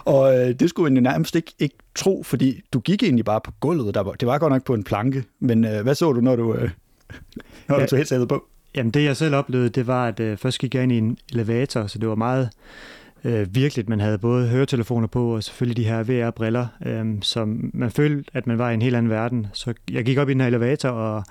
Og 0.05 0.39
øh, 0.39 0.55
det 0.61 0.69
skulle 0.69 0.93
man 0.93 1.03
nærmest 1.03 1.37
ikke, 1.37 1.53
ikke 1.59 1.75
tro, 1.95 2.23
fordi 2.23 2.61
du 2.73 2.81
gik 2.81 3.03
egentlig 3.03 3.25
bare 3.25 3.41
på 3.45 3.53
gulvet. 3.61 3.95
Der 3.95 4.01
var, 4.01 4.13
det 4.13 4.29
var 4.29 4.39
godt 4.39 4.53
nok 4.53 4.65
på 4.65 4.75
en 4.75 4.85
planke, 4.85 5.25
men 5.41 5.65
øh, 5.65 5.83
hvad 5.83 5.95
så 5.95 6.13
du, 6.13 6.21
når 6.21 6.37
du, 6.37 6.55
øh, 6.55 6.61
når 7.69 7.75
du 7.77 7.81
Ja. 7.81 7.87
tog 7.87 7.97
headsetet 7.97 8.29
på? 8.29 8.45
Jamen 8.75 8.91
det 8.91 9.05
jeg 9.05 9.17
selv 9.17 9.35
oplevede, 9.35 9.69
det 9.69 9.87
var, 9.87 10.07
at 10.09 10.21
øh, 10.21 10.39
først 10.39 10.59
gik 10.59 10.75
jeg 10.75 10.83
ind 10.83 10.93
i 10.93 10.99
en 10.99 11.19
elevator, 11.33 11.87
så 11.87 11.99
det 11.99 12.09
var 12.09 12.15
meget 12.15 12.51
øh, 13.25 13.55
virkeligt. 13.55 13.89
Man 13.89 14.01
havde 14.01 14.19
både 14.19 14.49
høretelefoner 14.49 15.07
på, 15.07 15.35
og 15.35 15.45
selvfølgelig 15.45 15.77
de 15.77 15.89
her 15.89 16.03
VR-briller, 16.03 16.67
øh, 16.87 17.07
som 17.23 17.71
man 17.75 17.91
følte, 17.91 18.31
at 18.35 18.47
man 18.47 18.59
var 18.59 18.71
i 18.71 18.75
en 18.75 18.83
helt 18.83 18.97
anden 18.97 19.11
verden. 19.11 19.47
Så 19.53 19.75
jeg 19.91 20.05
gik 20.05 20.19
op 20.19 20.29
i 20.29 20.33
den 20.33 20.41
her 20.41 20.49
elevator, 20.49 20.89
og 20.89 21.25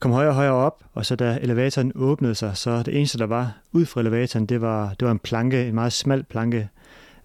kom 0.00 0.12
højere 0.12 0.30
og 0.30 0.34
højere 0.34 0.52
op, 0.52 0.84
og 0.94 1.06
så 1.06 1.16
da 1.16 1.38
elevatoren 1.42 1.92
åbnede 1.94 2.34
sig, 2.34 2.56
så 2.56 2.82
det 2.82 2.96
eneste, 2.96 3.18
der 3.18 3.26
var 3.26 3.58
ud 3.72 3.86
fra 3.86 4.00
elevatoren, 4.00 4.46
det 4.46 4.60
var, 4.60 4.94
det 5.00 5.06
var 5.06 5.12
en 5.12 5.18
planke, 5.18 5.68
en 5.68 5.74
meget 5.74 5.92
smal 5.92 6.22
planke, 6.22 6.68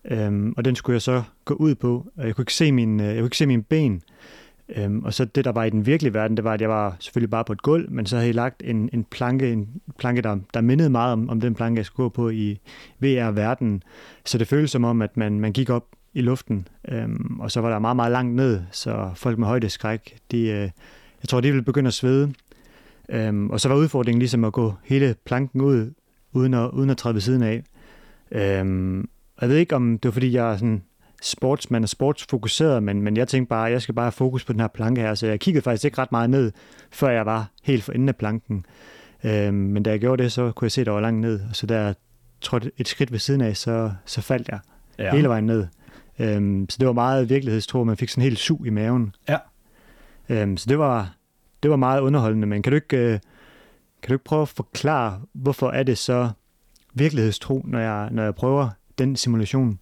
øhm, 0.06 0.54
og 0.58 0.66
den 0.66 0.76
skulle 0.76 0.94
jeg 0.94 1.02
så 1.02 1.24
gå 1.46 1.54
ud 1.54 1.76
på, 1.76 2.06
og 2.18 2.28
jeg 2.28 2.36
kunne 2.36 2.44
ikke 2.44 2.54
se 2.54 2.72
min, 2.72 3.00
øh, 3.00 3.06
jeg 3.06 3.16
kunne 3.16 3.26
ikke 3.26 3.38
se 3.38 3.46
mine 3.46 3.64
ben. 3.64 4.02
Øhm, 4.70 5.04
og 5.04 5.14
så 5.14 5.26
det, 5.26 5.46
der 5.46 5.52
var 5.52 5.64
i 5.64 5.70
den 5.70 5.86
virkelige 5.86 6.14
verden, 6.14 6.38
det 6.38 6.44
var, 6.44 6.54
at 6.54 6.62
jeg 6.62 6.70
var 6.70 6.96
selvfølgelig 7.00 7.30
bare 7.30 7.44
på 7.44 7.54
et 7.54 7.62
gulv, 7.62 7.92
men 7.92 8.06
så 8.06 8.16
havde 8.16 8.28
jeg 8.28 8.36
lagt 8.36 8.64
en, 8.66 8.90
en 8.94 9.04
planke, 9.04 9.52
en 9.52 9.82
planke 10.00 10.22
der, 10.22 10.38
der 10.54 10.62
mindede 10.62 10.90
meget 10.90 11.14
om, 11.14 11.30
om 11.30 11.42
den 11.42 11.56
planke, 11.56 11.78
jeg 11.78 11.86
skulle 11.86 12.06
gå 12.06 12.10
på 12.10 12.30
i 12.30 12.60
VR-verdenen. 13.00 13.84
Så 14.26 14.38
det 14.38 14.48
føltes 14.48 14.72
som 14.72 14.84
om, 14.84 15.02
at 15.02 15.18
man, 15.18 15.40
man 15.40 15.54
gik 15.54 15.70
op 15.70 15.86
i 16.14 16.22
luften, 16.22 16.68
øhm, 16.88 17.40
og 17.40 17.52
så 17.52 17.62
var 17.62 17.70
der 17.70 17.80
meget, 17.80 17.96
meget 17.96 18.12
langt 18.12 18.36
ned, 18.36 18.62
så 18.72 19.12
folk 19.16 19.38
med 19.38 19.48
højdeskræk, 19.48 20.18
de, 20.32 20.42
øh, 20.42 20.70
jeg 21.22 21.30
tror, 21.30 21.42
de 21.42 21.48
ville 21.48 21.64
begynde 21.64 21.88
at 21.88 21.94
svede. 21.94 22.34
Øhm, 23.10 23.50
og 23.50 23.60
så 23.60 23.70
var 23.70 23.76
udfordringen 23.76 24.20
ligesom 24.20 24.44
at 24.44 24.54
gå 24.54 24.74
hele 24.84 25.16
planken 25.26 25.62
ud, 25.62 25.94
uden 26.34 26.54
at, 26.54 26.70
uden 26.70 26.90
at 26.90 26.98
træde 26.98 27.14
ved 27.14 27.22
siden 27.22 27.44
af. 27.44 27.64
Øhm, 28.32 29.10
jeg 29.42 29.50
ved 29.50 29.58
ikke, 29.58 29.76
om 29.76 30.00
det 30.00 30.10
var, 30.10 30.12
fordi 30.12 30.34
jeg 30.34 30.60
sådan 30.60 30.84
sportsmand 31.26 31.84
og 31.84 31.90
sportsfokuseret, 31.90 32.84
men, 32.84 33.02
men 33.02 33.18
jeg 33.18 33.28
tænkte 33.28 33.50
bare, 33.50 33.68
at 33.68 33.74
jeg 33.74 33.82
skal 33.82 33.96
bare 33.96 34.06
have 34.06 34.12
fokus 34.12 34.46
på 34.46 34.54
den 34.54 34.60
her 34.60 34.68
planke 34.68 35.02
her, 35.02 35.16
så 35.16 35.28
jeg 35.28 35.40
kiggede 35.40 35.64
faktisk 35.64 35.86
ikke 35.86 35.98
ret 35.98 36.12
meget 36.12 36.30
ned, 36.30 36.52
før 36.92 37.10
jeg 37.10 37.26
var 37.26 37.52
helt 37.64 37.84
for 37.84 37.92
enden 37.92 38.10
af 38.10 38.16
planken. 38.16 38.66
Øhm, 39.24 39.54
men 39.54 39.84
da 39.84 39.90
jeg 39.90 40.00
gjorde 40.00 40.24
det, 40.24 40.32
så 40.32 40.52
kunne 40.52 40.66
jeg 40.66 40.72
se, 40.72 40.82
at 40.82 40.88
der 40.88 40.94
var 40.94 41.02
langt 41.02 41.22
ned, 41.22 41.40
og 41.50 41.56
så 41.56 41.68
jeg 41.70 41.96
trådte 42.42 42.72
et 42.78 42.88
skridt 42.88 43.12
ved 43.12 43.20
siden 43.20 43.42
af, 43.42 43.58
så, 43.58 43.92
så 44.06 44.22
faldt 44.22 44.48
jeg 44.48 44.60
ja. 45.00 45.12
hele 45.12 45.30
vejen 45.30 45.46
ned. 45.46 45.68
Øhm, 46.20 46.70
så 46.70 46.78
det 46.80 46.88
var 46.88 46.94
meget 46.94 47.30
virkelighedstro, 47.30 47.84
man 47.84 47.98
fik 47.98 48.10
sådan 48.10 48.24
helt 48.24 48.40
sug 48.40 48.66
i 48.66 48.70
maven. 48.70 49.16
Ja. 49.30 49.38
Øhm, 50.30 50.58
så 50.58 50.66
det 50.70 50.80
var, 50.80 51.16
det 51.64 51.72
var 51.72 51.78
meget 51.78 52.02
underholdende, 52.02 52.48
men 52.48 52.62
kan 52.62 52.72
du 52.72 52.76
ikke, 52.76 52.98
øh, 52.98 53.20
kan 54.02 54.08
du 54.08 54.14
ikke 54.14 54.26
prøve 54.26 54.42
at 54.42 54.48
forklare, 54.48 55.22
hvorfor 55.34 55.70
er 55.70 55.84
det 55.84 55.98
så 55.98 56.30
virkelighedstro, 56.94 57.62
når 57.68 57.80
jeg, 57.80 58.10
når 58.12 58.24
jeg 58.24 58.36
prøver 58.36 58.70
den 58.98 59.16
simulation? 59.16 59.80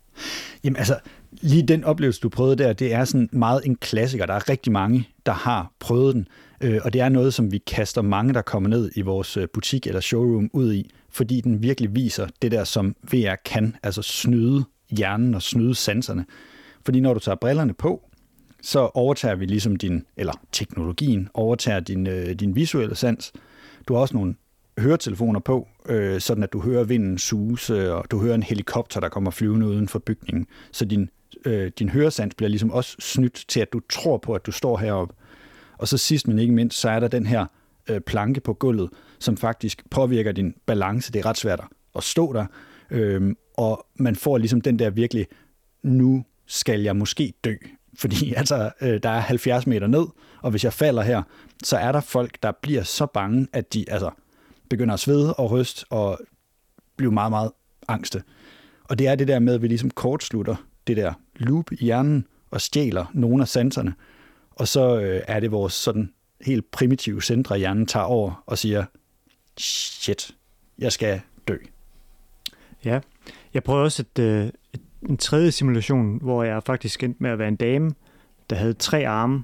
Jamen 0.63 0.77
altså, 0.77 0.99
lige 1.41 1.63
den 1.63 1.83
oplevelse, 1.83 2.21
du 2.21 2.29
prøvede 2.29 2.63
der, 2.63 2.73
det 2.73 2.93
er 2.93 3.05
sådan 3.05 3.29
meget 3.31 3.61
en 3.65 3.75
klassiker. 3.75 4.25
Der 4.25 4.33
er 4.33 4.49
rigtig 4.49 4.71
mange 4.71 5.07
der 5.25 5.31
har 5.31 5.71
prøvet 5.79 6.15
den, 6.15 6.27
øh, 6.61 6.81
og 6.83 6.93
det 6.93 7.01
er 7.01 7.09
noget, 7.09 7.33
som 7.33 7.51
vi 7.51 7.57
kaster 7.57 8.01
mange, 8.01 8.33
der 8.33 8.41
kommer 8.41 8.69
ned 8.69 8.91
i 8.95 9.01
vores 9.01 9.37
øh, 9.37 9.47
butik 9.53 9.87
eller 9.87 10.01
showroom 10.01 10.49
ud 10.53 10.73
i, 10.73 10.91
fordi 11.09 11.41
den 11.41 11.63
virkelig 11.63 11.95
viser 11.95 12.27
det 12.41 12.51
der, 12.51 12.63
som 12.63 12.95
VR 13.11 13.35
kan, 13.45 13.75
altså 13.83 14.01
snyde 14.01 14.63
hjernen 14.89 15.33
og 15.33 15.41
snyde 15.41 15.75
sanserne. 15.75 16.25
Fordi 16.85 16.99
når 16.99 17.13
du 17.13 17.19
tager 17.19 17.35
brillerne 17.35 17.73
på, 17.73 18.09
så 18.61 18.89
overtager 18.93 19.35
vi 19.35 19.45
ligesom 19.45 19.75
din, 19.75 20.05
eller 20.17 20.33
teknologien 20.51 21.29
overtager 21.33 21.79
din, 21.79 22.07
øh, 22.07 22.29
din 22.29 22.55
visuelle 22.55 22.95
sans. 22.95 23.33
Du 23.87 23.93
har 23.93 24.01
også 24.01 24.17
nogle 24.17 24.35
høretelefoner 24.79 25.39
på, 25.39 25.67
øh, 25.89 26.21
sådan 26.21 26.43
at 26.43 26.53
du 26.53 26.61
hører 26.61 26.83
vinden 26.83 27.17
suse, 27.17 27.93
og 27.93 28.11
du 28.11 28.19
hører 28.19 28.35
en 28.35 28.43
helikopter, 28.43 28.99
der 28.99 29.09
kommer 29.09 29.31
flyvende 29.31 29.67
uden 29.67 29.87
for 29.87 29.99
bygningen. 29.99 30.47
Så 30.71 30.85
din, 30.85 31.09
øh, 31.45 31.71
din 31.79 31.89
høresans 31.89 32.35
bliver 32.35 32.49
ligesom 32.49 32.71
også 32.71 32.95
snydt 32.99 33.45
til, 33.47 33.59
at 33.59 33.73
du 33.73 33.81
tror 33.89 34.17
på, 34.17 34.33
at 34.33 34.45
du 34.45 34.51
står 34.51 34.77
heroppe. 34.77 35.15
Og 35.77 35.87
så 35.87 35.97
sidst 35.97 36.27
men 36.27 36.39
ikke 36.39 36.53
mindst, 36.53 36.79
så 36.79 36.89
er 36.89 36.99
der 36.99 37.07
den 37.07 37.25
her 37.25 37.45
øh, 37.89 38.01
planke 38.01 38.41
på 38.41 38.53
gulvet, 38.53 38.89
som 39.19 39.37
faktisk 39.37 39.83
påvirker 39.89 40.31
din 40.31 40.53
balance. 40.65 41.11
Det 41.11 41.19
er 41.19 41.25
ret 41.25 41.37
svært 41.37 41.61
at 41.95 42.03
stå 42.03 42.33
der, 42.33 42.45
øh, 42.89 43.35
og 43.57 43.85
man 43.95 44.15
får 44.15 44.37
ligesom 44.37 44.61
den 44.61 44.79
der 44.79 44.89
virkelig, 44.89 45.27
nu 45.83 46.25
skal 46.47 46.81
jeg 46.81 46.95
måske 46.95 47.33
dø. 47.43 47.55
Fordi 48.01 48.33
altså, 48.33 48.71
øh, 48.81 48.99
der 49.03 49.09
er 49.09 49.19
70 49.19 49.67
meter 49.67 49.87
ned, 49.87 50.05
og 50.41 50.51
hvis 50.51 50.63
jeg 50.63 50.73
falder 50.73 51.01
her, 51.01 51.23
så 51.63 51.77
er 51.77 51.91
der 51.91 52.01
folk, 52.01 52.43
der 52.43 52.51
bliver 52.61 52.83
så 52.83 53.05
bange, 53.05 53.47
at 53.53 53.73
de 53.73 53.85
altså, 53.87 54.09
begynder 54.69 54.93
at 54.93 54.99
svede 54.99 55.33
og 55.33 55.51
ryste 55.51 55.85
og 55.89 56.19
blive 56.97 57.11
meget, 57.11 57.31
meget 57.31 57.51
angste. 57.87 58.23
Og 58.83 58.99
det 58.99 59.07
er 59.07 59.15
det 59.15 59.27
der 59.27 59.39
med, 59.39 59.53
at 59.53 59.61
vi 59.61 59.67
ligesom 59.67 59.89
kortslutter 59.89 60.55
det 60.87 60.97
der 60.97 61.13
loop 61.35 61.71
i 61.71 61.75
hjernen 61.75 62.25
og 62.51 62.61
stjæler 62.61 63.05
nogle 63.13 63.41
af 63.41 63.47
sanserne. 63.47 63.93
Og 64.51 64.67
så 64.67 64.99
øh, 64.99 65.21
er 65.27 65.39
det 65.39 65.51
vores 65.51 65.73
sådan 65.73 66.13
helt 66.41 66.71
primitive 66.71 67.21
centre 67.21 67.55
i 67.55 67.59
hjernen 67.59 67.85
tager 67.85 68.05
over 68.05 68.43
og 68.45 68.57
siger, 68.57 68.85
shit, 69.57 70.35
jeg 70.79 70.91
skal 70.91 71.21
dø. 71.47 71.57
Ja, 72.85 72.99
jeg 73.53 73.63
prøvede 73.63 73.83
også 73.83 74.03
et, 74.15 74.23
øh, 74.23 74.49
en 75.09 75.17
tredje 75.17 75.51
simulation, 75.51 76.19
hvor 76.21 76.43
jeg 76.43 76.63
faktisk 76.63 77.03
endte 77.03 77.23
med 77.23 77.29
at 77.29 77.39
være 77.39 77.47
en 77.47 77.55
dame, 77.55 77.91
der 78.49 78.55
havde 78.55 78.73
tre 78.73 79.07
arme. 79.07 79.43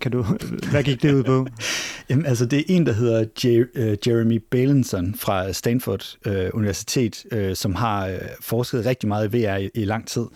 Kan 0.00 0.12
du, 0.12 0.22
hvad 0.70 0.82
gik 0.82 1.02
det 1.02 1.14
ud 1.14 1.22
på? 1.22 1.46
Jamen, 2.10 2.26
altså, 2.26 2.46
det 2.46 2.58
er 2.58 2.64
en, 2.68 2.86
der 2.86 2.92
hedder 2.92 3.24
Jer- 3.44 3.80
uh, 3.80 4.08
Jeremy 4.08 4.42
Balinson 4.50 5.14
fra 5.14 5.52
Stanford 5.52 6.16
uh, 6.26 6.32
Universitet, 6.54 7.24
uh, 7.32 7.54
som 7.54 7.74
har 7.74 8.08
uh, 8.08 8.14
forsket 8.40 8.86
rigtig 8.86 9.08
meget 9.08 9.34
i 9.34 9.38
VR 9.38 9.56
i, 9.56 9.70
i 9.74 9.84
lang 9.84 10.06
tid. 10.06 10.26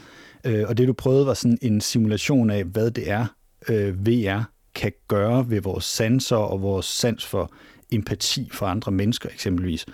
Øh, 0.45 0.65
og 0.69 0.79
det, 0.79 0.89
du 0.89 0.93
prøvede, 0.93 1.27
var 1.27 1.35
sådan 1.35 1.59
en 1.63 1.81
simulation 1.81 2.51
af, 2.51 2.65
hvad 2.65 2.91
det 2.91 3.11
er, 3.11 3.27
øh, 3.69 4.07
VR 4.07 4.43
kan 4.75 4.93
gøre 5.09 5.51
ved 5.51 5.61
vores 5.61 5.85
sanser 5.85 6.37
og 6.37 6.63
vores 6.63 6.87
sans 6.87 7.27
for 7.27 7.53
empati 7.93 8.49
for 8.53 8.67
andre 8.67 8.93
mennesker 8.93 9.29
eksempelvis. 9.29 9.87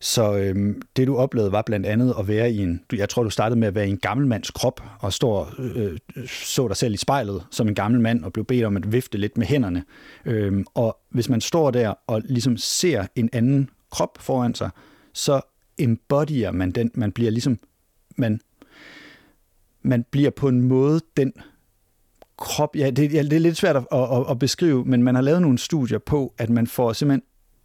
Så 0.00 0.36
øhm, 0.36 0.82
det 0.96 1.06
du 1.06 1.16
oplevede 1.16 1.52
var 1.52 1.62
blandt 1.62 1.86
andet 1.86 2.14
at 2.18 2.28
være 2.28 2.52
i 2.52 2.58
en, 2.58 2.80
jeg 2.92 3.08
tror 3.08 3.22
du 3.22 3.30
startede 3.30 3.60
med 3.60 3.68
at 3.68 3.74
være 3.74 3.86
i 3.86 3.90
en 3.90 3.98
gammel 3.98 4.26
mands 4.26 4.50
krop 4.50 4.82
og 5.00 5.12
stå 5.12 5.46
øh, 5.58 5.98
så 6.28 6.68
dig 6.68 6.76
selv 6.76 6.94
i 6.94 6.96
spejlet 6.96 7.46
som 7.50 7.68
en 7.68 7.74
gammel 7.74 8.00
mand 8.00 8.24
og 8.24 8.32
blev 8.32 8.44
bedt 8.44 8.64
om 8.64 8.76
at 8.76 8.92
vifte 8.92 9.18
lidt 9.18 9.38
med 9.38 9.46
hænderne. 9.46 9.84
Øhm, 10.24 10.66
og 10.74 10.98
hvis 11.10 11.28
man 11.28 11.40
står 11.40 11.70
der 11.70 11.94
og 12.06 12.22
ligesom 12.24 12.56
ser 12.56 13.06
en 13.14 13.30
anden 13.32 13.70
krop 13.90 14.18
foran 14.20 14.54
sig, 14.54 14.70
så 15.12 15.40
embodyer 15.78 16.50
man 16.50 16.70
den, 16.70 16.90
man 16.94 17.12
bliver 17.12 17.30
ligesom, 17.30 17.58
man, 18.16 18.40
man 19.86 20.04
bliver 20.10 20.30
på 20.30 20.48
en 20.48 20.62
måde 20.62 21.00
den 21.16 21.32
krop, 22.38 22.76
ja, 22.76 22.90
det, 22.90 23.12
ja, 23.12 23.22
det 23.22 23.32
er 23.32 23.38
lidt 23.38 23.56
svært 23.56 23.76
at, 23.76 23.86
at, 23.92 24.24
at 24.30 24.38
beskrive, 24.38 24.84
men 24.84 25.02
man 25.02 25.14
har 25.14 25.22
lavet 25.22 25.42
nogle 25.42 25.58
studier 25.58 25.98
på, 25.98 26.34
at 26.38 26.50
man 26.50 26.66
får 26.66 26.92
simpelthen 26.92 27.22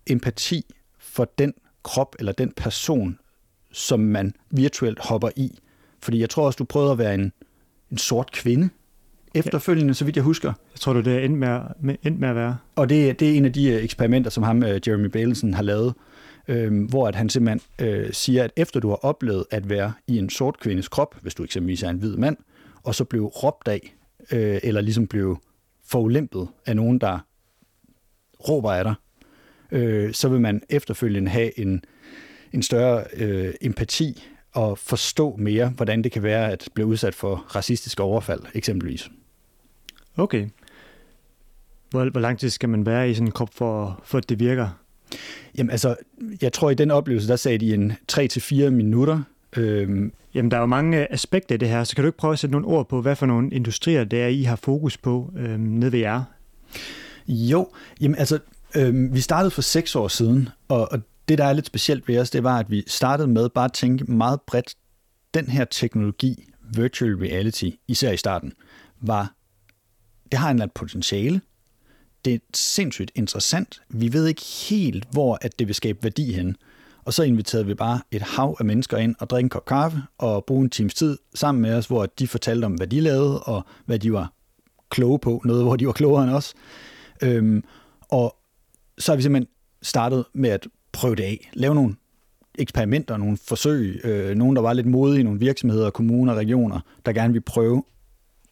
empati 0.08 0.66
for 1.00 1.32
den 1.38 1.54
krop 1.84 2.16
eller 2.20 2.32
den 2.32 2.52
person, 2.58 3.20
som 3.72 4.00
man 4.00 4.34
virtuelt 4.52 5.00
hopper 5.00 5.30
i. 5.36 5.60
Fordi 6.04 6.20
jeg 6.20 6.30
tror 6.30 6.46
også, 6.46 6.58
du 6.58 6.64
prøvede 6.64 6.92
at 6.92 6.98
være 6.98 7.14
en, 7.14 7.32
en 7.92 7.98
sort 7.98 8.32
kvinde 8.32 8.70
efterfølgende, 9.34 9.94
så 9.94 10.06
vidt 10.06 10.16
jeg 10.16 10.24
husker. 10.24 10.54
Jeg 10.74 10.80
tror, 10.80 10.94
det 10.94 11.00
er 11.00 11.04
det, 11.04 11.26
endte 11.26 11.40
med, 11.40 11.60
med, 11.80 11.96
endte 12.04 12.22
med 12.22 12.30
at 12.30 12.36
være. 12.36 12.58
Og 12.76 12.90
det, 12.90 13.20
det 13.20 13.30
er 13.32 13.38
en 13.38 13.46
af 13.46 13.54
de 13.54 13.70
øh, 13.70 13.84
eksperimenter, 13.84 14.32
som 14.32 14.44
ham, 14.44 14.64
øh, 14.64 14.82
Jeremy 14.88 15.06
Balinson, 15.06 15.54
har 15.54 15.64
lavet, 15.64 15.94
øh, 16.52 16.90
hvor 16.90 17.08
at 17.08 17.16
han 17.16 17.30
simpelthen 17.30 17.88
øh, 17.88 18.14
siger, 18.14 18.44
at 18.44 18.52
efter 18.56 18.80
du 18.80 18.90
har 18.90 18.96
oplevet 18.96 19.46
at 19.52 19.70
være 19.70 19.94
i 20.08 20.18
en 20.18 20.30
sort 20.30 20.60
kvindes 20.60 20.88
krop, 20.88 21.16
hvis 21.22 21.36
du 21.36 21.44
eksempelvis 21.44 21.84
er 21.84 21.90
en 21.90 21.98
hvid 21.98 22.18
mand, 22.18 22.38
og 22.84 22.96
så 22.96 23.04
blev 23.04 23.26
råbt 23.26 23.68
af, 23.68 23.96
øh, 24.32 24.60
eller 24.64 24.82
ligesom 24.82 25.08
blev 25.08 25.38
forulæmpet 25.86 26.48
af 26.66 26.76
nogen, 26.76 27.00
der 27.00 27.20
råber 28.50 28.72
af 28.72 28.84
dig, 28.84 28.94
øh, 29.72 30.14
så 30.14 30.30
vil 30.30 30.42
man 30.42 30.62
efterfølgende 30.70 31.32
have 31.32 31.60
en, 31.60 31.84
en 32.54 32.64
større 32.64 33.04
øh, 33.14 33.54
empati 33.62 34.24
og 34.54 34.78
forstå 34.78 35.36
mere, 35.36 35.70
hvordan 35.70 36.04
det 36.04 36.12
kan 36.12 36.24
være 36.24 36.52
at 36.52 36.70
blive 36.74 36.88
udsat 36.88 37.16
for 37.16 37.36
racistiske 37.36 38.04
overfald, 38.04 38.42
eksempelvis. 38.54 39.10
Okay. 40.18 40.50
Hvor, 41.90 42.10
hvor 42.10 42.22
lang 42.22 42.40
tid 42.40 42.50
skal 42.50 42.70
man 42.70 42.86
være 42.86 43.10
i 43.10 43.14
sådan 43.14 43.28
en 43.28 43.32
krop, 43.32 43.54
for, 43.54 44.02
for 44.04 44.18
at 44.18 44.30
det 44.30 44.40
virker? 44.40 44.81
Jamen 45.58 45.72
altså, 45.72 45.96
jeg 46.42 46.54
tror 46.54 46.70
i 46.70 46.76
den 46.76 46.92
oplevelse, 46.92 47.28
der 47.28 47.36
sagde 47.36 47.58
de 47.58 47.74
en 47.74 47.94
3-4 48.12 48.70
minutter. 48.70 49.22
Øhm. 49.58 50.14
Jamen, 50.34 50.52
der 50.52 50.58
er 50.58 50.62
jo 50.62 50.68
mange 50.68 51.12
aspekter 51.12 51.56
i 51.56 51.58
det 51.58 51.70
her, 51.70 51.84
så 51.84 51.96
kan 51.96 52.04
du 52.04 52.08
ikke 52.08 52.18
prøve 52.18 52.34
at 52.34 52.40
sætte 52.40 52.52
nogle 52.52 52.68
ord 52.68 52.90
på, 52.90 53.02
hvad 53.02 53.16
for 53.16 53.26
nogle 53.26 53.52
industrier 53.52 54.04
det 54.04 54.22
er, 54.22 54.28
I 54.28 54.44
har 54.44 54.56
fokus 54.56 54.98
på 54.98 55.34
øhm, 55.38 55.60
nede 55.60 55.92
ved 55.92 56.00
jer? 56.00 56.24
Jo, 57.28 57.70
jamen 58.02 58.18
altså, 58.18 58.40
øhm, 58.76 59.14
vi 59.14 59.22
startede 59.22 59.52
for 59.52 59.62
seks 59.62 59.96
år 59.96 60.08
siden, 60.08 60.50
og, 60.68 60.92
og 60.92 61.00
det, 61.28 61.38
der 61.38 61.46
er 61.46 61.54
lidt 61.54 61.66
specielt 61.66 62.08
ved 62.08 62.20
os, 62.20 62.30
det 62.30 62.44
var, 62.44 62.60
at 62.60 62.72
vi 62.72 62.84
startede 62.88 63.28
med 63.28 63.50
bare 63.50 63.66
at 63.66 63.74
tænke 63.74 64.12
meget 64.12 64.42
bredt. 64.42 64.76
Den 65.34 65.48
her 65.48 65.66
teknologi, 65.66 66.48
virtual 66.76 67.16
reality, 67.16 67.70
især 67.88 68.12
i 68.12 68.18
starten, 68.18 68.54
var, 69.02 69.34
det 70.32 70.40
har 70.40 70.50
en 70.50 70.56
eller 70.56 70.64
anden 70.64 70.74
potentiale. 70.76 71.42
Det 72.26 72.34
er 72.34 72.40
sindssygt 72.54 73.12
interessant. 73.16 73.82
Vi 73.90 74.14
ved 74.14 74.28
ikke 74.28 74.42
helt, 74.70 75.08
hvor 75.12 75.38
at 75.42 75.60
det 75.60 75.68
vil 75.68 75.76
skabe 75.76 76.04
værdi 76.04 76.34
hen. 76.34 76.56
Og 77.06 77.14
så 77.14 77.24
inviterede 77.24 77.66
vi 77.66 77.74
bare 77.74 78.02
et 78.12 78.22
hav 78.22 78.56
af 78.60 78.66
mennesker 78.66 78.98
ind 78.98 79.16
og 79.20 79.30
drikke 79.30 79.46
en 79.46 79.50
kop 79.50 79.66
kaffe 79.66 80.02
og 80.18 80.46
bruge 80.46 80.64
en 80.64 80.70
times 80.70 80.94
tid 80.94 81.18
sammen 81.36 81.62
med 81.62 81.74
os, 81.74 81.88
hvor 81.88 82.06
de 82.06 82.28
fortalte 82.28 82.66
om, 82.66 82.74
hvad 82.74 82.88
de 82.88 83.00
lavede 83.00 83.40
og 83.40 83.66
hvad 83.86 84.00
de 84.00 84.14
var 84.14 84.34
kloge 84.90 85.20
på. 85.20 85.42
Noget, 85.46 85.64
hvor 85.64 85.76
de 85.76 85.88
var 85.88 85.94
klogere 85.94 86.24
end 86.24 86.32
os. 86.32 86.54
Øhm, 87.22 87.64
og 88.10 88.36
så 88.98 89.12
har 89.12 89.16
vi 89.16 89.22
simpelthen 89.22 89.48
startet 89.82 90.26
med 90.34 90.50
at 90.50 90.68
prøve 90.92 91.16
det 91.16 91.24
af. 91.24 91.50
Lave 91.54 91.76
nogle 91.76 91.96
eksperimenter, 92.56 93.18
nogle 93.18 93.38
forsøg, 93.38 94.02
øh, 94.04 94.36
nogen, 94.36 94.56
der 94.56 94.62
var 94.62 94.74
lidt 94.74 94.88
modige, 94.88 95.24
nogle 95.24 95.40
virksomheder, 95.40 95.90
kommuner, 95.90 96.36
regioner, 96.36 96.80
der 97.06 97.14
gerne 97.14 97.34
vil 97.34 97.42
prøve, 97.42 97.84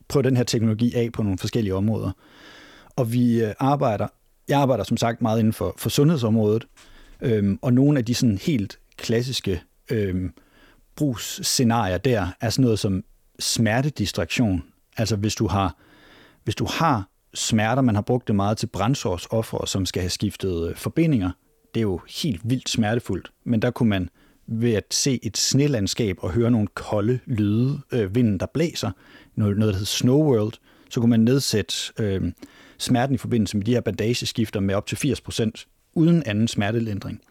prøve 0.08 0.24
den 0.24 0.38
her 0.38 0.44
teknologi 0.44 0.94
af 0.94 1.12
på 1.12 1.24
nogle 1.24 1.38
forskellige 1.38 1.76
områder. 1.76 2.12
Og 2.96 3.14
vi 3.14 3.44
øh, 3.44 3.54
arbejder, 3.60 4.08
jeg 4.48 4.60
arbejder 4.60 4.84
som 4.84 4.98
sagt 4.98 5.22
meget 5.22 5.40
inden 5.40 5.54
for, 5.54 5.74
for 5.78 5.90
sundhedsområdet, 5.90 6.68
øhm, 7.22 7.60
og 7.62 7.74
nogle 7.74 8.00
af 8.00 8.06
de 8.06 8.16
sådan 8.16 8.38
helt 8.38 8.80
klassiske 8.98 9.62
øhm, 9.92 10.34
brugsscenarier 10.96 11.98
der 11.98 12.28
er 12.42 12.50
sådan 12.50 12.64
noget 12.64 12.80
som 12.80 13.04
smertedistraktion. 13.40 14.64
Altså 14.98 15.16
hvis 15.16 15.36
du 15.36 15.48
har, 15.48 15.78
hvis 16.44 16.56
du 16.56 16.66
har 16.70 17.10
smerter, 17.34 17.82
man 17.82 17.96
har 17.96 18.02
brugt 18.02 18.28
det 18.28 18.36
meget 18.36 18.58
til 18.58 18.68
brændsårsoffere, 18.68 19.68
som 19.68 19.86
skal 19.86 20.02
have 20.02 20.10
skiftet 20.10 20.70
øh, 20.70 20.76
forbindinger, 20.76 21.32
det 21.74 21.80
er 21.80 21.84
jo 21.84 22.00
helt 22.24 22.42
vildt 22.44 22.70
smertefuldt, 22.70 23.32
men 23.44 23.62
der 23.62 23.72
kunne 23.72 23.90
man 23.90 24.10
ved 24.48 24.74
at 24.74 24.84
se 24.92 25.20
et 25.24 25.38
snelandskab 25.38 26.18
og 26.20 26.32
høre 26.32 26.52
nogle 26.52 26.68
kolde 26.68 27.20
lyde, 27.26 27.82
øh, 27.92 28.16
vinden 28.16 28.40
der 28.40 28.46
blæser, 28.54 28.92
noget, 29.36 29.58
noget 29.58 29.74
der 29.74 29.78
hedder 29.78 29.86
Snow 29.86 30.24
World, 30.24 30.54
så 30.90 31.00
kunne 31.00 31.10
man 31.10 31.20
nedsætte 31.20 31.74
øh, 32.00 32.32
smerten 32.80 33.16
i 33.16 33.18
forbindelse 33.18 33.58
med 33.58 33.66
de 33.66 33.74
her 33.74 33.82
bandageskifter 33.82 34.60
med 34.60 34.76
op 34.76 34.88
til 34.88 34.96
80% 34.96 35.66
uden 35.94 36.24
anden 36.26 36.48
smertelindring. 36.48 37.22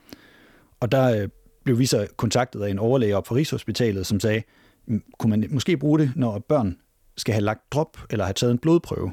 Og 0.81 0.93
der 0.93 1.23
øh, 1.23 1.29
blev 1.65 1.79
vi 1.79 1.87
så 1.87 2.07
kontaktet 2.17 2.63
af 2.63 2.71
en 2.71 2.79
overlæge 2.79 3.17
op 3.17 3.27
fra 3.27 3.35
Rigshospitalet, 3.35 4.07
som 4.07 4.21
sagde, 4.21 4.43
kunne 5.19 5.31
man 5.31 5.49
måske 5.51 5.77
bruge 5.77 5.99
det, 5.99 6.13
når 6.17 6.39
børn 6.39 6.77
skal 7.17 7.33
have 7.33 7.45
lagt 7.45 7.73
drop 7.73 7.99
eller 8.11 8.25
have 8.25 8.35
taget 8.35 8.53
en 8.53 8.59
blodprøve. 8.59 9.13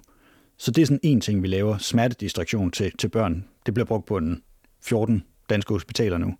Så 0.57 0.71
det 0.71 0.81
er 0.81 0.85
sådan 0.85 0.99
en 1.03 1.21
ting, 1.21 1.43
vi 1.43 1.47
laver, 1.47 1.77
smertedistraktion 1.77 2.71
til, 2.71 2.91
til 2.97 3.07
børn. 3.07 3.45
Det 3.65 3.73
bliver 3.73 3.85
brugt 3.85 4.05
på 4.05 4.17
en 4.17 4.41
14 4.81 5.23
danske 5.49 5.73
hospitaler 5.73 6.17
nu. 6.17 6.35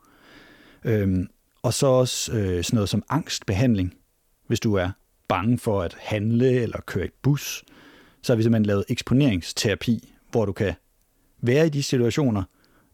Øhm, 0.84 1.28
og 1.64 1.74
så 1.74 1.88
også 1.88 2.32
øh, 2.32 2.64
sådan 2.64 2.76
noget 2.76 2.90
som 2.90 3.04
angstbehandling. 3.10 3.94
Hvis 4.48 4.60
du 4.60 4.74
er 4.74 4.90
bange 5.28 5.58
for 5.58 5.82
at 5.82 5.96
handle 6.00 6.52
eller 6.52 6.80
køre 6.86 7.06
i 7.06 7.10
bus, 7.22 7.64
så 8.26 8.34
har 8.34 8.38
vi 8.38 8.44
simpelthen 8.44 8.66
lavet 8.66 8.86
eksponeringsterapi, 8.90 10.14
hvor 10.32 10.46
du 10.46 10.52
kan 10.52 10.74
være 11.42 11.66
i 11.66 11.70
de 11.70 11.84
situationer 11.84 12.44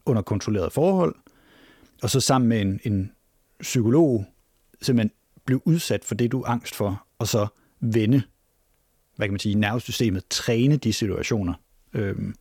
under 0.06 0.22
kontrolleret 0.22 0.72
forhold, 0.72 1.14
og 2.02 2.10
så 2.10 2.20
sammen 2.20 2.48
med 2.48 2.60
en, 2.60 2.80
en 2.84 3.12
psykolog 3.60 4.26
simpelthen 4.82 5.16
blive 5.44 5.66
udsat 5.66 6.04
for 6.04 6.14
det, 6.14 6.32
du 6.32 6.42
er 6.42 6.48
angst 6.48 6.74
for, 6.74 7.06
og 7.18 7.28
så 7.28 7.46
vende, 7.80 8.22
hvad 9.16 9.26
kan 9.26 9.32
man 9.32 9.38
sige, 9.38 9.54
nervesystemet, 9.54 10.24
træne 10.30 10.76
de 10.76 10.92
situationer 10.92 11.54
Øhm, 11.94 12.34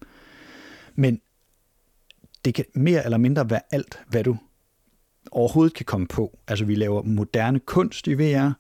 men 0.96 1.22
det 2.46 2.54
kan 2.54 2.66
mere 2.74 3.06
eller 3.06 3.18
mindre 3.18 3.50
være 3.50 3.62
alt, 3.72 4.00
hvad 4.08 4.24
du 4.24 4.38
overhovedet 5.32 5.74
kan 5.74 5.86
komme 5.86 6.08
på. 6.08 6.40
Altså 6.48 6.66
vi 6.66 6.76
laver 6.76 7.04
moderne 7.04 7.60
kunst 7.60 8.08
i 8.08 8.14
VR, 8.14 8.52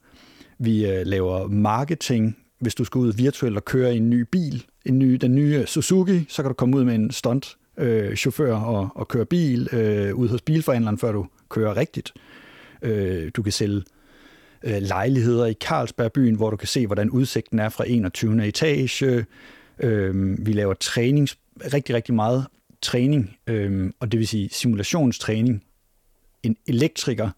vi 0.57 0.85
øh, 0.85 1.05
laver 1.05 1.47
marketing, 1.47 2.40
hvis 2.61 2.75
du 2.75 2.83
skal 2.83 2.99
ud 2.99 3.13
virtuelt 3.13 3.57
og 3.57 3.65
køre 3.65 3.93
i 3.93 3.97
en 3.97 4.09
ny 4.09 4.25
bil, 4.31 4.65
en 4.85 4.99
ny, 4.99 5.13
den 5.13 5.35
nye 5.35 5.65
Suzuki, 5.65 6.25
så 6.29 6.41
kan 6.41 6.49
du 6.49 6.53
komme 6.53 6.77
ud 6.77 6.83
med 6.83 6.95
en 6.95 7.11
stunt 7.11 7.57
øh, 7.77 8.15
chauffør 8.15 8.55
og, 8.55 8.89
og 8.95 9.07
køre 9.07 9.25
bil 9.25 9.69
øh, 9.71 10.15
ud 10.15 10.29
hos 10.29 10.41
bilforhandleren, 10.41 10.97
før 10.97 11.11
du 11.11 11.27
kører 11.49 11.77
rigtigt. 11.77 12.13
Øh, 12.81 13.31
du 13.35 13.41
kan 13.41 13.51
sælge 13.51 13.83
øh, 14.63 14.81
lejligheder 14.81 15.45
i 15.45 15.53
Carlsbergbyen, 15.53 16.35
hvor 16.35 16.49
du 16.49 16.57
kan 16.57 16.67
se, 16.67 16.87
hvordan 16.87 17.09
udsigten 17.09 17.59
er 17.59 17.69
fra 17.69 17.83
21. 17.87 18.47
etage. 18.47 19.25
Øh, 19.79 20.45
vi 20.45 20.53
laver 20.53 20.73
trænings, 20.73 21.37
rigtig, 21.73 21.95
rigtig 21.95 22.15
meget 22.15 22.45
træning, 22.81 23.37
øh, 23.47 23.91
og 23.99 24.11
det 24.11 24.19
vil 24.19 24.27
sige 24.27 24.49
simulationstræning. 24.51 25.63
En 26.43 26.57
elektriker 26.67 27.29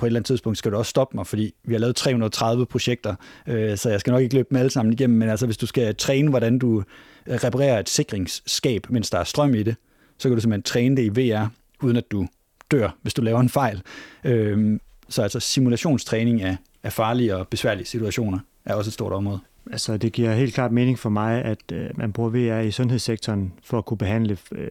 på 0.00 0.06
et 0.06 0.08
eller 0.08 0.18
andet 0.18 0.26
tidspunkt 0.26 0.58
skal 0.58 0.72
du 0.72 0.76
også 0.76 0.90
stoppe 0.90 1.16
mig, 1.16 1.26
fordi 1.26 1.54
vi 1.64 1.74
har 1.74 1.78
lavet 1.80 1.96
330 1.96 2.66
projekter, 2.66 3.14
øh, 3.46 3.76
så 3.76 3.90
jeg 3.90 4.00
skal 4.00 4.10
nok 4.10 4.22
ikke 4.22 4.34
løbe 4.34 4.48
dem 4.50 4.58
alle 4.58 4.70
sammen 4.70 4.92
igennem, 4.92 5.18
men 5.18 5.28
altså 5.28 5.46
hvis 5.46 5.56
du 5.56 5.66
skal 5.66 5.96
træne, 5.96 6.30
hvordan 6.30 6.58
du 6.58 6.82
øh, 7.26 7.34
reparerer 7.44 7.80
et 7.80 7.88
sikringsskab, 7.88 8.86
mens 8.90 9.10
der 9.10 9.18
er 9.18 9.24
strøm 9.24 9.54
i 9.54 9.62
det, 9.62 9.76
så 10.18 10.28
kan 10.28 10.36
du 10.36 10.40
simpelthen 10.40 10.62
træne 10.62 10.96
det 10.96 11.02
i 11.02 11.32
VR, 11.32 11.46
uden 11.82 11.96
at 11.96 12.10
du 12.10 12.26
dør, 12.70 12.96
hvis 13.02 13.14
du 13.14 13.22
laver 13.22 13.40
en 13.40 13.48
fejl. 13.48 13.82
Øh, 14.24 14.78
så 15.08 15.22
altså 15.22 15.40
simulationstræning 15.40 16.42
af, 16.42 16.56
af 16.82 16.92
farlige 16.92 17.36
og 17.36 17.48
besværlige 17.48 17.86
situationer 17.86 18.38
er 18.64 18.74
også 18.74 18.88
et 18.88 18.92
stort 18.92 19.12
område. 19.12 19.40
Altså, 19.72 19.96
det 19.96 20.12
giver 20.12 20.32
helt 20.32 20.54
klart 20.54 20.72
mening 20.72 20.98
for 20.98 21.10
mig, 21.10 21.42
at 21.42 21.72
øh, 21.72 21.90
man 21.94 22.12
bruger 22.12 22.30
VR 22.30 22.60
i 22.60 22.70
sundhedssektoren 22.70 23.52
for 23.64 23.78
at 23.78 23.84
kunne 23.84 23.98
behandle, 23.98 24.38
øh, 24.52 24.70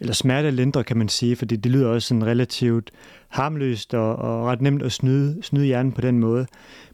eller 0.00 0.12
smerte 0.12 0.50
lindre, 0.50 0.84
kan 0.84 0.96
man 0.96 1.08
sige, 1.08 1.36
fordi 1.36 1.56
det 1.56 1.72
lyder 1.72 1.88
også 1.88 2.08
sådan 2.08 2.26
relativt 2.26 2.90
harmløst 3.28 3.94
og, 3.94 4.16
og 4.16 4.46
ret 4.46 4.60
nemt 4.60 4.82
at 4.82 4.92
snyde, 4.92 5.42
snyde 5.42 5.66
hjernen 5.66 5.92
på 5.92 6.00
den 6.00 6.18
måde. 6.18 6.46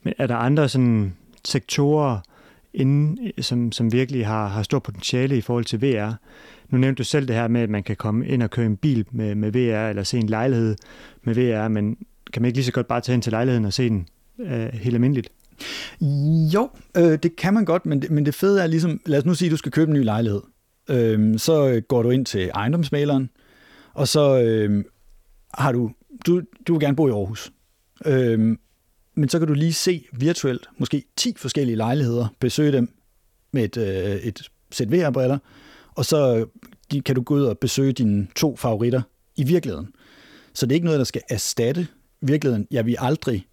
Men 0.03 0.14
er 0.18 0.27
der 0.27 0.37
andre 0.37 0.68
sådan 0.68 1.14
sektorer, 1.44 2.20
inden, 2.74 3.18
øh, 3.22 3.44
som, 3.44 3.72
som 3.72 3.92
virkelig 3.92 4.27
har, 4.27 4.48
har 4.48 4.62
stort 4.62 4.83
potentiale 4.83 5.37
i 5.37 5.40
forhold 5.40 5.64
til 5.64 5.83
VR? 5.83 6.12
Nu 6.68 6.79
nævnte 6.79 6.98
du 6.98 7.05
selv 7.05 7.29
det 7.29 7.37
her 7.37 7.48
med, 7.48 7.61
at 7.61 7.70
man 7.70 7.83
kan 7.83 7.96
komme 7.96 8.27
ind 8.27 8.42
og 8.42 8.51
køre 8.51 8.66
en 8.66 8.77
bil 8.77 9.07
med, 9.11 9.35
med 9.35 9.53
VR, 9.53 9.88
eller 9.88 10.03
se 10.03 10.18
en 10.18 10.29
lejlighed 10.29 10.77
med 11.22 11.35
VR, 11.35 11.68
men 11.68 11.96
kan 12.33 12.42
man 12.42 12.46
ikke 12.46 12.57
lige 12.57 12.64
så 12.64 12.72
godt 12.72 12.88
bare 12.88 13.01
tage 13.01 13.14
ind 13.14 13.22
til 13.22 13.33
lejligheden 13.33 13.64
og 13.64 13.72
se 13.72 13.88
den 13.88 14.09
øh, 14.38 14.68
helt 14.72 14.94
almindeligt? 14.94 15.31
Jo, 16.54 16.70
øh, 16.96 17.18
det 17.22 17.36
kan 17.36 17.54
man 17.54 17.64
godt, 17.64 17.86
men 17.86 18.02
det, 18.02 18.10
men 18.10 18.26
det 18.26 18.34
fede 18.34 18.62
er 18.62 18.66
ligesom, 18.66 19.00
lad 19.06 19.18
os 19.18 19.24
nu 19.24 19.34
sige, 19.34 19.46
at 19.46 19.50
du 19.50 19.56
skal 19.56 19.72
købe 19.72 19.88
en 19.88 19.96
ny 19.96 20.04
lejlighed. 20.04 20.40
Øhm, 20.90 21.32
øh, 21.32 21.38
så 21.38 21.82
går 21.88 22.02
du 22.02 22.10
ind 22.10 22.26
til 22.26 22.50
ejendomsmaleren, 22.54 23.30
og 23.94 24.08
så 24.08 24.42
øh, 24.42 24.84
har 25.54 25.72
du, 25.72 25.90
du, 26.26 26.42
du 26.66 26.72
vil 26.72 26.80
gerne 26.80 26.96
bo 26.96 27.08
i 27.08 27.10
Aarhus. 27.10 27.52
Øh, 28.06 28.56
men 29.14 29.28
så 29.28 29.38
kan 29.38 29.48
du 29.48 29.54
lige 29.54 29.72
se 29.72 30.04
virtuelt, 30.12 30.68
måske 30.78 31.04
10 31.16 31.34
forskellige 31.36 31.76
lejligheder, 31.76 32.26
besøge 32.40 32.72
dem 32.72 32.94
med 33.52 33.64
et, 33.64 33.76
øh, 33.76 34.16
et 34.16 34.50
sæt 34.70 34.92
VR-briller, 34.92 35.38
og 35.94 36.04
så 36.04 36.36
øh, 36.94 37.02
kan 37.04 37.14
du 37.14 37.22
gå 37.22 37.34
ud 37.34 37.42
og 37.42 37.58
besøge 37.58 37.92
dine 37.92 38.26
to 38.36 38.56
favoritter 38.56 39.02
i 39.36 39.44
virkeligheden. 39.44 39.88
Så 40.54 40.66
det 40.66 40.72
er 40.72 40.74
ikke 40.74 40.84
noget, 40.84 40.98
der 40.98 41.04
skal 41.04 41.22
erstatte 41.30 41.86
virkeligheden. 42.20 42.66
Jeg 42.70 42.86
vil 42.86 42.96
aldrig 42.98 43.46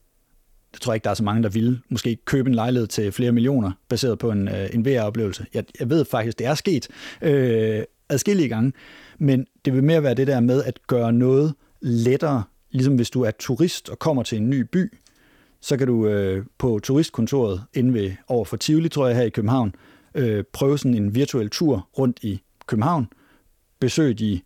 det 0.75 0.81
tror 0.81 0.93
jeg 0.93 0.95
ikke, 0.95 1.03
der 1.03 1.09
er 1.09 1.13
så 1.15 1.23
mange, 1.23 1.43
der 1.43 1.49
vil 1.49 1.79
måske 1.89 2.17
købe 2.25 2.49
en 2.49 2.55
lejlighed 2.55 2.87
til 2.87 3.11
flere 3.11 3.31
millioner, 3.31 3.71
baseret 3.89 4.19
på 4.19 4.31
en, 4.31 4.47
øh, 4.47 4.69
en 4.73 4.85
VR-oplevelse. 4.85 5.45
Jeg, 5.53 5.63
jeg 5.79 5.89
ved 5.89 6.05
faktisk, 6.05 6.39
det 6.39 6.47
er 6.47 6.55
sket 6.55 6.87
øh, 7.21 7.83
adskillige 8.09 8.49
gange, 8.49 8.73
men 9.17 9.45
det 9.65 9.73
vil 9.73 9.83
mere 9.83 10.03
være 10.03 10.13
det 10.13 10.27
der 10.27 10.39
med 10.39 10.63
at 10.63 10.79
gøre 10.87 11.13
noget 11.13 11.53
lettere, 11.81 12.43
ligesom 12.71 12.95
hvis 12.95 13.09
du 13.09 13.21
er 13.21 13.31
turist 13.39 13.89
og 13.89 13.99
kommer 13.99 14.23
til 14.23 14.37
en 14.37 14.49
ny 14.49 14.59
by, 14.61 14.93
så 15.61 15.77
kan 15.77 15.87
du 15.87 16.07
øh, 16.07 16.45
på 16.57 16.79
turistkontoret 16.83 17.63
inde 17.73 17.93
ved 17.93 18.11
over 18.27 18.45
for 18.45 18.57
Tivoli, 18.57 18.89
tror 18.89 19.07
jeg, 19.07 19.15
her 19.15 19.23
i 19.23 19.29
København, 19.29 19.75
øh, 20.15 20.43
prøve 20.53 20.77
sådan 20.77 20.95
en 20.95 21.15
virtuel 21.15 21.49
tur 21.49 21.89
rundt 21.97 22.19
i 22.21 22.41
København, 22.67 23.07
besøge 23.79 24.13
de 24.13 24.41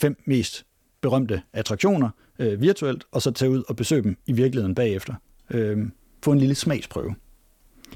fem 0.00 0.22
mest 0.24 0.66
berømte 1.00 1.42
attraktioner, 1.52 2.10
øh, 2.40 2.60
virtuelt, 2.60 3.04
og 3.12 3.22
så 3.22 3.30
tage 3.30 3.50
ud 3.50 3.62
og 3.68 3.76
besøge 3.76 4.02
dem 4.02 4.16
i 4.26 4.32
virkeligheden 4.32 4.74
bagefter. 4.74 5.14
Øh, 5.50 5.78
få 6.22 6.32
en 6.32 6.38
lille 6.38 6.54
smagsprøve. 6.54 7.14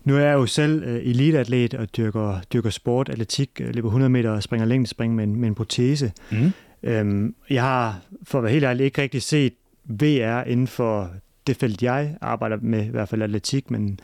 Nu 0.05 0.17
er 0.17 0.21
jeg 0.21 0.35
jo 0.35 0.47
selv 0.47 0.83
øh, 0.85 0.97
eliteatlet 0.97 1.75
og 1.75 1.97
dyrker, 1.97 2.41
dyrker 2.53 2.71
sport, 2.71 3.09
atletik, 3.09 3.51
øh, 3.61 3.75
løber 3.75 3.89
100 3.89 4.11
meter 4.11 4.31
og 4.31 4.43
springer 4.43 4.67
længdespring 4.67 5.15
med 5.15 5.25
en, 5.25 5.37
med 5.37 5.49
en 5.49 5.55
protese. 5.55 6.13
Mm. 6.33 6.53
Øhm, 6.83 7.35
jeg 7.51 7.63
har, 7.63 8.01
for 8.23 8.39
at 8.39 8.45
være 8.45 8.53
helt 8.53 8.65
ærlig, 8.65 8.85
ikke 8.85 9.03
rigtig 9.03 9.23
set 9.23 9.53
VR 9.85 10.43
inden 10.43 10.67
for 10.67 11.11
det 11.47 11.57
felt, 11.57 11.83
jeg 11.83 12.17
arbejder 12.21 12.57
med, 12.63 12.87
i 12.87 12.89
hvert 12.89 13.09
fald 13.09 13.23
atletik, 13.23 13.71
men 13.71 14.01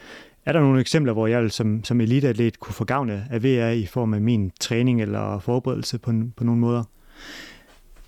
er 0.46 0.52
der 0.52 0.60
nogle 0.60 0.80
eksempler, 0.80 1.12
hvor 1.12 1.26
jeg 1.26 1.50
som, 1.50 1.84
som 1.84 2.00
eliteatlet 2.00 2.60
kunne 2.60 2.74
få 2.74 2.84
gavn 2.84 3.10
af 3.10 3.42
VR 3.42 3.70
i 3.70 3.86
form 3.86 4.14
af 4.14 4.20
min 4.20 4.52
træning 4.60 5.02
eller 5.02 5.38
forberedelse 5.38 5.98
på, 5.98 6.12
på 6.36 6.44
nogle 6.44 6.60
måder? 6.60 6.84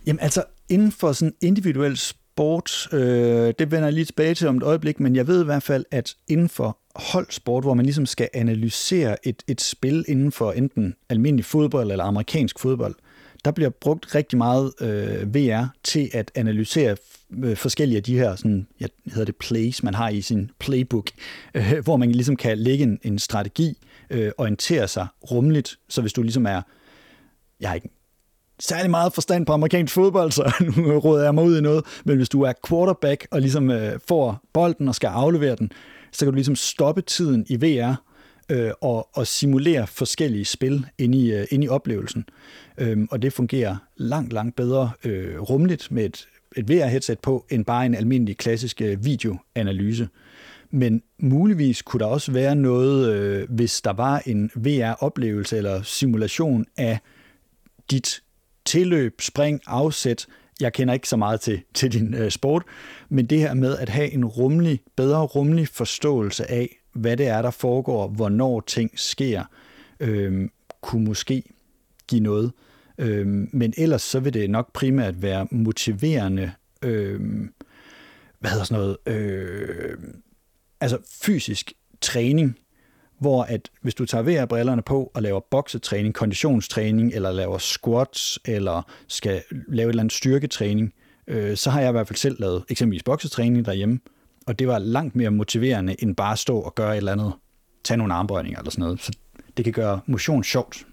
Jamen 0.06 0.20
altså, 0.20 0.44
inden 0.68 0.92
for 0.92 1.12
sådan 1.12 1.34
individuel 1.40 1.96
sport, 2.32 2.88
øh, 2.92 3.54
det 3.58 3.70
vender 3.70 3.84
jeg 3.84 3.92
lige 3.92 4.04
tilbage 4.04 4.34
til 4.34 4.48
om 4.48 4.56
et 4.56 4.62
øjeblik, 4.62 5.00
men 5.00 5.16
jeg 5.16 5.26
ved 5.26 5.42
i 5.42 5.44
hvert 5.44 5.62
fald, 5.62 5.84
at 5.90 6.14
inden 6.28 6.48
for 6.48 6.78
holdsport, 6.94 7.64
hvor 7.64 7.74
man 7.74 7.84
ligesom 7.84 8.06
skal 8.06 8.28
analysere 8.34 9.26
et, 9.26 9.42
et 9.48 9.60
spil 9.60 10.04
inden 10.08 10.32
for 10.32 10.52
enten 10.52 10.94
almindelig 11.08 11.44
fodbold 11.44 11.90
eller 11.90 12.04
amerikansk 12.04 12.58
fodbold, 12.58 12.94
der 13.44 13.50
bliver 13.50 13.70
brugt 13.70 14.14
rigtig 14.14 14.38
meget 14.38 14.72
øh, 14.80 15.34
VR 15.34 15.64
til 15.84 16.10
at 16.12 16.30
analysere 16.34 16.96
øh, 17.44 17.56
forskellige 17.56 17.96
af 17.96 18.02
de 18.02 18.18
her, 18.18 18.36
sådan, 18.36 18.66
jeg 18.80 18.88
hedder 19.06 19.24
det 19.24 19.36
plays, 19.36 19.82
man 19.82 19.94
har 19.94 20.08
i 20.08 20.20
sin 20.20 20.50
playbook, 20.58 21.10
øh, 21.54 21.78
hvor 21.84 21.96
man 21.96 22.12
ligesom 22.12 22.36
kan 22.36 22.58
lægge 22.58 22.82
en, 22.84 22.98
en 23.02 23.18
strategi, 23.18 23.78
øh, 24.10 24.32
orientere 24.38 24.88
sig 24.88 25.06
rumligt, 25.30 25.78
så 25.88 26.00
hvis 26.00 26.12
du 26.12 26.22
ligesom 26.22 26.46
er, 26.46 26.62
jeg 27.60 27.68
har 27.68 27.74
ikke 27.74 27.88
særlig 28.62 28.90
meget 28.90 29.12
forstand 29.12 29.46
på 29.46 29.52
amerikansk 29.52 29.94
fodbold, 29.94 30.32
så 30.32 30.52
nu 30.76 30.98
råder 30.98 31.24
jeg 31.24 31.34
mig 31.34 31.44
ud 31.44 31.58
i 31.58 31.60
noget, 31.60 31.84
men 32.04 32.16
hvis 32.16 32.28
du 32.28 32.42
er 32.42 32.52
quarterback 32.68 33.26
og 33.30 33.40
ligesom 33.40 33.70
øh, 33.70 33.98
får 34.08 34.40
bolden 34.52 34.88
og 34.88 34.94
skal 34.94 35.08
aflevere 35.08 35.56
den, 35.56 35.72
så 36.12 36.24
kan 36.24 36.32
du 36.32 36.34
ligesom 36.34 36.56
stoppe 36.56 37.02
tiden 37.02 37.46
i 37.48 37.56
VR 37.56 37.94
øh, 38.48 38.70
og, 38.80 39.08
og 39.14 39.26
simulere 39.26 39.86
forskellige 39.86 40.44
spil 40.44 40.86
inde 40.98 41.18
i, 41.18 41.32
øh, 41.32 41.46
inde 41.50 41.64
i 41.64 41.68
oplevelsen. 41.68 42.24
Øh, 42.78 42.98
og 43.10 43.22
det 43.22 43.32
fungerer 43.32 43.76
langt, 43.96 44.32
langt 44.32 44.56
bedre 44.56 44.90
øh, 45.04 45.40
rumligt 45.40 45.90
med 45.90 46.04
et, 46.04 46.28
et 46.56 46.70
VR-headset 46.70 47.18
på, 47.22 47.46
end 47.50 47.64
bare 47.64 47.86
en 47.86 47.94
almindelig 47.94 48.36
klassisk 48.36 48.80
øh, 48.82 49.04
videoanalyse. 49.04 50.08
Men 50.70 51.02
muligvis 51.18 51.82
kunne 51.82 52.00
der 52.00 52.06
også 52.06 52.32
være 52.32 52.54
noget, 52.54 53.14
øh, 53.14 53.50
hvis 53.50 53.80
der 53.80 53.92
var 53.92 54.22
en 54.26 54.50
VR-oplevelse 54.54 55.56
eller 55.56 55.82
simulation 55.82 56.66
af 56.76 56.98
dit 57.90 58.22
tilløb, 58.72 59.20
spring, 59.20 59.60
afsæt. 59.66 60.26
Jeg 60.60 60.72
kender 60.72 60.94
ikke 60.94 61.08
så 61.08 61.16
meget 61.16 61.40
til, 61.40 61.62
til 61.74 61.92
din 61.92 62.14
øh, 62.14 62.30
sport, 62.30 62.62
men 63.08 63.26
det 63.26 63.38
her 63.38 63.54
med 63.54 63.78
at 63.78 63.88
have 63.88 64.10
en 64.10 64.24
rumlig, 64.24 64.80
bedre 64.96 65.20
rumlig 65.20 65.68
forståelse 65.68 66.50
af, 66.50 66.76
hvad 66.92 67.16
det 67.16 67.26
er, 67.26 67.42
der 67.42 67.50
foregår, 67.50 68.08
hvornår 68.08 68.60
ting 68.60 68.90
sker, 68.94 69.44
øh, 70.00 70.48
kunne 70.80 71.04
måske 71.04 71.42
give 72.08 72.20
noget. 72.20 72.52
Øh, 72.98 73.26
men 73.52 73.74
ellers 73.76 74.02
så 74.02 74.20
vil 74.20 74.34
det 74.34 74.50
nok 74.50 74.72
primært 74.72 75.22
være 75.22 75.46
motiverende, 75.50 76.52
øh, 76.82 77.20
hvad 78.38 78.50
hedder 78.50 78.64
sådan 78.64 78.82
noget, 78.82 78.96
øh, 79.06 79.98
altså 80.80 80.98
fysisk 81.22 81.72
træning, 82.00 82.58
hvor 83.22 83.42
at 83.42 83.70
hvis 83.82 83.94
du 83.94 84.06
tager 84.06 84.22
VR-brillerne 84.22 84.82
på 84.82 85.10
og 85.14 85.22
laver 85.22 85.40
boksetræning, 85.50 86.14
konditionstræning, 86.14 87.12
eller 87.14 87.32
laver 87.32 87.58
squats, 87.58 88.38
eller 88.44 88.82
skal 89.08 89.42
lave 89.68 89.88
et 89.88 89.90
eller 89.90 90.02
andet 90.02 90.12
styrketræning, 90.12 90.92
øh, 91.26 91.56
så 91.56 91.70
har 91.70 91.80
jeg 91.80 91.88
i 91.88 91.92
hvert 91.92 92.08
fald 92.08 92.16
selv 92.16 92.36
lavet 92.40 92.64
eksempelvis 92.68 93.02
boksetræning 93.02 93.64
derhjemme, 93.64 94.00
og 94.46 94.58
det 94.58 94.68
var 94.68 94.78
langt 94.78 95.16
mere 95.16 95.30
motiverende, 95.30 96.02
end 96.02 96.16
bare 96.16 96.32
at 96.32 96.38
stå 96.38 96.58
og 96.58 96.74
gøre 96.74 96.92
et 96.92 96.96
eller 96.96 97.12
andet, 97.12 97.32
tage 97.84 97.98
nogle 97.98 98.14
armbøjninger 98.14 98.58
eller 98.58 98.70
sådan 98.70 98.82
noget. 98.82 99.00
Så 99.00 99.12
det 99.56 99.64
kan 99.64 99.72
gøre 99.72 100.00
motion 100.06 100.44
sjovt. 100.44 100.86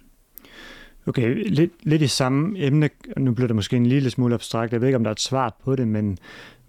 Okay, 1.07 1.49
lidt, 1.49 1.71
lidt 1.83 2.01
i 2.01 2.07
samme 2.07 2.59
emne, 2.59 2.89
nu 3.17 3.33
bliver 3.33 3.47
det 3.47 3.55
måske 3.55 3.75
en 3.75 3.85
lille 3.85 4.09
smule 4.09 4.33
abstrakt, 4.33 4.73
jeg 4.73 4.81
ved 4.81 4.87
ikke, 4.87 4.95
om 4.95 5.03
der 5.03 5.11
er 5.11 5.15
et 5.15 5.19
svar 5.19 5.57
på 5.63 5.75
det, 5.75 5.87
men 5.87 6.17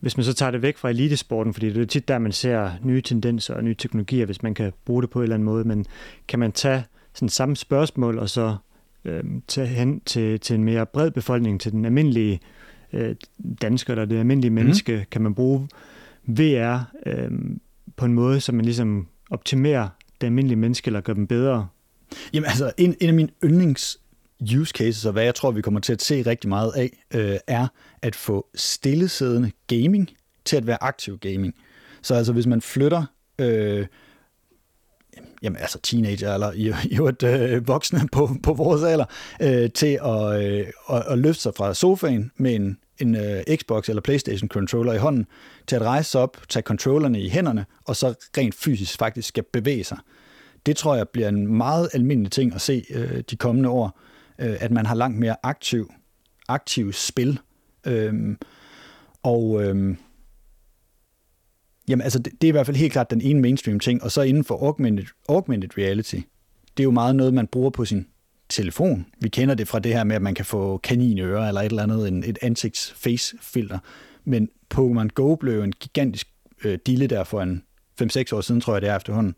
hvis 0.00 0.16
man 0.16 0.24
så 0.24 0.34
tager 0.34 0.50
det 0.50 0.62
væk 0.62 0.76
fra 0.76 0.90
elitesporten, 0.90 1.54
fordi 1.54 1.72
det 1.72 1.82
er 1.82 1.86
tit 1.86 2.08
der, 2.08 2.18
man 2.18 2.32
ser 2.32 2.70
nye 2.82 3.02
tendenser 3.02 3.54
og 3.54 3.64
nye 3.64 3.74
teknologier, 3.74 4.26
hvis 4.26 4.42
man 4.42 4.54
kan 4.54 4.72
bruge 4.84 5.02
det 5.02 5.10
på 5.10 5.18
en 5.18 5.22
eller 5.22 5.34
anden 5.34 5.44
måde, 5.44 5.64
men 5.64 5.86
kan 6.28 6.38
man 6.38 6.52
tage 6.52 6.84
sådan 7.14 7.28
samme 7.28 7.56
spørgsmål 7.56 8.18
og 8.18 8.30
så 8.30 8.56
øh, 9.04 9.24
tage 9.48 9.66
hen 9.66 10.00
til, 10.00 10.40
til 10.40 10.54
en 10.54 10.64
mere 10.64 10.86
bred 10.86 11.10
befolkning, 11.10 11.60
til 11.60 11.72
den 11.72 11.84
almindelige 11.84 12.40
øh, 12.92 13.16
dansker 13.62 13.92
eller 13.92 14.04
det 14.04 14.18
almindelige 14.18 14.50
mhm. 14.50 14.64
menneske, 14.64 14.96
mm. 14.96 15.04
kan 15.10 15.22
man 15.22 15.34
bruge 15.34 15.68
VR 16.26 16.78
øh, 17.06 17.30
på 17.96 18.04
en 18.04 18.14
måde, 18.14 18.40
så 18.40 18.52
man 18.52 18.64
ligesom 18.64 19.06
optimerer 19.30 19.88
det 20.20 20.26
almindelige 20.26 20.58
menneske 20.58 20.88
eller 20.88 21.00
gør 21.00 21.12
dem 21.12 21.26
bedre 21.26 21.68
Jamen 22.32 22.46
altså, 22.46 22.72
en, 22.78 22.96
en 23.00 23.08
af 23.08 23.14
mine 23.14 23.28
yndlings 23.44 24.00
use 24.58 24.72
cases, 24.76 25.04
og 25.04 25.12
hvad 25.12 25.24
jeg 25.24 25.34
tror, 25.34 25.50
vi 25.50 25.62
kommer 25.62 25.80
til 25.80 25.92
at 25.92 26.02
se 26.02 26.22
rigtig 26.22 26.48
meget 26.48 26.72
af, 26.76 27.04
øh, 27.14 27.36
er 27.46 27.66
at 28.02 28.16
få 28.16 28.46
stillesiddende 28.54 29.50
gaming 29.66 30.10
til 30.44 30.56
at 30.56 30.66
være 30.66 30.82
aktiv 30.82 31.18
gaming. 31.18 31.54
Så 32.02 32.14
altså, 32.14 32.32
hvis 32.32 32.46
man 32.46 32.60
flytter 32.60 33.04
øh, 33.38 33.86
jamen 35.42 35.56
altså 35.56 35.78
teenager 35.82 36.34
eller 36.34 36.52
i, 36.52 36.72
i 36.90 36.94
et 37.08 37.22
øh, 37.22 37.68
voksne 37.68 38.00
på, 38.12 38.30
på 38.42 38.52
vores 38.52 38.82
alder, 38.82 39.04
øh, 39.42 39.70
til 39.70 39.98
at, 40.04 40.42
øh, 40.42 40.66
at, 40.90 41.02
at 41.08 41.18
løfte 41.18 41.42
sig 41.42 41.52
fra 41.56 41.74
sofaen 41.74 42.30
med 42.36 42.54
en, 42.54 42.78
en 42.98 43.16
øh, 43.16 43.56
Xbox 43.56 43.88
eller 43.88 44.02
Playstation 44.02 44.48
controller 44.48 44.92
i 44.92 44.98
hånden, 44.98 45.26
til 45.66 45.76
at 45.76 45.82
rejse 45.82 46.18
op, 46.18 46.36
tage 46.48 46.62
controllerne 46.62 47.20
i 47.20 47.28
hænderne, 47.28 47.66
og 47.84 47.96
så 47.96 48.14
rent 48.36 48.54
fysisk 48.54 48.98
faktisk 48.98 49.28
skal 49.28 49.44
bevæge 49.52 49.84
sig. 49.84 49.98
Det 50.66 50.76
tror 50.76 50.96
jeg 50.96 51.08
bliver 51.08 51.28
en 51.28 51.56
meget 51.56 51.88
almindelig 51.92 52.32
ting 52.32 52.54
at 52.54 52.60
se 52.60 52.84
øh, 52.90 53.22
de 53.30 53.36
kommende 53.36 53.68
år, 53.68 54.00
øh, 54.40 54.56
at 54.60 54.70
man 54.70 54.86
har 54.86 54.94
langt 54.94 55.18
mere 55.18 55.36
aktiv, 55.42 55.92
aktiv 56.48 56.92
spil. 56.92 57.40
Øh, 57.86 58.36
og 59.22 59.64
øh, 59.64 59.96
Jamen 61.88 62.02
altså, 62.02 62.18
det, 62.18 62.32
det 62.32 62.44
er 62.44 62.48
i 62.48 62.50
hvert 62.50 62.66
fald 62.66 62.76
helt 62.76 62.92
klart 62.92 63.10
den 63.10 63.20
ene 63.20 63.40
mainstream 63.40 63.80
ting, 63.80 64.02
og 64.02 64.10
så 64.10 64.22
inden 64.22 64.44
for 64.44 64.66
augmented, 64.66 65.04
augmented 65.28 65.78
reality, 65.78 66.20
det 66.76 66.82
er 66.82 66.84
jo 66.84 66.90
meget 66.90 67.16
noget, 67.16 67.34
man 67.34 67.46
bruger 67.46 67.70
på 67.70 67.84
sin 67.84 68.06
telefon. 68.48 69.06
Vi 69.20 69.28
kender 69.28 69.54
det 69.54 69.68
fra 69.68 69.78
det 69.78 69.92
her 69.92 70.04
med, 70.04 70.16
at 70.16 70.22
man 70.22 70.34
kan 70.34 70.44
få 70.44 70.76
kaninører 70.78 71.48
eller 71.48 71.60
et 71.60 71.66
eller 71.66 71.82
andet, 71.82 72.08
en, 72.08 72.24
et 72.24 72.38
ansigts-face-filter. 72.42 73.78
Men 74.24 74.48
Pokémon 74.74 75.08
Go 75.08 75.34
blev 75.34 75.62
en 75.62 75.72
gigantisk 75.72 76.28
øh, 76.64 76.78
dille 76.86 77.06
der 77.06 77.24
for 77.24 77.42
en 77.42 77.62
5-6 78.02 78.36
år 78.36 78.40
siden, 78.40 78.60
tror 78.60 78.74
jeg 78.74 78.82
det 78.82 78.90
er 78.90 78.96
efterhånden. 78.96 79.34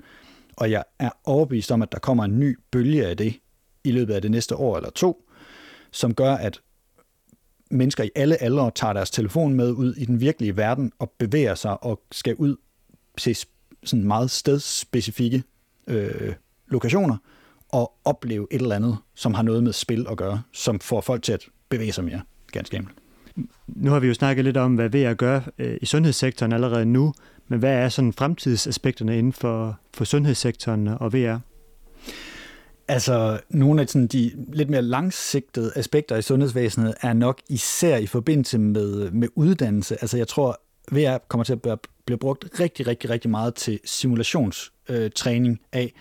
Og 0.57 0.71
jeg 0.71 0.85
er 0.99 1.11
overbevist 1.25 1.73
om, 1.73 1.83
at 1.83 1.93
der 1.93 1.99
kommer 1.99 2.25
en 2.25 2.39
ny 2.41 2.59
bølge 2.71 3.07
af 3.07 3.17
det 3.17 3.35
i 3.85 3.91
løbet 3.91 4.15
af 4.15 4.23
det 4.23 4.31
næste 4.31 4.57
år 4.57 4.77
eller 4.77 4.91
to, 4.91 5.29
som 5.91 6.15
gør, 6.15 6.35
at 6.35 6.61
mennesker 7.71 8.05
i 8.05 8.11
alle 8.15 8.43
aldre 8.43 8.71
tager 8.75 8.93
deres 8.93 9.11
telefon 9.11 9.55
med 9.55 9.71
ud 9.71 9.95
i 9.95 10.05
den 10.05 10.21
virkelige 10.21 10.57
verden 10.57 10.93
og 10.99 11.13
bevæger 11.19 11.55
sig 11.55 11.85
og 11.85 12.03
skal 12.13 12.35
ud 12.35 12.57
til 13.19 13.37
sådan 13.85 14.05
meget 14.05 14.31
stedspecifikke 14.31 15.43
øh, 15.87 16.33
lokationer 16.69 17.17
og 17.69 17.93
opleve 18.05 18.47
et 18.51 18.63
eller 18.63 18.77
andet, 18.77 18.97
som 19.15 19.35
har 19.35 19.43
noget 19.43 19.63
med 19.63 19.73
spil 19.73 20.07
at 20.11 20.17
gøre, 20.17 20.43
som 20.53 20.81
får 20.81 21.01
folk 21.01 21.23
til 21.23 21.33
at 21.33 21.45
bevæge 21.69 21.93
sig 21.93 22.05
mere, 22.05 22.21
ganske 22.53 22.77
enkelt. 22.77 22.99
Nu 23.67 23.91
har 23.91 24.01
vi 24.01 24.07
jo 24.07 24.15
snakket 24.15 24.45
lidt 24.45 24.57
om, 24.57 24.75
hvad 24.75 24.89
VR 24.89 25.15
gør 25.15 25.41
øh, 25.59 25.79
i 25.83 25.87
sundhedssektoren 25.87 26.53
allerede 26.53 26.85
nu, 26.85 27.15
men 27.49 27.59
hvad 27.59 27.75
er 27.75 27.89
sådan 27.89 28.13
fremtidsaspekterne 28.13 29.19
inden 29.19 29.33
for, 29.33 29.79
for 29.95 30.05
sundhedssektoren 30.05 30.89
og 30.89 31.13
VR? 31.13 31.39
Altså, 32.89 33.41
nogle 33.49 33.83
af 33.83 33.89
sådan, 33.89 34.07
de 34.07 34.33
lidt 34.53 34.71
mere 34.71 34.83
langsigtede 34.83 35.73
aspekter 35.77 36.17
i 36.17 36.23
sundhedsvæsenet 36.23 36.95
er 37.01 37.13
nok 37.13 37.41
især 37.49 37.97
i 37.97 38.07
forbindelse 38.07 38.59
med, 38.59 39.11
med 39.11 39.29
uddannelse. 39.35 39.97
Altså, 40.01 40.17
jeg 40.17 40.29
tror, 40.29 40.61
VR 40.93 41.19
kommer 41.29 41.45
til 41.45 41.59
at 41.65 41.79
blive 42.05 42.19
brugt 42.19 42.61
rigtig, 42.61 42.87
rigtig, 42.87 43.11
rigtig 43.11 43.31
meget 43.31 43.55
til 43.55 43.81
simulationstræning 43.85 45.61
øh, 45.63 45.81
af, 45.81 45.93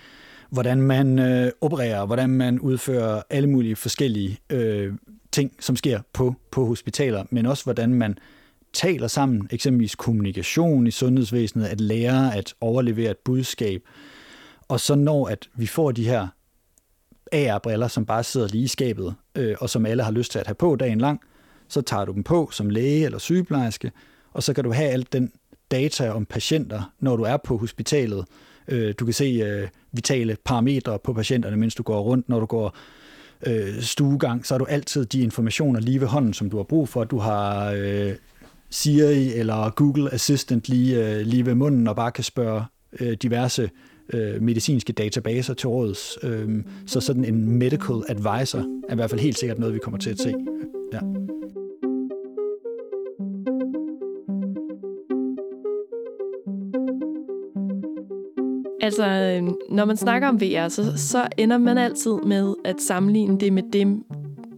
hvordan 0.49 0.81
man 0.81 1.19
øh, 1.19 1.51
opererer, 1.61 2.05
hvordan 2.05 2.29
man 2.29 2.59
udfører 2.59 3.21
alle 3.29 3.49
mulige 3.49 3.75
forskellige 3.75 4.39
øh, 4.49 4.93
ting, 5.31 5.51
som 5.59 5.75
sker 5.75 5.99
på, 6.13 6.35
på 6.51 6.65
hospitaler, 6.65 7.23
men 7.29 7.45
også 7.45 7.63
hvordan 7.63 7.93
man 7.93 8.17
taler 8.73 9.07
sammen, 9.07 9.47
eksempelvis 9.51 9.95
kommunikation 9.95 10.87
i 10.87 10.91
sundhedsvæsenet, 10.91 11.65
at 11.65 11.81
lære 11.81 12.35
at 12.35 12.53
overlevere 12.61 13.11
et 13.11 13.17
budskab. 13.17 13.81
Og 14.67 14.79
så 14.79 14.95
når 14.95 15.27
at 15.27 15.49
vi 15.55 15.67
får 15.67 15.91
de 15.91 16.05
her 16.05 16.27
AR-briller, 17.31 17.87
som 17.87 18.05
bare 18.05 18.23
sidder 18.23 18.47
lige 18.47 18.63
i 18.63 18.67
skabet, 18.67 19.15
øh, 19.35 19.55
og 19.59 19.69
som 19.69 19.85
alle 19.85 20.03
har 20.03 20.11
lyst 20.11 20.31
til 20.31 20.39
at 20.39 20.47
have 20.47 20.55
på 20.55 20.75
dagen 20.75 21.01
lang. 21.01 21.21
Så 21.67 21.81
tager 21.81 22.05
du 22.05 22.13
dem 22.13 22.23
på 22.23 22.49
som 22.51 22.69
læge 22.69 23.05
eller 23.05 23.17
sygeplejerske, 23.17 23.91
og 24.33 24.43
så 24.43 24.53
kan 24.53 24.63
du 24.63 24.71
have 24.71 24.89
alt 24.89 25.13
den 25.13 25.31
data 25.71 26.09
om 26.11 26.25
patienter, 26.25 26.93
når 26.99 27.15
du 27.15 27.23
er 27.23 27.37
på 27.37 27.57
hospitalet. 27.57 28.25
Øh, 28.67 28.93
du 28.99 29.05
kan 29.05 29.13
se 29.13 29.25
øh, 29.25 29.67
vitale 29.91 30.37
parametre 30.45 30.99
på 30.99 31.13
patienterne, 31.13 31.57
mens 31.57 31.75
du 31.75 31.83
går 31.83 32.01
rundt, 32.01 32.29
når 32.29 32.39
du 32.39 32.45
går 32.45 32.77
øh, 33.47 33.81
stuegang, 33.81 34.45
så 34.45 34.53
har 34.53 34.59
du 34.59 34.65
altid 34.65 35.05
de 35.05 35.21
informationer 35.21 35.79
lige 35.79 36.01
ved 36.01 36.07
hånden, 36.07 36.33
som 36.33 36.49
du 36.49 36.57
har 36.57 36.63
brug 36.63 36.89
for. 36.89 37.03
Du 37.03 37.19
har 37.19 37.71
øh, 37.77 38.13
Siri 38.69 39.33
eller 39.33 39.69
Google 39.69 40.13
Assistant 40.13 40.69
lige, 40.69 41.05
øh, 41.05 41.25
lige 41.25 41.45
ved 41.45 41.55
munden, 41.55 41.87
og 41.87 41.95
bare 41.95 42.11
kan 42.11 42.23
spørge 42.23 42.65
øh, 42.99 43.13
diverse 43.13 43.61
øh, 43.61 43.69
Øh, 44.13 44.41
medicinske 44.41 44.93
databaser 44.93 45.53
til 45.53 45.69
råds. 45.69 46.17
Øh, 46.23 46.49
så 46.85 47.01
sådan 47.01 47.25
en 47.25 47.57
medical 47.57 48.03
advisor 48.07 48.59
er 48.89 48.93
i 48.93 48.95
hvert 48.95 49.09
fald 49.09 49.21
helt 49.21 49.37
sikkert 49.37 49.59
noget, 49.59 49.73
vi 49.73 49.79
kommer 49.79 49.97
til 49.97 50.09
at 50.09 50.19
se. 50.19 50.33
Ja. 50.93 50.99
Altså, 58.81 59.05
øh, 59.05 59.53
når 59.69 59.85
man 59.85 59.97
snakker 59.97 60.27
om 60.27 60.41
VR, 60.41 60.67
så, 60.67 60.97
så 60.97 61.27
ender 61.37 61.57
man 61.57 61.77
altid 61.77 62.13
med 62.25 62.55
at 62.65 62.81
sammenligne 62.81 63.39
det 63.39 63.53
med 63.53 63.63
det, 63.73 64.03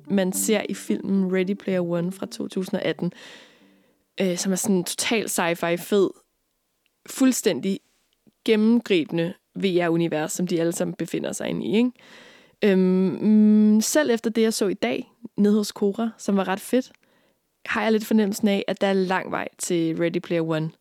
man 0.10 0.34
ser 0.34 0.62
i 0.70 0.74
filmen 0.74 1.36
Ready 1.36 1.54
Player 1.54 1.82
One 1.82 2.12
fra 2.12 2.26
2018, 2.26 3.12
øh, 4.22 4.38
som 4.38 4.52
er 4.52 4.56
sådan 4.56 4.76
en 4.76 4.84
total 4.84 5.26
sci-fi 5.26 5.76
fed, 5.76 6.10
fuldstændig 7.10 7.80
gennemgribende 8.46 9.34
VR-univers, 9.56 10.32
som 10.32 10.48
de 10.48 10.60
alle 10.60 10.72
sammen 10.72 10.96
befinder 10.96 11.32
sig 11.32 11.48
inde 11.48 11.66
i. 11.66 11.76
Ikke? 11.76 11.92
Øhm, 12.64 13.18
mm, 13.22 13.82
selv 13.82 14.10
efter 14.10 14.30
det, 14.30 14.42
jeg 14.42 14.54
så 14.54 14.68
i 14.68 14.74
dag, 14.74 15.12
nede 15.38 15.56
hos 15.56 15.68
Cora, 15.68 16.10
som 16.18 16.38
var 16.38 16.48
ret 16.48 16.60
fedt, 16.60 16.92
har 17.66 17.84
jeg 17.84 17.92
lidt 17.92 18.06
fornemmelsen 18.06 18.48
af, 18.48 18.66
at 18.68 18.82
der 18.82 18.88
er 18.88 18.94
lang 18.94 19.32
vej 19.32 19.48
til 19.58 19.98
Ready 19.98 20.20
Player 20.20 20.42
One. 20.42 20.72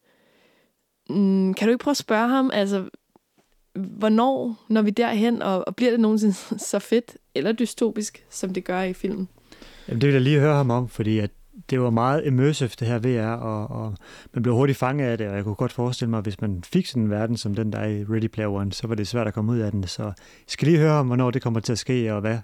Mm, 1.11 1.55
kan 1.55 1.69
du 1.69 1.73
ikke 1.73 1.83
prøve 1.83 1.93
at 1.93 1.97
spørge 1.97 2.29
ham, 2.29 2.51
altså, 2.55 2.85
hvornår 3.75 4.65
når 4.69 4.83
vi 4.83 4.91
derhen, 4.91 5.43
og, 5.43 5.69
og 5.69 5.77
bliver 5.77 5.91
det 5.91 6.01
nogensinde 6.01 6.35
så 6.71 6.79
fedt 6.79 7.17
eller 7.35 7.53
dystopisk, 7.53 8.27
som 8.31 8.53
det 8.53 8.65
gør 8.65 8.83
i 8.83 8.93
filmen? 8.93 9.29
Jamen, 9.89 10.01
det 10.01 10.07
vil 10.07 10.13
jeg 10.13 10.23
lige 10.23 10.41
høre 10.41 10.55
ham 10.55 10.71
om, 10.71 10.89
fordi 10.89 11.19
at 11.19 11.31
det 11.73 11.81
var 11.81 11.91
meget 11.91 12.27
immersive, 12.27 12.71
det 12.81 12.89
her 12.89 12.99
VR, 12.99 13.33
og, 13.37 13.83
og 13.85 13.95
man 14.33 14.43
blev 14.43 14.55
hurtigt 14.55 14.79
fanget 14.79 15.07
af 15.07 15.19
det, 15.19 15.29
og 15.29 15.37
jeg 15.37 15.45
kunne 15.45 15.55
godt 15.55 15.73
forestille 15.73 16.11
mig, 16.11 16.19
at 16.19 16.25
hvis 16.25 16.41
man 16.41 16.63
fik 16.65 16.87
sådan 16.87 17.03
en 17.03 17.11
verden 17.11 17.37
som 17.37 17.55
den, 17.55 17.73
der 17.73 17.79
er 17.79 17.89
i 17.89 18.05
Ready 18.05 18.27
Player 18.27 18.49
One, 18.49 18.73
så 18.73 18.87
var 18.87 18.95
det 18.95 19.09
svært 19.09 19.27
at 19.27 19.35
komme 19.35 19.53
ud 19.53 19.59
af 19.59 19.71
den. 19.71 19.87
Så 19.87 20.03
jeg 20.03 20.13
skal 20.49 20.69
lige 20.69 20.79
høre 20.79 20.93
om, 20.93 21.07
hvornår 21.07 21.31
det 21.31 21.43
kommer 21.43 21.61
til 21.61 21.73
at 21.73 21.79
ske, 21.79 22.15
og 22.15 22.21
hvad 22.21 22.39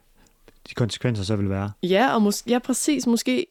de 0.68 0.74
konsekvenser 0.74 1.24
så 1.24 1.36
vil 1.36 1.50
være. 1.50 1.70
Ja, 1.82 2.14
og 2.14 2.22
mås- 2.28 2.44
ja, 2.48 2.58
præcis. 2.58 3.06
Måske 3.06 3.46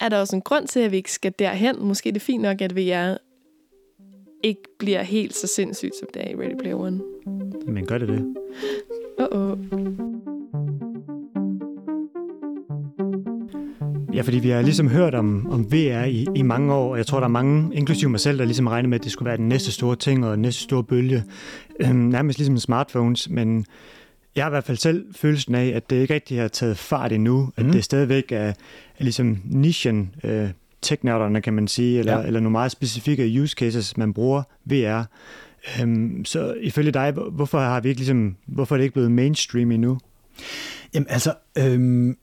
er 0.00 0.08
der 0.08 0.20
også 0.20 0.36
en 0.36 0.42
grund 0.42 0.66
til, 0.68 0.80
at 0.80 0.90
vi 0.90 0.96
ikke 0.96 1.12
skal 1.12 1.32
derhen. 1.38 1.76
Måske 1.84 2.08
er 2.08 2.12
det 2.12 2.22
fint 2.22 2.42
nok, 2.42 2.60
at 2.60 2.76
VR 2.76 3.16
ikke 4.44 4.62
bliver 4.78 5.02
helt 5.02 5.34
så 5.34 5.46
sindssygt, 5.46 5.94
som 6.00 6.08
det 6.14 6.26
er 6.26 6.30
i 6.30 6.34
Ready 6.36 6.58
Player 6.60 6.76
One. 6.76 7.00
Men 7.66 7.86
gør 7.86 7.98
det 7.98 8.08
det? 8.08 8.34
Uh-oh. 9.20 10.11
Ja, 14.14 14.22
fordi 14.22 14.38
vi 14.38 14.48
har 14.48 14.62
ligesom 14.62 14.88
hørt 14.88 15.14
om, 15.14 15.46
om 15.50 15.72
VR 15.72 16.04
i, 16.04 16.26
i 16.34 16.42
mange 16.42 16.74
år, 16.74 16.90
og 16.90 16.98
jeg 16.98 17.06
tror, 17.06 17.18
der 17.18 17.24
er 17.24 17.30
mange, 17.30 17.74
inklusive 17.74 18.10
mig 18.10 18.20
selv, 18.20 18.38
der 18.38 18.44
ligesom 18.44 18.66
regner 18.66 18.88
med, 18.88 18.98
at 18.98 19.04
det 19.04 19.12
skulle 19.12 19.26
være 19.26 19.36
den 19.36 19.48
næste 19.48 19.72
store 19.72 19.96
ting 19.96 20.26
og 20.26 20.32
den 20.32 20.42
næste 20.42 20.62
store 20.62 20.84
bølge. 20.84 21.24
Øhm, 21.80 21.96
nærmest 21.96 22.38
ligesom 22.38 22.58
smartphones, 22.58 23.28
men 23.30 23.66
jeg 24.36 24.44
har 24.44 24.50
i 24.50 24.54
hvert 24.54 24.64
fald 24.64 24.78
selv 24.78 25.06
følelsen 25.14 25.54
af, 25.54 25.66
at 25.66 25.90
det 25.90 25.96
ikke 25.96 26.14
rigtig 26.14 26.40
har 26.40 26.48
taget 26.48 26.78
fart 26.78 27.12
endnu, 27.12 27.42
mm. 27.42 27.52
at 27.56 27.64
mhm. 27.64 27.72
det 27.72 27.84
stadigvæk 27.84 28.32
er, 28.32 28.52
er 28.98 29.04
ligesom 29.04 29.38
nichen, 29.44 30.14
øh, 30.24 30.48
teknørderne 30.82 31.40
kan 31.40 31.52
man 31.52 31.68
sige, 31.68 31.98
eller, 31.98 32.18
ja. 32.18 32.26
eller 32.26 32.40
nogle 32.40 32.52
meget 32.52 32.72
specifikke 32.72 33.40
use 33.42 33.54
cases, 33.54 33.96
man 33.96 34.12
bruger 34.12 34.42
VR. 34.64 35.02
Øhm, 35.80 36.24
så 36.24 36.54
ifølge 36.60 36.90
dig, 36.90 37.10
hvorfor 37.12 37.58
har 37.58 37.80
vi 37.80 37.88
ikke 37.88 38.00
ligesom, 38.00 38.36
hvorfor 38.46 38.74
er 38.74 38.76
det 38.76 38.84
ikke 38.84 38.94
blevet 38.94 39.10
mainstream 39.10 39.70
endnu? 39.72 39.98
Jamen 40.94 41.06
altså, 41.10 41.34
øhm, 41.58 42.16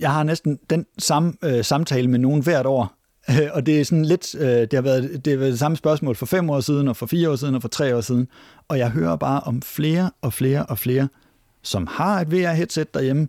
jeg 0.00 0.12
har 0.12 0.22
næsten 0.22 0.58
den 0.70 0.86
samme 0.98 1.32
øh, 1.44 1.64
samtale 1.64 2.08
med 2.08 2.18
nogen 2.18 2.42
hvert 2.42 2.66
år, 2.66 2.94
og 3.54 3.66
det 3.66 3.80
er 3.80 3.84
sådan 3.84 4.04
lidt, 4.04 4.34
øh, 4.34 4.46
det, 4.48 4.72
har 4.72 4.80
været, 4.80 5.24
det 5.24 5.30
har 5.30 5.38
været 5.38 5.50
det 5.50 5.58
samme 5.58 5.76
spørgsmål 5.76 6.16
for 6.16 6.26
fem 6.26 6.50
år 6.50 6.60
siden, 6.60 6.88
og 6.88 6.96
for 6.96 7.06
fire 7.06 7.30
år 7.30 7.36
siden, 7.36 7.54
og 7.54 7.62
for 7.62 7.68
tre 7.68 7.96
år 7.96 8.00
siden, 8.00 8.28
og 8.68 8.78
jeg 8.78 8.90
hører 8.90 9.16
bare 9.16 9.40
om 9.40 9.62
flere 9.62 10.10
og 10.20 10.32
flere 10.32 10.66
og 10.66 10.78
flere, 10.78 11.08
som 11.62 11.86
har 11.86 12.20
et 12.20 12.32
VR-headset 12.32 12.94
derhjemme, 12.94 13.28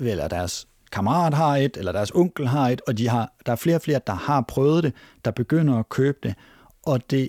eller 0.00 0.28
deres 0.28 0.68
kammerat 0.92 1.34
har 1.34 1.56
et, 1.56 1.76
eller 1.76 1.92
deres 1.92 2.10
onkel 2.14 2.48
har 2.48 2.68
et, 2.68 2.80
og 2.86 2.98
de 2.98 3.08
har, 3.08 3.32
der 3.46 3.52
er 3.52 3.56
flere 3.56 3.76
og 3.76 3.82
flere, 3.82 4.00
der 4.06 4.12
har 4.12 4.44
prøvet 4.48 4.84
det, 4.84 4.92
der 5.24 5.30
begynder 5.30 5.78
at 5.78 5.88
købe 5.88 6.18
det, 6.22 6.34
og 6.82 7.10
det, 7.10 7.28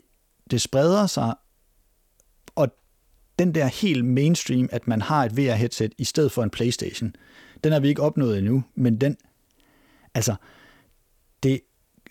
det 0.52 0.62
spreder 0.62 1.08
sig, 1.08 1.34
og 2.56 2.68
den 3.40 3.56
der 3.56 3.66
helt 3.66 4.06
mainstream, 4.06 4.70
at 4.72 4.88
man 4.88 5.02
har 5.02 5.26
et 5.26 5.38
VR-headset 5.38 5.92
i 5.98 6.04
stedet 6.04 6.32
for 6.32 6.44
en 6.44 6.50
Playstation, 6.50 7.16
den 7.64 7.72
har 7.72 7.80
vi 7.80 7.88
ikke 7.88 8.02
opnået 8.02 8.38
endnu, 8.38 8.64
men 8.76 9.02
den, 9.02 9.18
altså, 10.14 10.36
det, 11.44 11.62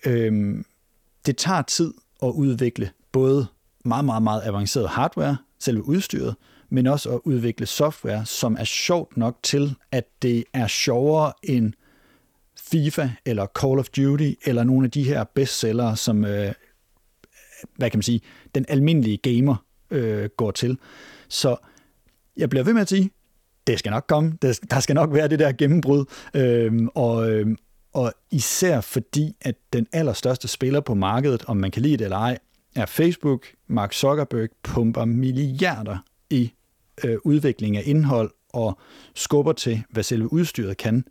øhm, 0.07 0.65
det 1.27 1.37
tager 1.37 1.63
tid 1.63 1.95
at 2.23 2.29
udvikle 2.29 2.91
både 3.13 3.47
meget, 3.85 4.05
meget, 4.05 4.23
meget 4.23 4.43
avanceret 4.45 4.89
hardware, 4.89 5.37
selve 5.59 5.85
udstyret, 5.85 6.37
men 6.69 6.87
også 6.87 7.11
at 7.11 7.21
udvikle 7.25 7.67
software, 7.67 8.27
som 8.27 8.57
er 8.59 8.65
sjovt 8.65 9.17
nok 9.17 9.39
til, 9.43 9.75
at 9.93 10.05
det 10.23 10.45
er 10.53 10.67
sjovere 10.67 11.33
end 11.43 11.73
FIFA 12.61 13.09
eller 13.25 13.47
Call 13.47 13.79
of 13.79 13.89
Duty 13.89 14.33
eller 14.45 14.65
nogle 14.65 14.85
af 14.85 14.91
de 14.91 15.05
her 15.05 15.25
bestsellere, 15.25 15.97
som 15.97 16.25
øh, 16.25 16.53
hvad 17.77 17.91
kan 17.91 17.99
man 17.99 18.03
sige, 18.03 18.21
den 18.55 18.65
almindelige 18.69 19.17
gamer 19.17 19.57
øh, 19.91 20.31
går 20.37 20.51
til. 20.51 20.79
Så 21.29 21.57
jeg 22.37 22.51
bliver 22.51 22.65
ved 22.65 22.73
med 22.73 22.83
at 22.83 22.89
sige, 22.89 23.11
det 23.67 23.79
skal 23.79 23.91
nok 23.91 24.05
komme, 24.09 24.33
der 24.71 24.81
skal 24.81 24.95
nok 24.95 25.13
være 25.15 25.29
det 25.29 25.39
der 25.39 25.53
gennembrud, 25.53 26.05
øh, 26.35 26.89
og, 26.95 27.31
øhm, 27.31 27.57
og 27.93 28.13
især 28.31 28.81
fordi, 28.81 29.37
at 29.41 29.55
den 29.73 29.87
allerstørste 29.93 30.49
spiller 30.49 30.81
på 30.81 30.95
markedet, 30.95 31.45
om 31.47 31.57
man 31.57 31.71
kan 31.71 31.83
lide 31.83 31.97
det 31.97 32.05
eller 32.05 32.17
ej, 32.17 32.39
er 32.77 32.87
Facebook. 32.87 33.47
Mark 33.67 33.93
Zuckerberg 33.93 34.49
pumper 34.63 35.05
milliarder 35.05 35.99
i 36.31 36.53
øh, 37.05 37.17
udvikling 37.25 37.77
af 37.77 37.83
indhold 37.85 38.31
og 38.49 38.79
skubber 39.15 39.53
til, 39.53 39.83
hvad 39.91 40.03
selve 40.03 40.33
udstyret 40.33 40.77
kan. 40.77 41.05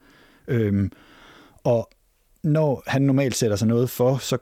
Øhm, 0.47 0.91
og 1.63 1.89
når 2.43 2.83
han 2.87 3.01
normalt 3.01 3.35
sætter 3.35 3.57
sig 3.57 3.67
noget 3.67 3.89
for, 3.89 4.17
så 4.17 4.37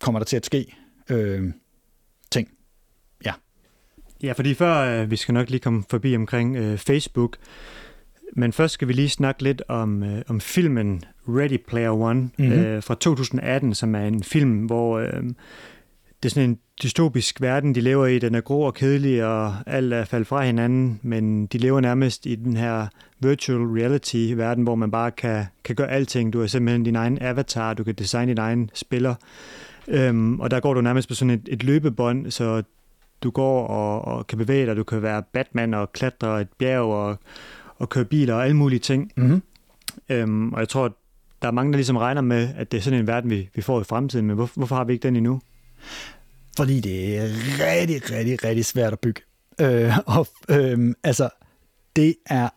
kommer 0.00 0.18
der 0.18 0.24
til 0.24 0.36
at 0.36 0.46
ske 0.46 0.76
øh, 1.10 1.52
ting. 2.30 2.55
Ja. 4.22 4.32
Fordi 4.32 4.54
før 4.54 5.02
øh, 5.02 5.10
vi 5.10 5.16
skal 5.16 5.34
nok 5.34 5.50
lige 5.50 5.60
komme 5.60 5.84
forbi 5.90 6.16
omkring 6.16 6.56
øh, 6.56 6.78
Facebook, 6.78 7.36
men 8.36 8.52
først 8.52 8.74
skal 8.74 8.88
vi 8.88 8.92
lige 8.92 9.08
snakke 9.08 9.42
lidt 9.42 9.62
om, 9.68 10.02
øh, 10.02 10.22
om 10.28 10.40
filmen 10.40 11.04
Ready 11.28 11.58
Player 11.68 11.90
One 11.90 12.20
mm-hmm. 12.38 12.52
øh, 12.52 12.82
fra 12.82 12.94
2018, 12.94 13.74
som 13.74 13.94
er 13.94 14.06
en 14.06 14.22
film, 14.22 14.66
hvor 14.66 14.98
øh, 14.98 15.22
det 16.22 16.24
er 16.24 16.28
sådan 16.28 16.50
en 16.50 16.58
dystopisk 16.82 17.40
verden, 17.40 17.74
de 17.74 17.80
lever 17.80 18.06
i. 18.06 18.18
Den 18.18 18.34
er 18.34 18.40
grå 18.40 18.60
og 18.60 18.74
kedelig, 18.74 19.24
og 19.24 19.54
alt 19.66 19.92
er 19.92 20.04
faldet 20.04 20.26
fra 20.26 20.44
hinanden, 20.44 21.00
men 21.02 21.46
de 21.46 21.58
lever 21.58 21.80
nærmest 21.80 22.26
i 22.26 22.34
den 22.34 22.56
her 22.56 22.86
virtual 23.20 23.58
reality-verden, 23.58 24.64
hvor 24.64 24.74
man 24.74 24.90
bare 24.90 25.10
kan, 25.10 25.44
kan 25.64 25.76
gøre 25.76 25.90
alting. 25.90 26.32
Du 26.32 26.42
er 26.42 26.46
simpelthen 26.46 26.84
din 26.84 26.96
egen 26.96 27.18
avatar, 27.20 27.74
du 27.74 27.84
kan 27.84 27.94
designe 27.94 28.30
din 28.30 28.38
egen 28.38 28.70
spiller. 28.74 29.14
Øhm, 29.88 30.40
og 30.40 30.50
der 30.50 30.60
går 30.60 30.74
du 30.74 30.80
nærmest 30.80 31.08
på 31.08 31.14
sådan 31.14 31.30
et, 31.30 31.48
et 31.48 31.62
løbebånd, 31.62 32.30
så 32.30 32.62
du 33.22 33.30
går 33.30 33.66
og, 33.66 34.04
og 34.04 34.26
kan 34.26 34.38
bevæge 34.38 34.66
dig. 34.66 34.76
Du 34.76 34.84
kan 34.84 35.02
være 35.02 35.22
Batman 35.32 35.74
og 35.74 35.92
klatre 35.92 36.40
et 36.40 36.48
bjerg 36.58 36.82
og, 36.82 37.18
og 37.76 37.88
køre 37.88 38.04
biler 38.04 38.34
og 38.34 38.44
alle 38.44 38.56
mulige 38.56 38.80
ting. 38.80 39.12
Mm-hmm. 39.16 39.42
Øhm, 40.08 40.52
og 40.52 40.60
jeg 40.60 40.68
tror, 40.68 40.96
der 41.42 41.48
er 41.48 41.52
mange, 41.52 41.72
der 41.72 41.76
ligesom 41.76 41.96
regner 41.96 42.20
med, 42.20 42.48
at 42.56 42.72
det 42.72 42.78
er 42.78 42.82
sådan 42.82 42.98
en 42.98 43.06
verden, 43.06 43.30
vi, 43.30 43.48
vi 43.54 43.62
får 43.62 43.80
i 43.80 43.84
fremtiden. 43.84 44.26
Men 44.26 44.36
hvor, 44.36 44.50
hvorfor 44.54 44.76
har 44.76 44.84
vi 44.84 44.92
ikke 44.92 45.02
den 45.02 45.16
endnu? 45.16 45.40
Fordi 46.56 46.80
det 46.80 47.16
er 47.16 47.28
rigtig, 47.60 48.10
rigtig, 48.10 48.44
rigtig 48.44 48.64
svært 48.64 48.92
at 48.92 49.00
bygge. 49.00 49.20
Øh, 49.60 49.98
og 50.06 50.26
øh, 50.48 50.94
altså, 51.04 51.28
det 51.96 52.14
er 52.26 52.48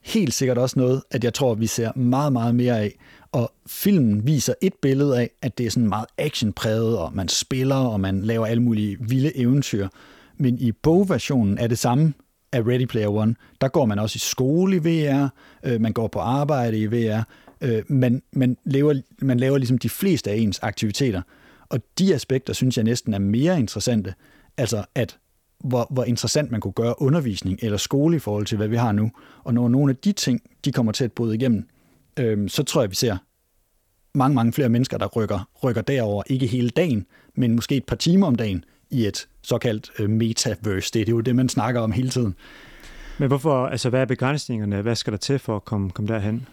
helt 0.00 0.34
sikkert 0.34 0.58
også 0.58 0.78
noget, 0.78 1.02
at 1.10 1.24
jeg 1.24 1.34
tror, 1.34 1.54
vi 1.54 1.66
ser 1.66 1.92
meget, 1.98 2.32
meget 2.32 2.54
mere 2.54 2.80
af. 2.80 2.98
Og 3.32 3.52
filmen 3.66 4.26
viser 4.26 4.54
et 4.62 4.74
billede 4.82 5.20
af, 5.20 5.30
at 5.42 5.58
det 5.58 5.66
er 5.66 5.70
sådan 5.70 5.88
meget 5.88 6.06
actionpræget, 6.18 6.98
og 6.98 7.14
man 7.14 7.28
spiller, 7.28 7.76
og 7.76 8.00
man 8.00 8.22
laver 8.22 8.46
alle 8.46 8.62
mulige 8.62 8.96
vilde 9.00 9.36
eventyr. 9.36 9.88
Men 10.36 10.58
i 10.58 10.72
bogversionen 10.72 11.58
er 11.58 11.66
det 11.66 11.78
samme 11.78 12.14
af 12.52 12.62
Ready 12.66 12.86
Player 12.86 13.08
One. 13.08 13.34
Der 13.60 13.68
går 13.68 13.84
man 13.84 13.98
også 13.98 14.16
i 14.16 14.18
skole 14.18 14.76
i 14.76 14.78
VR, 14.78 15.28
øh, 15.62 15.80
man 15.80 15.92
går 15.92 16.08
på 16.08 16.18
arbejde 16.18 16.78
i 16.78 16.86
VR, 16.86 17.22
øh, 17.60 17.82
men 17.88 18.22
man 18.32 18.56
laver, 18.64 18.94
man 19.22 19.40
laver 19.40 19.58
ligesom 19.58 19.78
de 19.78 19.88
fleste 19.88 20.30
af 20.30 20.36
ens 20.36 20.58
aktiviteter. 20.62 21.22
Og 21.68 21.80
de 21.98 22.14
aspekter 22.14 22.52
synes 22.52 22.76
jeg 22.76 22.84
næsten 22.84 23.14
er 23.14 23.18
mere 23.18 23.58
interessante. 23.58 24.14
Altså 24.56 24.84
at 24.94 25.18
hvor, 25.64 25.86
hvor 25.90 26.04
interessant 26.04 26.50
man 26.50 26.60
kunne 26.60 26.72
gøre 26.72 27.02
undervisning 27.02 27.58
eller 27.62 27.78
skole 27.78 28.16
i 28.16 28.18
forhold 28.18 28.46
til, 28.46 28.56
hvad 28.56 28.68
vi 28.68 28.76
har 28.76 28.92
nu. 28.92 29.10
Og 29.44 29.54
når 29.54 29.68
nogle 29.68 29.90
af 29.90 29.96
de 29.96 30.12
ting, 30.12 30.40
de 30.64 30.72
kommer 30.72 30.92
til 30.92 31.04
at 31.04 31.12
bryde 31.12 31.34
igennem, 31.34 31.66
øh, 32.18 32.48
så 32.48 32.62
tror 32.62 32.82
jeg, 32.82 32.90
vi 32.90 32.96
ser 32.96 33.16
mange, 34.14 34.34
mange 34.34 34.52
flere 34.52 34.68
mennesker, 34.68 34.98
der 34.98 35.06
rykker, 35.06 35.48
rykker 35.64 35.82
derover, 35.82 36.22
ikke 36.26 36.46
hele 36.46 36.70
dagen, 36.70 37.06
men 37.36 37.54
måske 37.54 37.76
et 37.76 37.84
par 37.84 37.96
timer 37.96 38.26
om 38.26 38.34
dagen 38.34 38.64
i 38.90 39.06
et 39.06 39.28
såkaldt 39.42 39.90
øh, 39.98 40.10
metaverse. 40.10 40.90
Det 40.92 41.08
er 41.08 41.12
jo 41.12 41.20
det, 41.20 41.36
man 41.36 41.48
snakker 41.48 41.80
om 41.80 41.92
hele 41.92 42.08
tiden. 42.08 42.34
Men 43.18 43.28
hvorfor, 43.28 43.66
altså 43.66 43.90
hvad 43.90 44.00
er 44.00 44.04
begrænsningerne? 44.04 44.82
Hvad 44.82 44.96
skal 44.96 45.12
der 45.12 45.18
til 45.18 45.38
for 45.38 45.56
at 45.56 45.64
komme, 45.64 45.90
komme 45.90 46.14
derhen? 46.14 46.46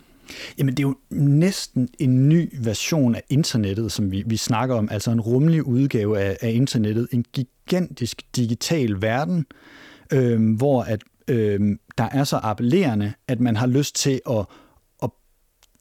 Jamen, 0.57 0.77
det 0.77 0.83
er 0.83 0.87
jo 0.87 0.95
næsten 1.09 1.89
en 1.99 2.29
ny 2.29 2.49
version 2.59 3.15
af 3.15 3.23
internettet, 3.29 3.91
som 3.91 4.11
vi, 4.11 4.23
vi 4.25 4.37
snakker 4.37 4.75
om, 4.75 4.89
altså 4.91 5.11
en 5.11 5.21
rummelig 5.21 5.67
udgave 5.67 6.19
af, 6.19 6.37
af 6.41 6.51
internettet, 6.51 7.07
en 7.11 7.25
gigantisk 7.33 8.21
digital 8.35 9.01
verden, 9.01 9.45
øh, 10.13 10.55
hvor 10.57 10.81
at 10.81 11.03
øh, 11.27 11.59
der 11.97 12.09
er 12.11 12.23
så 12.23 12.39
appellerende, 12.43 13.13
at 13.27 13.39
man 13.39 13.55
har 13.55 13.67
lyst 13.67 13.95
til 13.95 14.21
at 14.29 14.45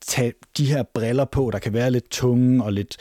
tage 0.06 0.32
de 0.58 0.66
her 0.66 0.82
briller 0.82 1.24
på, 1.24 1.50
der 1.52 1.58
kan 1.58 1.72
være 1.72 1.90
lidt 1.90 2.10
tunge 2.10 2.64
og 2.64 2.72
lidt... 2.72 2.96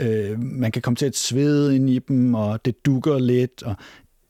Øh, 0.00 0.40
man 0.40 0.72
kan 0.72 0.82
komme 0.82 0.96
til 0.96 1.06
at 1.06 1.16
svede 1.16 1.76
ind 1.76 1.90
i 1.90 1.98
dem, 1.98 2.34
og 2.34 2.64
det 2.64 2.86
dukker 2.86 3.18
lidt, 3.18 3.62
og 3.62 3.74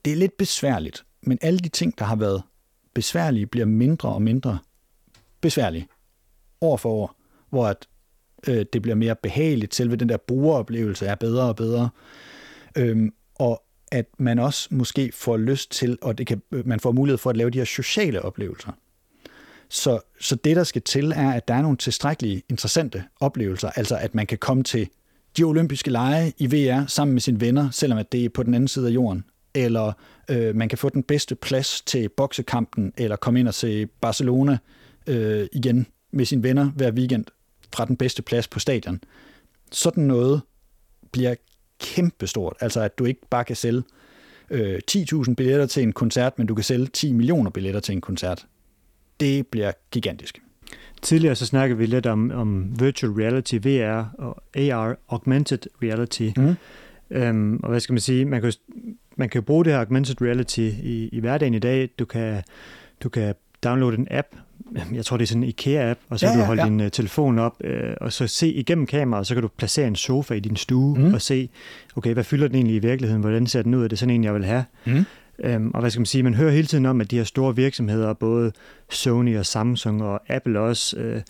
det 0.05 0.13
er 0.13 0.17
lidt 0.17 0.37
besværligt. 0.37 1.05
Men 1.21 1.37
alle 1.41 1.59
de 1.59 1.69
ting, 1.69 1.99
der 1.99 2.05
har 2.05 2.15
været 2.15 2.43
besværlige, 2.93 3.45
bliver 3.45 3.65
mindre 3.65 4.09
og 4.09 4.21
mindre 4.21 4.59
besværlige 5.41 5.87
år 6.61 6.77
for 6.77 6.89
år, 6.89 7.15
hvor 7.49 7.67
at, 7.67 7.87
øh, 8.47 8.65
det 8.73 8.81
bliver 8.81 8.95
mere 8.95 9.15
behageligt. 9.15 9.75
Selve 9.75 9.95
den 9.95 10.09
der 10.09 10.17
brugeroplevelse 10.17 11.05
er 11.05 11.15
bedre 11.15 11.43
og 11.43 11.55
bedre. 11.55 11.89
Øhm, 12.77 13.13
og 13.35 13.63
at 13.91 14.05
man 14.17 14.39
også 14.39 14.67
måske 14.71 15.11
får 15.13 15.37
lyst 15.37 15.71
til, 15.71 15.97
og 16.01 16.17
det 16.17 16.27
kan, 16.27 16.41
øh, 16.51 16.67
man 16.67 16.79
får 16.79 16.91
mulighed 16.91 17.17
for 17.17 17.29
at 17.29 17.37
lave 17.37 17.49
de 17.49 17.57
her 17.57 17.65
sociale 17.65 18.21
oplevelser. 18.21 18.71
Så, 19.69 19.99
så 20.19 20.35
det, 20.35 20.55
der 20.55 20.63
skal 20.63 20.81
til, 20.81 21.11
er, 21.15 21.31
at 21.31 21.47
der 21.47 21.53
er 21.53 21.61
nogle 21.61 21.77
tilstrækkelige 21.77 22.43
interessante 22.49 23.03
oplevelser, 23.19 23.69
altså 23.69 23.97
at 23.97 24.15
man 24.15 24.27
kan 24.27 24.37
komme 24.37 24.63
til 24.63 24.89
de 25.37 25.43
olympiske 25.43 25.91
lege 25.91 26.33
i 26.37 26.47
VR 26.47 26.85
sammen 26.87 27.13
med 27.13 27.21
sine 27.21 27.41
venner, 27.41 27.69
selvom 27.71 27.99
at 27.99 28.11
det 28.11 28.25
er 28.25 28.29
på 28.29 28.43
den 28.43 28.53
anden 28.53 28.67
side 28.67 28.87
af 28.87 28.91
jorden, 28.91 29.23
eller 29.53 29.93
øh, 30.29 30.55
man 30.55 30.69
kan 30.69 30.77
få 30.77 30.89
den 30.89 31.03
bedste 31.03 31.35
plads 31.35 31.81
til 31.81 32.09
boksekampen, 32.09 32.93
eller 32.97 33.15
komme 33.15 33.39
ind 33.39 33.47
og 33.47 33.53
se 33.53 33.85
Barcelona 33.85 34.57
øh, 35.07 35.47
igen 35.51 35.87
med 36.11 36.25
sine 36.25 36.43
venner 36.43 36.65
hver 36.65 36.91
weekend 36.91 37.25
fra 37.73 37.85
den 37.85 37.97
bedste 37.97 38.21
plads 38.21 38.47
på 38.47 38.59
stadion. 38.59 39.01
Sådan 39.71 40.03
noget 40.03 40.41
bliver 41.11 41.35
kæmpestort. 41.79 42.55
Altså 42.59 42.81
at 42.81 42.97
du 42.97 43.05
ikke 43.05 43.21
bare 43.29 43.43
kan 43.43 43.55
sælge 43.55 43.83
øh, 44.49 44.79
10.000 44.91 45.33
billetter 45.33 45.65
til 45.65 45.83
en 45.83 45.93
koncert, 45.93 46.37
men 46.37 46.47
du 46.47 46.55
kan 46.55 46.63
sælge 46.63 46.85
10 46.85 47.13
millioner 47.13 47.49
billetter 47.49 47.79
til 47.79 47.93
en 47.93 48.01
koncert. 48.01 48.45
Det 49.19 49.47
bliver 49.47 49.71
gigantisk. 49.91 50.41
Tidligere 51.01 51.35
så 51.35 51.45
snakkede 51.45 51.77
vi 51.77 51.85
lidt 51.85 52.05
om, 52.05 52.31
om 52.31 52.79
virtual 52.79 53.13
reality, 53.13 53.55
VR 53.55 54.05
og 54.17 54.43
AR, 54.55 54.95
augmented 55.09 55.59
reality. 55.83 56.29
Mm. 56.37 56.55
Øhm, 57.11 57.59
og 57.63 57.69
hvad 57.69 57.79
skal 57.79 57.93
man 57.93 57.99
sige, 57.99 58.25
man 58.25 58.41
kan, 58.41 58.53
man 59.15 59.29
kan 59.29 59.43
bruge 59.43 59.65
det 59.65 59.73
her 59.73 59.79
augmented 59.79 60.21
reality 60.21 60.69
i, 60.83 61.09
i 61.11 61.19
hverdagen 61.19 61.53
i 61.53 61.59
dag. 61.59 61.89
Du 61.99 62.05
kan, 62.05 62.43
du 63.03 63.09
kan 63.09 63.35
downloade 63.63 63.97
en 63.97 64.07
app, 64.11 64.27
jeg 64.93 65.05
tror 65.05 65.17
det 65.17 65.23
er 65.23 65.27
sådan 65.27 65.43
en 65.43 65.49
IKEA-app, 65.49 65.99
og 66.09 66.19
så 66.19 66.25
ja, 66.25 66.31
kan 66.31 66.39
du 66.39 66.45
holde 66.45 66.61
ja. 66.61 66.67
din 66.67 66.79
uh, 66.79 66.87
telefon 66.87 67.39
op, 67.39 67.61
uh, 67.63 67.69
og 68.01 68.13
så 68.13 68.27
se 68.27 68.53
igennem 68.53 68.85
kameraet, 68.85 69.27
så 69.27 69.33
kan 69.33 69.41
du 69.41 69.49
placere 69.57 69.87
en 69.87 69.95
sofa 69.95 70.33
i 70.33 70.39
din 70.39 70.55
stue, 70.55 70.99
mm. 70.99 71.13
og 71.13 71.21
se, 71.21 71.49
okay, 71.95 72.13
hvad 72.13 72.23
fylder 72.23 72.47
den 72.47 72.55
egentlig 72.55 72.75
i 72.75 72.79
virkeligheden, 72.79 73.21
hvordan 73.21 73.47
ser 73.47 73.61
den 73.61 73.73
ud, 73.73 73.83
er 73.83 73.87
det 73.87 73.99
sådan 73.99 74.15
en, 74.15 74.23
jeg 74.23 74.33
vil 74.33 74.45
have? 74.45 74.63
Mm. 74.85 75.05
Um, 75.45 75.71
og 75.73 75.79
hvad 75.79 75.89
skal 75.89 75.99
man 75.99 76.05
sige, 76.05 76.23
man 76.23 76.33
hører 76.33 76.51
hele 76.51 76.67
tiden 76.67 76.85
om, 76.85 77.01
at 77.01 77.11
de 77.11 77.17
her 77.17 77.23
store 77.23 77.55
virksomheder, 77.55 78.13
både 78.13 78.51
Sony 78.89 79.37
og 79.37 79.45
Samsung 79.45 80.03
og 80.03 80.21
Apple 80.29 80.59
også, 80.59 80.97
uh, 80.99 81.21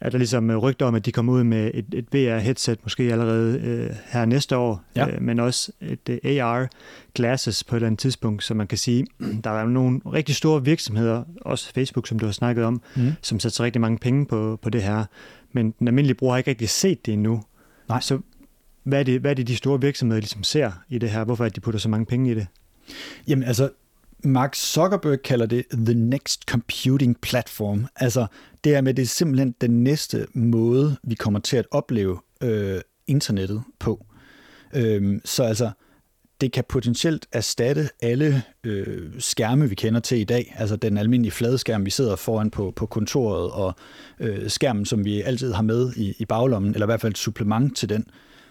er 0.00 0.10
der 0.10 0.18
ligesom 0.18 0.50
rygter 0.50 0.86
om, 0.86 0.94
at 0.94 1.06
de 1.06 1.12
kommer 1.12 1.32
ud 1.32 1.44
med 1.44 1.70
et, 1.74 1.84
et 1.92 2.06
VR-headset 2.14 2.78
måske 2.82 3.02
allerede 3.02 3.60
øh, 3.60 3.96
her 4.06 4.24
næste 4.24 4.56
år, 4.56 4.82
ja. 4.96 5.08
øh, 5.08 5.22
men 5.22 5.40
også 5.40 5.72
et 5.80 6.08
øh, 6.08 6.44
AR-glasses 6.44 7.64
på 7.64 7.76
et 7.76 7.78
eller 7.78 7.86
andet 7.86 7.98
tidspunkt, 7.98 8.44
så 8.44 8.54
man 8.54 8.66
kan 8.66 8.78
sige, 8.78 9.06
der 9.44 9.50
er 9.50 9.66
nogle 9.66 10.00
rigtig 10.06 10.34
store 10.34 10.64
virksomheder, 10.64 11.24
også 11.40 11.72
Facebook, 11.74 12.06
som 12.06 12.18
du 12.18 12.26
har 12.26 12.32
snakket 12.32 12.64
om, 12.64 12.82
mm. 12.96 13.12
som 13.22 13.40
sætter 13.40 13.64
rigtig 13.64 13.80
mange 13.80 13.98
penge 13.98 14.26
på, 14.26 14.58
på 14.62 14.70
det 14.70 14.82
her, 14.82 15.04
men 15.52 15.74
den 15.78 15.88
almindelige 15.88 16.14
bruger 16.14 16.32
har 16.32 16.38
ikke 16.38 16.50
rigtig 16.50 16.68
set 16.68 17.06
det 17.06 17.14
endnu. 17.14 17.42
Nej. 17.88 18.00
Så 18.00 18.18
hvad 18.82 19.00
er, 19.00 19.02
det, 19.02 19.20
hvad 19.20 19.30
er 19.30 19.34
det, 19.34 19.48
de 19.48 19.56
store 19.56 19.80
virksomheder 19.80 20.20
ligesom 20.20 20.42
ser 20.42 20.70
i 20.88 20.98
det 20.98 21.10
her? 21.10 21.24
Hvorfor 21.24 21.44
er 21.44 21.48
de 21.48 21.60
putter 21.60 21.80
så 21.80 21.88
mange 21.88 22.06
penge 22.06 22.30
i 22.30 22.34
det? 22.34 22.46
Jamen 23.28 23.44
altså, 23.44 23.70
Mark 24.24 24.54
Zuckerberg 24.54 25.22
kalder 25.22 25.46
det 25.46 25.64
the 25.72 25.94
next 25.94 26.42
computing 26.48 27.20
platform. 27.20 27.86
Altså 27.96 28.26
det 28.64 28.74
er 28.74 28.80
med, 28.80 28.94
det 28.94 29.02
er 29.02 29.06
simpelthen 29.06 29.54
den 29.60 29.84
næste 29.84 30.26
måde, 30.34 30.96
vi 31.02 31.14
kommer 31.14 31.40
til 31.40 31.56
at 31.56 31.66
opleve 31.70 32.18
øh, 32.42 32.80
internettet 33.06 33.62
på. 33.78 34.06
Øh, 34.74 35.20
så 35.24 35.42
altså, 35.42 35.70
det 36.40 36.52
kan 36.52 36.64
potentielt 36.68 37.26
erstatte 37.32 37.88
alle 38.02 38.42
øh, 38.64 39.10
skærme, 39.18 39.68
vi 39.68 39.74
kender 39.74 40.00
til 40.00 40.18
i 40.18 40.24
dag. 40.24 40.54
Altså 40.58 40.76
den 40.76 40.98
almindelige 40.98 41.32
fladskærm, 41.32 41.84
vi 41.84 41.90
sidder 41.90 42.16
foran 42.16 42.50
på, 42.50 42.72
på 42.76 42.86
kontoret, 42.86 43.50
og 43.50 43.74
øh, 44.20 44.50
skærmen, 44.50 44.84
som 44.84 45.04
vi 45.04 45.22
altid 45.22 45.52
har 45.52 45.62
med 45.62 45.92
i, 45.96 46.14
i 46.18 46.24
baglommen, 46.24 46.74
eller 46.74 46.86
i 46.86 46.88
hvert 46.88 47.00
fald 47.00 47.12
et 47.12 47.18
supplement 47.18 47.76
til 47.76 47.88
den. 47.88 48.06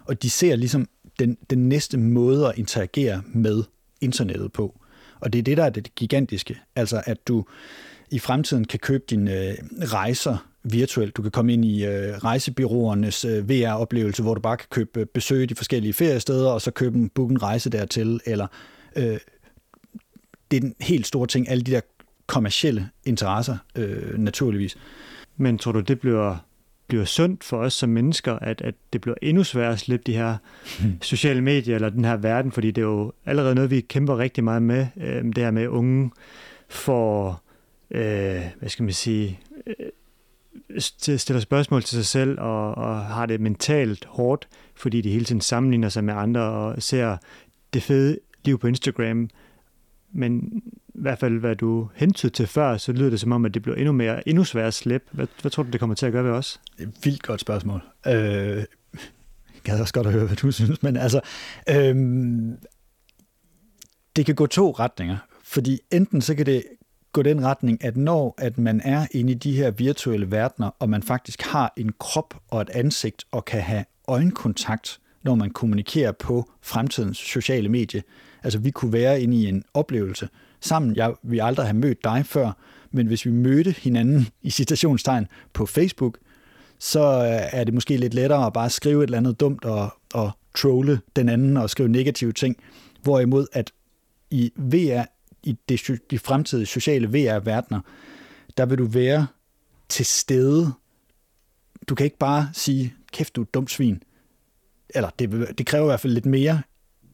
Og 0.05 0.23
de 0.23 0.29
ser 0.29 0.55
ligesom 0.55 0.87
den, 1.19 1.37
den 1.49 1.69
næste 1.69 1.97
måde 1.97 2.47
at 2.47 2.57
interagere 2.57 3.21
med 3.27 3.63
internettet 4.01 4.51
på. 4.51 4.79
Og 5.19 5.33
det 5.33 5.39
er 5.39 5.43
det, 5.43 5.57
der 5.57 5.63
er 5.63 5.69
det 5.69 5.95
gigantiske. 5.95 6.59
Altså, 6.75 7.01
at 7.05 7.27
du 7.27 7.45
i 8.11 8.19
fremtiden 8.19 8.65
kan 8.65 8.79
købe 8.79 9.03
dine 9.09 9.33
øh, 9.33 9.55
rejser 9.81 10.47
virtuelt. 10.63 11.17
Du 11.17 11.21
kan 11.21 11.31
komme 11.31 11.53
ind 11.53 11.65
i 11.65 11.85
øh, 11.85 12.17
rejsebyråernes 12.17 13.25
øh, 13.25 13.49
VR-oplevelse, 13.49 14.23
hvor 14.23 14.33
du 14.33 14.41
bare 14.41 14.57
kan 14.57 14.67
købe 14.69 14.99
øh, 14.99 15.05
besøge 15.05 15.47
de 15.47 15.55
forskellige 15.55 15.93
feriesteder, 15.93 16.49
og 16.49 16.61
så 16.61 16.71
købe 16.71 16.97
en, 16.97 17.09
book 17.09 17.31
en 17.31 17.43
rejse 17.43 17.69
dertil, 17.69 18.19
eller 18.25 18.47
øh, 18.95 19.19
det 20.51 20.57
er 20.57 20.61
den 20.61 20.75
helt 20.79 21.07
store 21.07 21.27
ting, 21.27 21.49
alle 21.49 21.63
de 21.63 21.71
der 21.71 21.81
kommercielle 22.27 22.89
interesser, 23.05 23.57
øh, 23.75 24.17
naturligvis. 24.17 24.77
Men 25.37 25.57
tror 25.57 25.71
du, 25.71 25.79
det 25.79 25.99
bliver, 25.99 26.46
bliver 26.87 27.05
sundt 27.05 27.43
for 27.43 27.57
os 27.57 27.73
som 27.73 27.89
mennesker, 27.89 28.33
at, 28.33 28.61
at 28.61 28.75
det 28.93 29.01
bliver 29.01 29.15
endnu 29.21 29.43
sværere 29.43 29.73
at 29.73 29.79
slippe 29.79 30.03
de 30.11 30.17
her 30.17 30.37
sociale 31.01 31.41
medier 31.41 31.75
eller 31.75 31.89
den 31.89 32.05
her 32.05 32.17
verden, 32.17 32.51
fordi 32.51 32.71
det 32.71 32.81
er 32.81 32.85
jo 32.85 33.11
allerede 33.25 33.55
noget, 33.55 33.71
vi 33.71 33.81
kæmper 33.81 34.17
rigtig 34.17 34.43
meget 34.43 34.61
med, 34.61 34.87
øh, 34.97 35.23
det 35.23 35.37
her 35.37 35.51
med 35.51 35.67
unge 35.67 36.11
for, 36.69 37.41
øh, 37.91 38.41
hvad 38.59 38.69
skal 38.69 38.83
man 38.83 38.93
sige, 38.93 39.39
øh, 39.67 39.73
stiller 41.17 41.39
spørgsmål 41.39 41.83
til 41.83 41.95
sig 41.95 42.05
selv 42.05 42.39
og, 42.39 42.75
og 42.75 43.05
har 43.05 43.25
det 43.25 43.41
mentalt 43.41 44.05
hårdt, 44.05 44.47
fordi 44.75 45.01
de 45.01 45.11
hele 45.11 45.25
tiden 45.25 45.41
sammenligner 45.41 45.89
sig 45.89 46.03
med 46.03 46.13
andre 46.13 46.41
og 46.41 46.83
ser 46.83 47.17
det 47.73 47.83
fede 47.83 48.19
liv 48.45 48.59
på 48.59 48.67
Instagram, 48.67 49.29
men 50.11 50.61
i 50.87 50.99
hvert 51.01 51.19
fald, 51.19 51.39
hvad 51.39 51.55
du 51.55 51.89
hentede 51.95 52.33
til 52.33 52.47
før, 52.47 52.77
så 52.77 52.91
lyder 52.91 53.09
det 53.09 53.19
som 53.19 53.31
om, 53.31 53.45
at 53.45 53.53
det 53.53 53.61
bliver 53.61 53.75
endnu, 53.75 53.91
mere, 53.91 54.27
endnu 54.27 54.43
sværere 54.43 54.67
at 54.67 54.73
slippe. 54.73 55.07
Hvad, 55.11 55.27
hvad 55.41 55.51
tror 55.51 55.63
du, 55.63 55.69
det 55.69 55.79
kommer 55.79 55.95
til 55.95 56.05
at 56.05 56.11
gøre 56.11 56.23
ved 56.23 56.31
os? 56.31 56.61
Et 56.79 56.93
vildt 57.03 57.23
godt 57.23 57.41
spørgsmål. 57.41 57.81
Øh, 58.07 58.13
jeg 58.13 58.65
gad 59.63 59.81
også 59.81 59.93
godt 59.93 60.07
at 60.07 60.13
høre, 60.13 60.25
hvad 60.25 60.37
du 60.37 60.51
synes, 60.51 60.83
men 60.83 60.97
altså, 60.97 61.21
øh, 61.69 61.95
det 64.15 64.25
kan 64.25 64.35
gå 64.35 64.45
to 64.45 64.71
retninger, 64.71 65.17
fordi 65.43 65.79
enten 65.91 66.21
så 66.21 66.35
kan 66.35 66.45
det 66.45 66.63
gå 67.13 67.21
den 67.21 67.45
retning, 67.45 67.83
at 67.83 67.97
når 67.97 68.35
at 68.37 68.57
man 68.57 68.81
er 68.83 69.07
inde 69.11 69.31
i 69.31 69.35
de 69.35 69.55
her 69.55 69.71
virtuelle 69.71 70.31
verdener, 70.31 70.69
og 70.79 70.89
man 70.89 71.03
faktisk 71.03 71.41
har 71.41 71.73
en 71.77 71.91
krop 71.99 72.41
og 72.47 72.61
et 72.61 72.69
ansigt, 72.69 73.25
og 73.31 73.45
kan 73.45 73.61
have 73.61 73.85
øjenkontakt, 74.07 74.99
når 75.23 75.35
man 75.35 75.49
kommunikerer 75.49 76.11
på 76.11 76.51
fremtidens 76.61 77.17
sociale 77.17 77.69
medie. 77.69 78.03
Altså 78.47 78.59
vi 78.59 78.71
kunne 78.71 78.93
være 78.93 79.21
inde 79.21 79.37
i 79.37 79.45
en 79.45 79.63
oplevelse 79.73 80.29
sammen. 80.61 80.95
Jeg 80.95 81.13
vi 81.23 81.39
aldrig 81.39 81.65
have 81.65 81.77
mødt 81.77 82.03
dig 82.03 82.25
før, 82.25 82.51
men 82.91 83.07
hvis 83.07 83.25
vi 83.25 83.31
mødte 83.31 83.71
hinanden 83.71 84.27
i 84.41 84.49
citationstegn 84.49 85.27
på 85.53 85.65
Facebook, 85.65 86.17
så 86.79 86.99
øh, 86.99 87.59
er 87.59 87.63
det 87.63 87.73
måske 87.73 87.97
lidt 87.97 88.13
lettere 88.13 88.45
at 88.45 88.53
bare 88.53 88.69
skrive 88.69 89.03
et 89.03 89.07
eller 89.07 89.17
andet 89.17 89.39
dumt 89.39 89.65
og, 89.65 89.89
og 90.13 90.31
trolle 90.55 90.99
den 91.15 91.29
anden 91.29 91.57
og 91.57 91.69
skrive 91.69 91.89
negative 91.89 92.33
ting. 92.33 92.57
Hvorimod 93.01 93.47
at 93.53 93.71
i 94.31 94.51
VR, 94.55 95.03
i 95.43 95.57
de, 95.69 95.77
de 96.11 96.19
fremtidige 96.19 96.65
sociale 96.65 97.07
VR-verdener, 97.07 97.81
der 98.57 98.65
vil 98.65 98.77
du 98.77 98.85
være 98.85 99.27
til 99.89 100.05
stede. 100.05 100.73
Du 101.89 101.95
kan 101.95 102.03
ikke 102.03 102.17
bare 102.17 102.49
sige, 102.53 102.93
kæft 103.11 103.35
du 103.35 103.41
er 103.41 103.45
dumt 103.53 103.71
svin. 103.71 104.03
Eller 104.89 105.09
det, 105.19 105.57
det 105.57 105.65
kræver 105.65 105.85
i 105.85 105.89
hvert 105.89 105.99
fald 105.99 106.13
lidt 106.13 106.25
mere 106.25 106.61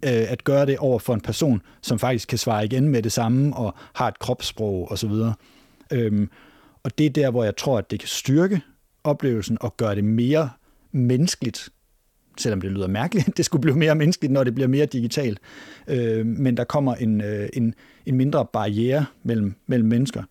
øh, 0.03 0.31
at 0.31 0.43
gøre 0.43 0.65
det 0.65 0.77
over 0.77 0.99
for 0.99 1.13
en 1.13 1.21
person, 1.21 1.61
som 1.81 1.99
faktisk 1.99 2.29
kan 2.29 2.37
svare 2.37 2.65
igen 2.65 2.89
med 2.89 3.03
det 3.03 3.11
samme 3.11 3.55
og 3.55 3.75
har 3.93 4.07
et 4.07 4.19
kropssprog 4.19 4.91
osv. 4.91 5.11
Øhm, 5.91 6.29
og 6.83 6.97
det 6.97 7.05
er 7.05 7.09
der, 7.09 7.31
hvor 7.31 7.43
jeg 7.43 7.55
tror, 7.55 7.77
at 7.77 7.91
det 7.91 7.99
kan 7.99 8.07
styrke 8.07 8.61
oplevelsen 9.03 9.57
og 9.61 9.77
gøre 9.77 9.95
det 9.95 10.03
mere 10.03 10.49
menneskeligt, 10.91 11.69
selvom 12.37 12.61
det 12.61 12.71
lyder 12.71 12.87
mærkeligt, 12.87 13.29
det 13.37 13.45
skulle 13.45 13.61
blive 13.61 13.77
mere 13.77 13.95
menneskeligt, 13.95 14.33
når 14.33 14.43
det 14.43 14.55
bliver 14.55 14.67
mere 14.67 14.85
digitalt. 14.85 15.39
Øh, 15.87 16.25
men 16.25 16.57
der 16.57 16.63
kommer 16.63 16.95
en, 16.95 17.21
øh, 17.21 17.49
en, 17.53 17.75
en 18.05 18.15
mindre 18.15 18.45
barriere 18.53 19.05
mellem, 19.23 19.55
mellem 19.67 19.89
mennesker. 19.89 20.23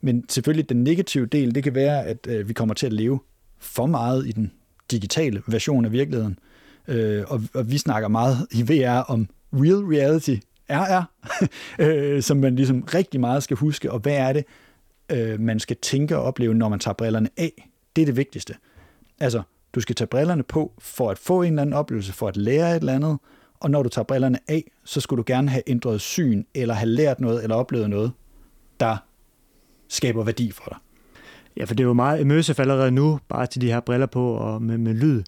Men 0.00 0.24
selvfølgelig 0.28 0.68
den 0.68 0.84
negative 0.84 1.26
del, 1.26 1.54
det 1.54 1.62
kan 1.62 1.74
være, 1.74 2.04
at 2.04 2.26
øh, 2.28 2.48
vi 2.48 2.52
kommer 2.52 2.74
til 2.74 2.86
at 2.86 2.92
leve 2.92 3.20
for 3.58 3.86
meget 3.86 4.26
i 4.26 4.32
den 4.32 4.52
digitale 4.90 5.42
version 5.46 5.84
af 5.84 5.92
virkeligheden. 5.92 6.32
Øh, 6.32 6.54
Øh, 6.88 7.24
og, 7.28 7.42
og 7.54 7.70
vi 7.70 7.78
snakker 7.78 8.08
meget 8.08 8.46
i 8.52 8.62
VR 8.62 8.98
om 8.98 9.28
real 9.52 9.84
reality, 9.84 10.36
RR, 10.70 11.04
øh, 11.84 12.22
som 12.22 12.36
man 12.36 12.56
ligesom 12.56 12.82
rigtig 12.94 13.20
meget 13.20 13.42
skal 13.42 13.56
huske, 13.56 13.92
og 13.92 13.98
hvad 13.98 14.16
er 14.16 14.32
det, 14.32 14.44
øh, 15.12 15.40
man 15.40 15.60
skal 15.60 15.76
tænke 15.76 16.16
og 16.16 16.22
opleve, 16.22 16.54
når 16.54 16.68
man 16.68 16.78
tager 16.78 16.94
brillerne 16.94 17.28
af. 17.36 17.68
Det 17.96 18.02
er 18.02 18.06
det 18.06 18.16
vigtigste. 18.16 18.54
Altså, 19.20 19.42
du 19.74 19.80
skal 19.80 19.94
tage 19.94 20.08
brillerne 20.08 20.42
på 20.42 20.72
for 20.78 21.10
at 21.10 21.18
få 21.18 21.42
en 21.42 21.48
eller 21.48 21.62
anden 21.62 21.72
oplevelse, 21.72 22.12
for 22.12 22.28
at 22.28 22.36
lære 22.36 22.70
et 22.70 22.80
eller 22.80 22.92
andet, 22.92 23.18
og 23.60 23.70
når 23.70 23.82
du 23.82 23.88
tager 23.88 24.04
brillerne 24.04 24.38
af, 24.48 24.70
så 24.84 25.00
skulle 25.00 25.18
du 25.18 25.24
gerne 25.26 25.48
have 25.48 25.62
ændret 25.66 26.00
syn, 26.00 26.44
eller 26.54 26.74
have 26.74 26.88
lært 26.88 27.20
noget, 27.20 27.42
eller 27.42 27.56
oplevet 27.56 27.90
noget, 27.90 28.12
der 28.80 28.96
skaber 29.88 30.24
værdi 30.24 30.50
for 30.50 30.64
dig. 30.68 30.78
Ja, 31.56 31.64
for 31.64 31.74
det 31.74 31.84
er 31.84 31.88
jo 31.88 31.92
meget 31.92 32.20
immersive 32.20 32.60
allerede 32.60 32.90
nu, 32.90 33.20
bare 33.28 33.46
til 33.46 33.60
de 33.60 33.66
her 33.66 33.80
briller 33.80 34.06
på 34.06 34.34
og 34.34 34.62
med, 34.62 34.78
med 34.78 34.94
lyd. 34.94 35.22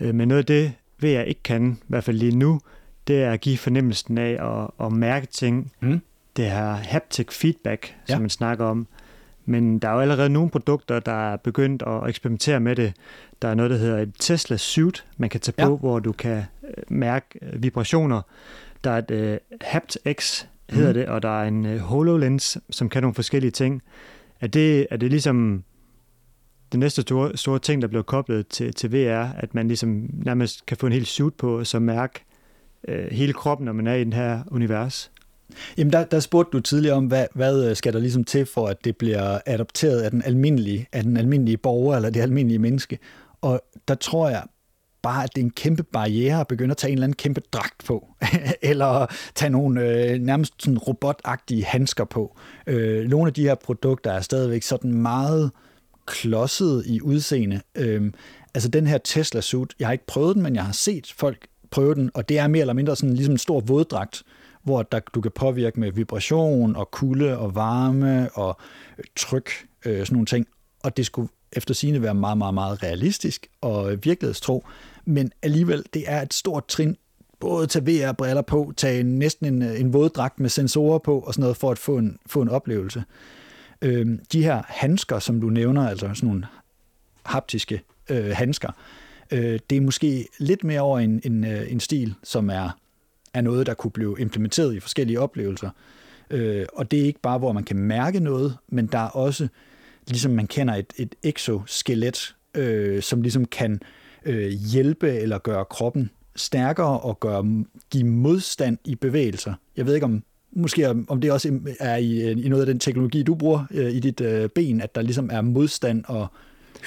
Øh, 0.00 0.14
men 0.14 0.28
noget 0.28 0.38
af 0.38 0.46
det, 0.46 0.72
ved 1.02 1.10
jeg 1.10 1.26
ikke 1.26 1.42
kan, 1.42 1.78
i 1.82 1.84
hvert 1.88 2.04
fald 2.04 2.16
lige 2.16 2.36
nu, 2.36 2.60
det 3.06 3.22
er 3.22 3.30
at 3.30 3.40
give 3.40 3.58
fornemmelsen 3.58 4.18
af 4.18 4.60
at, 4.60 4.86
at 4.86 4.92
mærke 4.92 5.26
ting. 5.26 5.72
Mm. 5.80 6.00
Det 6.36 6.44
her 6.44 6.72
haptic 6.74 7.32
feedback, 7.32 7.94
ja. 8.08 8.12
som 8.12 8.20
man 8.20 8.30
snakker 8.30 8.64
om. 8.64 8.86
Men 9.44 9.78
der 9.78 9.88
er 9.88 9.92
jo 9.92 10.00
allerede 10.00 10.28
nogle 10.28 10.50
produkter, 10.50 11.00
der 11.00 11.32
er 11.32 11.36
begyndt 11.36 11.82
at 11.86 12.08
eksperimentere 12.08 12.60
med 12.60 12.76
det. 12.76 12.92
Der 13.42 13.48
er 13.48 13.54
noget, 13.54 13.70
der 13.70 13.76
hedder 13.76 13.98
et 13.98 14.12
Tesla 14.18 14.56
Suit, 14.56 15.04
man 15.16 15.30
kan 15.30 15.40
tage 15.40 15.54
på, 15.64 15.70
ja. 15.70 15.76
hvor 15.76 15.98
du 15.98 16.12
kan 16.12 16.42
øh, 16.64 16.84
mærke 16.88 17.26
øh, 17.42 17.62
vibrationer. 17.62 18.22
Der 18.84 18.90
er 18.90 18.98
et 18.98 19.40
uh, 19.52 19.56
haptX, 19.60 20.44
hedder 20.70 20.88
mm. 20.88 20.94
det, 20.94 21.06
og 21.06 21.22
der 21.22 21.42
er 21.42 21.48
en 21.48 21.66
uh, 21.66 21.76
HoloLens, 21.76 22.58
som 22.70 22.88
kan 22.88 23.02
nogle 23.02 23.14
forskellige 23.14 23.50
ting. 23.50 23.82
Er 24.40 24.46
det, 24.46 24.86
er 24.90 24.96
det 24.96 25.10
ligesom 25.10 25.64
den 26.72 26.80
næste 26.80 27.02
store, 27.02 27.36
store 27.36 27.58
ting, 27.58 27.82
der 27.82 27.88
bliver 27.88 28.02
koblet 28.02 28.48
til, 28.48 28.74
til 28.74 28.92
VR, 28.92 29.26
at 29.36 29.54
man 29.54 29.68
ligesom 29.68 30.10
nærmest 30.12 30.66
kan 30.66 30.76
få 30.76 30.86
en 30.86 30.92
helt 30.92 31.08
suit 31.08 31.34
på, 31.34 31.58
og 31.58 31.66
så 31.66 31.78
mærke 31.78 32.24
øh, 32.88 33.10
hele 33.10 33.32
kroppen, 33.32 33.64
når 33.64 33.72
man 33.72 33.86
er 33.86 33.94
i 33.94 34.04
den 34.04 34.12
her 34.12 34.40
univers? 34.50 35.10
Jamen, 35.76 35.92
der, 35.92 36.04
der 36.04 36.20
spurgte 36.20 36.50
du 36.56 36.60
tidligere 36.60 36.96
om, 36.96 37.06
hvad, 37.06 37.26
hvad 37.34 37.70
øh, 37.70 37.76
skal 37.76 37.92
der 37.92 37.98
ligesom 37.98 38.24
til 38.24 38.46
for, 38.46 38.66
at 38.66 38.84
det 38.84 38.96
bliver 38.96 39.38
adopteret 39.46 40.00
af 40.00 40.10
den 40.10 40.22
almindelige, 40.24 40.86
af 40.92 41.02
den 41.02 41.16
almindelige 41.16 41.56
borger, 41.56 41.96
eller 41.96 42.10
det 42.10 42.20
almindelige 42.20 42.58
menneske. 42.58 42.98
Og 43.40 43.62
der 43.88 43.94
tror 43.94 44.28
jeg 44.28 44.42
bare, 45.02 45.24
at 45.24 45.34
det 45.34 45.40
er 45.40 45.44
en 45.44 45.50
kæmpe 45.50 45.82
barriere 45.82 46.40
at 46.40 46.46
begynde 46.46 46.70
at 46.70 46.76
tage 46.76 46.90
en 46.90 46.98
eller 46.98 47.04
anden 47.04 47.16
kæmpe 47.16 47.40
dragt 47.52 47.84
på, 47.84 48.08
eller 48.62 49.06
tage 49.34 49.50
nogle 49.50 49.80
øh, 49.82 50.18
nærmest 50.18 50.54
sådan 50.58 50.78
robotagtige 50.78 51.64
handsker 51.64 52.04
på. 52.04 52.38
Øh, 52.66 53.08
nogle 53.08 53.26
af 53.26 53.34
de 53.34 53.42
her 53.42 53.54
produkter 53.54 54.12
er 54.12 54.20
stadigvæk 54.20 54.62
sådan 54.62 54.92
meget 54.92 55.50
klodset 56.06 56.82
i 56.86 57.00
udseende. 57.00 57.60
Øhm, 57.74 58.14
altså 58.54 58.68
den 58.68 58.86
her 58.86 58.98
Tesla 58.98 59.40
suit, 59.40 59.74
jeg 59.78 59.88
har 59.88 59.92
ikke 59.92 60.06
prøvet 60.06 60.34
den, 60.34 60.42
men 60.42 60.54
jeg 60.54 60.64
har 60.64 60.72
set 60.72 61.12
folk 61.16 61.46
prøve 61.70 61.94
den, 61.94 62.10
og 62.14 62.28
det 62.28 62.38
er 62.38 62.48
mere 62.48 62.60
eller 62.60 62.72
mindre 62.72 62.96
sådan 62.96 63.14
ligesom 63.14 63.34
en 63.34 63.38
stor 63.38 63.60
våddragt, 63.60 64.22
hvor 64.62 64.82
der, 64.82 65.00
du 65.14 65.20
kan 65.20 65.30
påvirke 65.34 65.80
med 65.80 65.92
vibration 65.92 66.76
og 66.76 66.90
kulde 66.90 67.38
og 67.38 67.54
varme 67.54 68.30
og 68.34 68.60
tryk, 69.16 69.50
øh, 69.86 69.98
sådan 69.98 70.14
nogle 70.14 70.26
ting. 70.26 70.46
Og 70.82 70.96
det 70.96 71.06
skulle 71.06 71.28
efter 71.52 71.74
sigende 71.74 72.02
være 72.02 72.14
meget, 72.14 72.38
meget, 72.38 72.54
meget 72.54 72.82
realistisk 72.82 73.46
og 73.60 73.90
virkelighedstro, 74.04 74.64
men 75.04 75.32
alligevel, 75.42 75.84
det 75.94 76.04
er 76.06 76.22
et 76.22 76.34
stort 76.34 76.66
trin, 76.66 76.96
både 77.40 77.66
tage 77.66 77.84
VR-briller 77.84 78.42
på, 78.42 78.72
tage 78.76 79.02
næsten 79.02 79.46
en, 79.46 79.62
øh, 79.62 79.80
en 79.80 79.92
våddragt 79.92 80.40
med 80.40 80.50
sensorer 80.50 80.98
på 80.98 81.20
og 81.20 81.34
sådan 81.34 81.42
noget, 81.42 81.56
for 81.56 81.70
at 81.70 81.78
få 81.78 81.96
en, 81.96 82.18
få 82.26 82.42
en 82.42 82.48
oplevelse. 82.48 83.04
Øh, 83.82 84.18
de 84.32 84.42
her 84.42 84.62
handsker, 84.66 85.18
som 85.18 85.40
du 85.40 85.48
nævner, 85.48 85.88
altså 85.88 86.10
sådan 86.14 86.28
nogle 86.28 86.44
haptiske 87.22 87.82
øh, 88.10 88.30
handsker, 88.30 88.70
øh, 89.30 89.58
det 89.70 89.76
er 89.76 89.80
måske 89.80 90.28
lidt 90.38 90.64
mere 90.64 90.80
over 90.80 90.98
en, 90.98 91.20
en, 91.24 91.44
øh, 91.44 91.72
en 91.72 91.80
stil, 91.80 92.14
som 92.22 92.50
er 92.50 92.78
er 93.34 93.40
noget, 93.40 93.66
der 93.66 93.74
kunne 93.74 93.90
blive 93.90 94.16
implementeret 94.18 94.74
i 94.74 94.80
forskellige 94.80 95.20
oplevelser. 95.20 95.70
Øh, 96.30 96.66
og 96.72 96.90
det 96.90 97.00
er 97.00 97.04
ikke 97.04 97.20
bare, 97.20 97.38
hvor 97.38 97.52
man 97.52 97.64
kan 97.64 97.76
mærke 97.76 98.20
noget, 98.20 98.56
men 98.68 98.86
der 98.86 98.98
er 98.98 99.08
også, 99.08 99.48
ligesom 100.08 100.32
man 100.32 100.46
kender 100.46 100.74
et, 100.74 100.92
et 100.96 101.14
exoskelet, 101.22 102.36
øh, 102.54 103.02
som 103.02 103.22
ligesom 103.22 103.44
kan 103.44 103.80
øh, 104.24 104.48
hjælpe 104.48 105.10
eller 105.10 105.38
gøre 105.38 105.64
kroppen 105.64 106.10
stærkere 106.36 107.00
og 107.00 107.20
gøre, 107.20 107.64
give 107.90 108.04
modstand 108.04 108.78
i 108.84 108.94
bevægelser. 108.94 109.54
Jeg 109.76 109.86
ved 109.86 109.94
ikke, 109.94 110.04
om 110.04 110.22
måske 110.52 110.88
om 111.08 111.20
det 111.20 111.32
også 111.32 111.58
er 111.80 111.96
i, 111.96 112.32
i 112.32 112.48
noget 112.48 112.62
af 112.62 112.66
den 112.66 112.78
teknologi, 112.78 113.22
du 113.22 113.34
bruger 113.34 113.64
øh, 113.70 113.90
i 113.90 114.00
dit 114.00 114.20
øh, 114.20 114.48
ben, 114.48 114.80
at 114.80 114.94
der 114.94 115.02
ligesom 115.02 115.30
er 115.32 115.40
modstand 115.40 116.04
og 116.08 116.26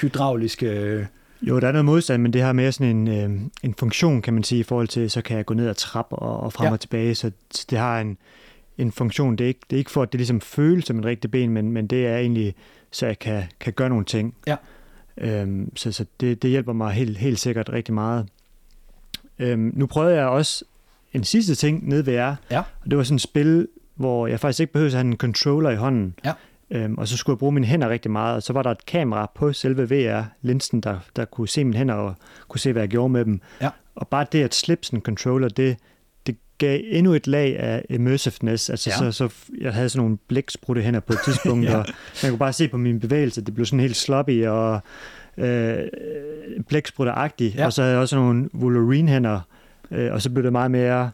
hydrauliske 0.00 0.66
øh, 0.66 1.06
jo, 1.42 1.60
der 1.60 1.68
er 1.68 1.72
noget 1.72 1.84
modstand, 1.84 2.22
men 2.22 2.32
det 2.32 2.42
har 2.42 2.52
mere 2.52 2.72
sådan 2.72 2.96
en, 2.96 3.08
øh, 3.08 3.40
en 3.62 3.74
funktion, 3.78 4.22
kan 4.22 4.34
man 4.34 4.42
sige, 4.42 4.58
i 4.58 4.62
forhold 4.62 4.88
til, 4.88 5.10
så 5.10 5.22
kan 5.22 5.36
jeg 5.36 5.46
gå 5.46 5.54
ned 5.54 5.68
og 5.68 5.76
trappe 5.76 6.16
og, 6.16 6.40
og 6.40 6.52
frem 6.52 6.66
ja. 6.66 6.72
og 6.72 6.80
tilbage, 6.80 7.14
så 7.14 7.30
det 7.70 7.78
har 7.78 8.00
en, 8.00 8.18
en 8.78 8.92
funktion. 8.92 9.36
Det 9.36 9.44
er, 9.44 9.48
ikke, 9.48 9.60
det 9.70 9.76
er 9.76 9.78
ikke 9.78 9.90
for, 9.90 10.02
at 10.02 10.12
det 10.12 10.18
ligesom 10.18 10.40
føles 10.40 10.84
som 10.84 10.98
et 10.98 11.04
rigtigt 11.04 11.30
ben, 11.30 11.50
men, 11.50 11.72
men 11.72 11.86
det 11.86 12.06
er 12.06 12.16
egentlig, 12.16 12.54
så 12.90 13.06
jeg 13.06 13.18
kan, 13.18 13.42
kan 13.60 13.72
gøre 13.72 13.88
nogle 13.88 14.04
ting. 14.04 14.34
Ja. 14.46 14.56
Øhm, 15.18 15.76
så 15.76 15.92
så 15.92 16.04
det, 16.20 16.42
det 16.42 16.50
hjælper 16.50 16.72
mig 16.72 16.92
helt, 16.92 17.18
helt 17.18 17.38
sikkert 17.38 17.68
rigtig 17.68 17.94
meget. 17.94 18.26
Øhm, 19.38 19.72
nu 19.74 19.86
prøvede 19.86 20.16
jeg 20.16 20.26
også 20.26 20.64
en 21.12 21.24
sidste 21.24 21.54
ting 21.54 21.88
nede 21.88 22.06
ved 22.06 22.12
jer, 22.12 22.36
ja. 22.50 22.58
og 22.58 22.90
det 22.90 22.98
var 22.98 23.04
sådan 23.04 23.14
et 23.16 23.20
spil, 23.22 23.68
hvor 23.94 24.26
jeg 24.26 24.40
faktisk 24.40 24.60
ikke 24.60 24.72
behøvede 24.72 24.92
at 24.92 24.98
have 24.98 25.10
en 25.10 25.16
controller 25.16 25.70
i 25.70 25.76
hånden. 25.76 26.14
Ja. 26.24 26.32
Øhm, 26.70 26.94
og 26.98 27.08
så 27.08 27.16
skulle 27.16 27.34
jeg 27.34 27.38
bruge 27.38 27.52
mine 27.52 27.66
hænder 27.66 27.88
rigtig 27.88 28.10
meget, 28.10 28.36
og 28.36 28.42
så 28.42 28.52
var 28.52 28.62
der 28.62 28.70
et 28.70 28.86
kamera 28.86 29.30
på 29.34 29.52
selve 29.52 29.88
VR-linsen, 29.90 30.80
der, 30.80 30.98
der 31.16 31.24
kunne 31.24 31.48
se 31.48 31.64
mine 31.64 31.76
hænder 31.76 31.94
og 31.94 32.14
kunne 32.48 32.60
se, 32.60 32.72
hvad 32.72 32.82
jeg 32.82 32.88
gjorde 32.88 33.08
med 33.12 33.24
dem. 33.24 33.40
Ja. 33.60 33.70
Og 33.94 34.08
bare 34.08 34.26
det 34.32 34.42
at 34.42 34.54
slippe 34.54 34.84
sådan 34.86 34.98
en 34.98 35.02
controller, 35.02 35.48
det, 35.48 35.76
det 36.26 36.36
gav 36.58 36.80
endnu 36.84 37.12
et 37.12 37.26
lag 37.26 37.58
af 37.58 37.84
immersiveness. 37.90 38.70
Altså, 38.70 38.90
Ja. 38.90 38.96
så, 38.96 39.12
så 39.12 39.34
jeg 39.60 39.74
havde 39.74 39.88
sådan 39.88 40.02
nogle 40.04 40.18
blæksprutte 40.28 40.82
hænder 40.82 41.00
på 41.00 41.12
et 41.12 41.18
tidspunkt, 41.24 41.64
Ja. 41.68 41.76
og 41.76 41.86
man 42.22 42.30
kunne 42.32 42.38
bare 42.38 42.52
se 42.52 42.68
på 42.68 42.76
mine 42.76 43.00
bevægelser, 43.00 43.42
det 43.42 43.54
blev 43.54 43.66
sådan 43.66 43.80
helt 43.80 43.96
sloppy 43.96 44.46
og 44.46 44.80
øh, 45.38 45.78
blæksprutteragtigt. 46.68 47.54
Ja. 47.54 47.64
Og 47.66 47.72
så 47.72 47.82
havde 47.82 47.92
jeg 47.92 48.00
også 48.00 48.16
nogle 48.16 48.48
Wolverine-hænder, 48.54 49.40
øh, 49.90 50.12
og 50.12 50.22
så 50.22 50.30
blev 50.30 50.44
det 50.44 50.52
meget 50.52 50.70
mere 50.70 51.10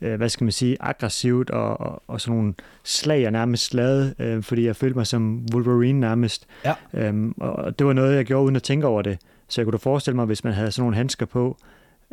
øh, 0.00 0.14
hvad 0.14 0.28
skal 0.28 0.44
man 0.44 0.52
sige, 0.52 0.76
aggressivt 0.80 1.50
og, 1.50 1.80
og, 1.80 2.02
og 2.06 2.20
sådan 2.20 2.36
nogle 2.36 2.54
slag, 2.84 3.22
jeg 3.22 3.30
nærmest 3.30 3.64
slaget, 3.64 4.14
øh, 4.18 4.42
fordi 4.42 4.66
jeg 4.66 4.76
følte 4.76 4.96
mig 4.96 5.06
som 5.06 5.46
Wolverine 5.54 6.00
nærmest. 6.00 6.46
Ja. 6.64 6.74
Øhm, 6.92 7.34
og 7.36 7.78
det 7.78 7.86
var 7.86 7.92
noget, 7.92 8.16
jeg 8.16 8.24
gjorde 8.24 8.44
uden 8.44 8.56
at 8.56 8.62
tænke 8.62 8.86
over 8.86 9.02
det. 9.02 9.18
Så 9.48 9.60
jeg 9.60 9.66
kunne 9.66 9.72
da 9.72 9.76
forestille 9.76 10.16
mig, 10.16 10.26
hvis 10.26 10.44
man 10.44 10.52
havde 10.52 10.72
sådan 10.72 10.82
nogle 10.82 10.96
handsker 10.96 11.26
på, 11.26 11.58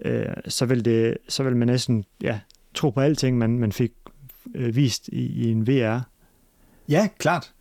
øh, 0.05 0.25
så, 0.47 0.65
ville 0.65 0.83
det, 0.83 1.17
så 1.29 1.43
ville 1.43 1.57
man 1.57 1.67
næsten 1.67 2.05
ja, 2.21 2.39
tro 2.73 2.89
på 2.89 2.99
alting, 2.99 3.37
man, 3.37 3.59
man 3.59 3.71
fik 3.71 3.91
øh, 4.55 4.75
vist 4.75 5.07
i, 5.07 5.25
i 5.25 5.51
en 5.51 5.67
VR. 5.67 5.99
Ja, 6.89 7.07
klart. 7.17 7.52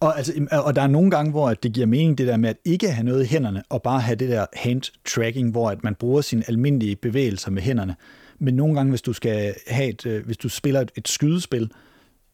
Og, 0.00 0.18
altså, 0.18 0.32
og 0.52 0.76
der 0.76 0.82
er 0.82 0.86
nogle 0.86 1.10
gange, 1.10 1.30
hvor 1.30 1.54
det 1.54 1.72
giver 1.72 1.86
mening, 1.86 2.18
det 2.18 2.26
der 2.26 2.36
med 2.36 2.50
at 2.50 2.56
ikke 2.64 2.90
have 2.90 3.04
noget 3.04 3.24
i 3.24 3.26
hænderne, 3.26 3.62
og 3.68 3.82
bare 3.82 4.00
have 4.00 4.16
det 4.16 4.28
der 4.28 4.46
hand-tracking, 4.52 5.50
hvor 5.50 5.70
at 5.70 5.84
man 5.84 5.94
bruger 5.94 6.20
sine 6.20 6.44
almindelige 6.48 6.96
bevægelser 6.96 7.50
med 7.50 7.62
hænderne. 7.62 7.96
Men 8.38 8.54
nogle 8.54 8.74
gange, 8.74 8.90
hvis 8.90 9.02
du 9.02 9.12
skal 9.12 9.54
have 9.66 9.88
et, 9.88 10.06
øh, 10.06 10.26
hvis 10.26 10.36
du 10.36 10.48
spiller 10.48 10.80
et, 10.80 10.90
et 10.96 11.08
skydespil, 11.08 11.70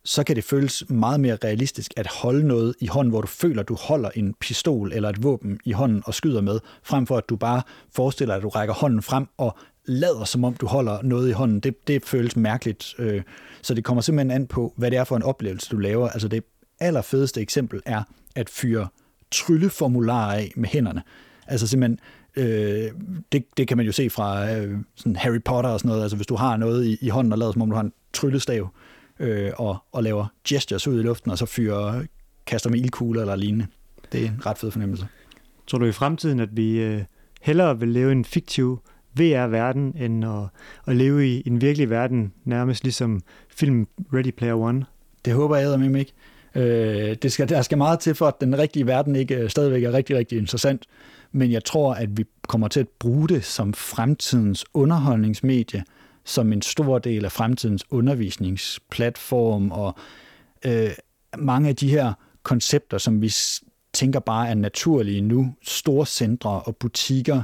så 0.04 0.24
kan 0.24 0.36
det 0.36 0.44
føles 0.44 0.84
meget 0.88 1.20
mere 1.20 1.38
realistisk 1.44 1.92
at 1.96 2.06
holde 2.06 2.46
noget 2.46 2.74
i 2.80 2.86
hånden, 2.86 3.10
hvor 3.10 3.20
du 3.20 3.26
føler, 3.26 3.60
at 3.62 3.68
du 3.68 3.74
holder 3.74 4.10
en 4.14 4.34
pistol 4.40 4.92
eller 4.92 5.08
et 5.08 5.22
våben 5.22 5.60
i 5.64 5.72
hånden 5.72 6.02
og 6.06 6.14
skyder 6.14 6.40
med, 6.40 6.58
frem 6.82 7.06
for 7.06 7.16
at 7.16 7.28
du 7.28 7.36
bare 7.36 7.62
forestiller 7.94 8.34
dig, 8.34 8.36
at 8.36 8.42
du 8.42 8.48
rækker 8.48 8.74
hånden 8.74 9.02
frem 9.02 9.26
og 9.38 9.58
lader, 9.86 10.24
som 10.24 10.44
om 10.44 10.54
du 10.54 10.66
holder 10.66 11.02
noget 11.02 11.28
i 11.28 11.32
hånden. 11.32 11.60
Det, 11.60 11.88
det 11.88 12.04
føles 12.04 12.36
mærkeligt. 12.36 12.94
Øh, 12.98 13.22
så 13.62 13.74
det 13.74 13.84
kommer 13.84 14.00
simpelthen 14.00 14.30
an 14.30 14.46
på, 14.46 14.74
hvad 14.76 14.90
det 14.90 14.98
er 14.98 15.04
for 15.04 15.16
en 15.16 15.22
oplevelse, 15.22 15.70
du 15.70 15.78
laver. 15.78 16.08
Altså 16.08 16.28
det 16.28 16.44
allerfedeste 16.80 17.40
eksempel 17.40 17.82
er 17.86 18.02
at 18.36 18.48
fyre 18.48 18.88
trylleformularer 19.30 20.36
af 20.36 20.52
med 20.56 20.68
hænderne. 20.68 21.02
Altså 21.46 21.66
simpelthen, 21.66 22.00
øh, 22.36 22.90
det, 23.32 23.44
det 23.56 23.68
kan 23.68 23.76
man 23.76 23.86
jo 23.86 23.92
se 23.92 24.10
fra 24.10 24.52
øh, 24.52 24.78
sådan 24.96 25.16
Harry 25.16 25.42
Potter 25.44 25.70
og 25.70 25.80
sådan 25.80 25.88
noget. 25.88 26.02
Altså 26.02 26.16
hvis 26.16 26.26
du 26.26 26.34
har 26.34 26.56
noget 26.56 26.86
i, 26.86 26.98
i 27.00 27.08
hånden 27.08 27.32
og 27.32 27.38
lader, 27.38 27.52
som 27.52 27.62
om 27.62 27.70
du 27.70 27.74
har 27.74 27.82
en 27.82 27.92
tryllestav, 28.12 28.68
øh, 29.18 29.52
og, 29.56 29.76
og 29.92 30.02
laver 30.02 30.26
gestures 30.48 30.88
ud 30.88 31.00
i 31.00 31.02
luften, 31.02 31.30
og 31.30 31.38
så 31.38 31.46
fyrer, 31.46 32.02
kaster 32.46 32.70
med 32.70 32.78
ildkugler 32.78 33.20
eller 33.20 33.36
lignende. 33.36 33.66
Det 34.12 34.24
er 34.24 34.28
en 34.28 34.46
ret 34.46 34.58
fed 34.58 34.70
fornemmelse. 34.70 35.06
Tror 35.66 35.78
du 35.78 35.86
i 35.86 35.92
fremtiden, 35.92 36.40
at 36.40 36.56
vi 36.56 36.80
øh, 36.80 37.02
hellere 37.40 37.78
vil 37.78 37.88
leve 37.88 38.08
i 38.08 38.12
en 38.12 38.24
fiktiv 38.24 38.80
VR-verden, 39.14 39.96
end 39.96 40.24
at, 40.24 40.48
at 40.86 40.96
leve 40.96 41.28
i 41.28 41.42
en 41.46 41.60
virkelig 41.60 41.90
verden, 41.90 42.32
nærmest 42.44 42.84
ligesom 42.84 43.20
film 43.48 43.88
Ready 44.12 44.30
Player 44.30 44.54
One? 44.54 44.84
Det 45.24 45.32
håber 45.32 45.56
jeg 45.56 45.80
med 45.80 46.00
ikke. 46.00 46.12
Øh, 46.54 47.16
det 47.22 47.32
skal, 47.32 47.48
der 47.48 47.62
skal 47.62 47.78
meget 47.78 48.00
til 48.00 48.14
for, 48.14 48.26
at 48.26 48.40
den 48.40 48.58
rigtige 48.58 48.86
verden 48.86 49.16
ikke 49.16 49.36
øh, 49.36 49.50
stadigvæk 49.50 49.84
er 49.84 49.92
rigtig, 49.92 50.16
rigtig 50.16 50.38
interessant. 50.38 50.86
Men 51.32 51.52
jeg 51.52 51.64
tror, 51.64 51.94
at 51.94 52.16
vi 52.16 52.24
kommer 52.48 52.68
til 52.68 52.80
at 52.80 52.88
bruge 52.88 53.28
det 53.28 53.44
som 53.44 53.74
fremtidens 53.74 54.64
underholdningsmedie, 54.74 55.84
som 56.24 56.52
en 56.52 56.62
stor 56.62 56.98
del 56.98 57.24
af 57.24 57.32
fremtidens 57.32 57.84
undervisningsplatform, 57.90 59.70
og 59.70 59.94
øh, 60.64 60.90
mange 61.38 61.68
af 61.68 61.76
de 61.76 61.90
her 61.90 62.12
koncepter, 62.42 62.98
som 62.98 63.22
vi 63.22 63.32
tænker 63.92 64.20
bare 64.20 64.48
er 64.48 64.54
naturlige 64.54 65.20
nu, 65.20 65.54
store 65.62 66.06
centre 66.06 66.50
og 66.50 66.76
butikker, 66.76 67.42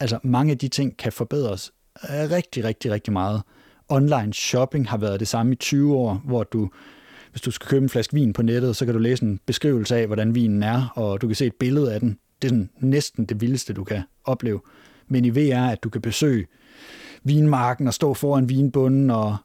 altså 0.00 0.18
mange 0.22 0.50
af 0.50 0.58
de 0.58 0.68
ting 0.68 0.96
kan 0.96 1.12
forbedres 1.12 1.72
øh, 2.04 2.30
rigtig, 2.30 2.64
rigtig, 2.64 2.90
rigtig 2.90 3.12
meget. 3.12 3.42
Online 3.88 4.32
shopping 4.32 4.88
har 4.88 4.96
været 4.96 5.20
det 5.20 5.28
samme 5.28 5.52
i 5.52 5.56
20 5.56 5.96
år, 5.96 6.22
hvor 6.24 6.42
du, 6.42 6.70
hvis 7.36 7.42
du 7.42 7.50
skal 7.50 7.68
købe 7.68 7.82
en 7.82 7.88
flaske 7.88 8.14
vin 8.14 8.32
på 8.32 8.42
nettet, 8.42 8.76
så 8.76 8.84
kan 8.84 8.94
du 8.94 9.00
læse 9.00 9.24
en 9.24 9.40
beskrivelse 9.46 9.96
af, 9.96 10.06
hvordan 10.06 10.34
vinen 10.34 10.62
er, 10.62 10.92
og 10.94 11.20
du 11.20 11.26
kan 11.26 11.36
se 11.36 11.46
et 11.46 11.54
billede 11.54 11.94
af 11.94 12.00
den. 12.00 12.18
Det 12.42 12.48
er 12.48 12.52
sådan 12.52 12.70
næsten 12.80 13.24
det 13.24 13.40
vildeste, 13.40 13.72
du 13.72 13.84
kan 13.84 14.02
opleve. 14.24 14.60
Men 15.08 15.24
i 15.24 15.30
VR, 15.30 15.70
at 15.70 15.82
du 15.82 15.88
kan 15.88 16.00
besøge 16.00 16.46
vinmarken 17.24 17.86
og 17.86 17.94
stå 17.94 18.14
foran 18.14 18.48
vinbunden, 18.48 19.10
og 19.10 19.36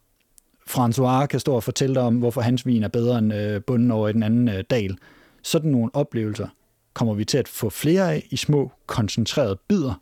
François 0.70 1.26
kan 1.26 1.40
stå 1.40 1.56
og 1.56 1.64
fortælle 1.64 1.96
dig 1.96 2.04
om, 2.04 2.18
hvorfor 2.18 2.42
hans 2.42 2.66
vin 2.66 2.84
er 2.84 2.88
bedre 2.88 3.18
end 3.18 3.34
øh, 3.34 3.62
bunden 3.64 3.92
over 3.92 4.10
i 4.10 4.14
den 4.14 4.24
anden 4.24 4.50
øh, 4.50 4.64
dal. 4.70 4.98
Sådan 5.44 5.72
nogle 5.72 5.96
oplevelser 5.96 6.48
kommer 6.94 7.14
vi 7.14 7.26
til 7.26 7.38
at 7.38 7.48
få 7.48 7.70
flere 7.70 8.14
af 8.14 8.28
i 8.30 8.38
små, 8.38 8.72
koncentrerede 8.86 9.60
bidder, 9.68 10.02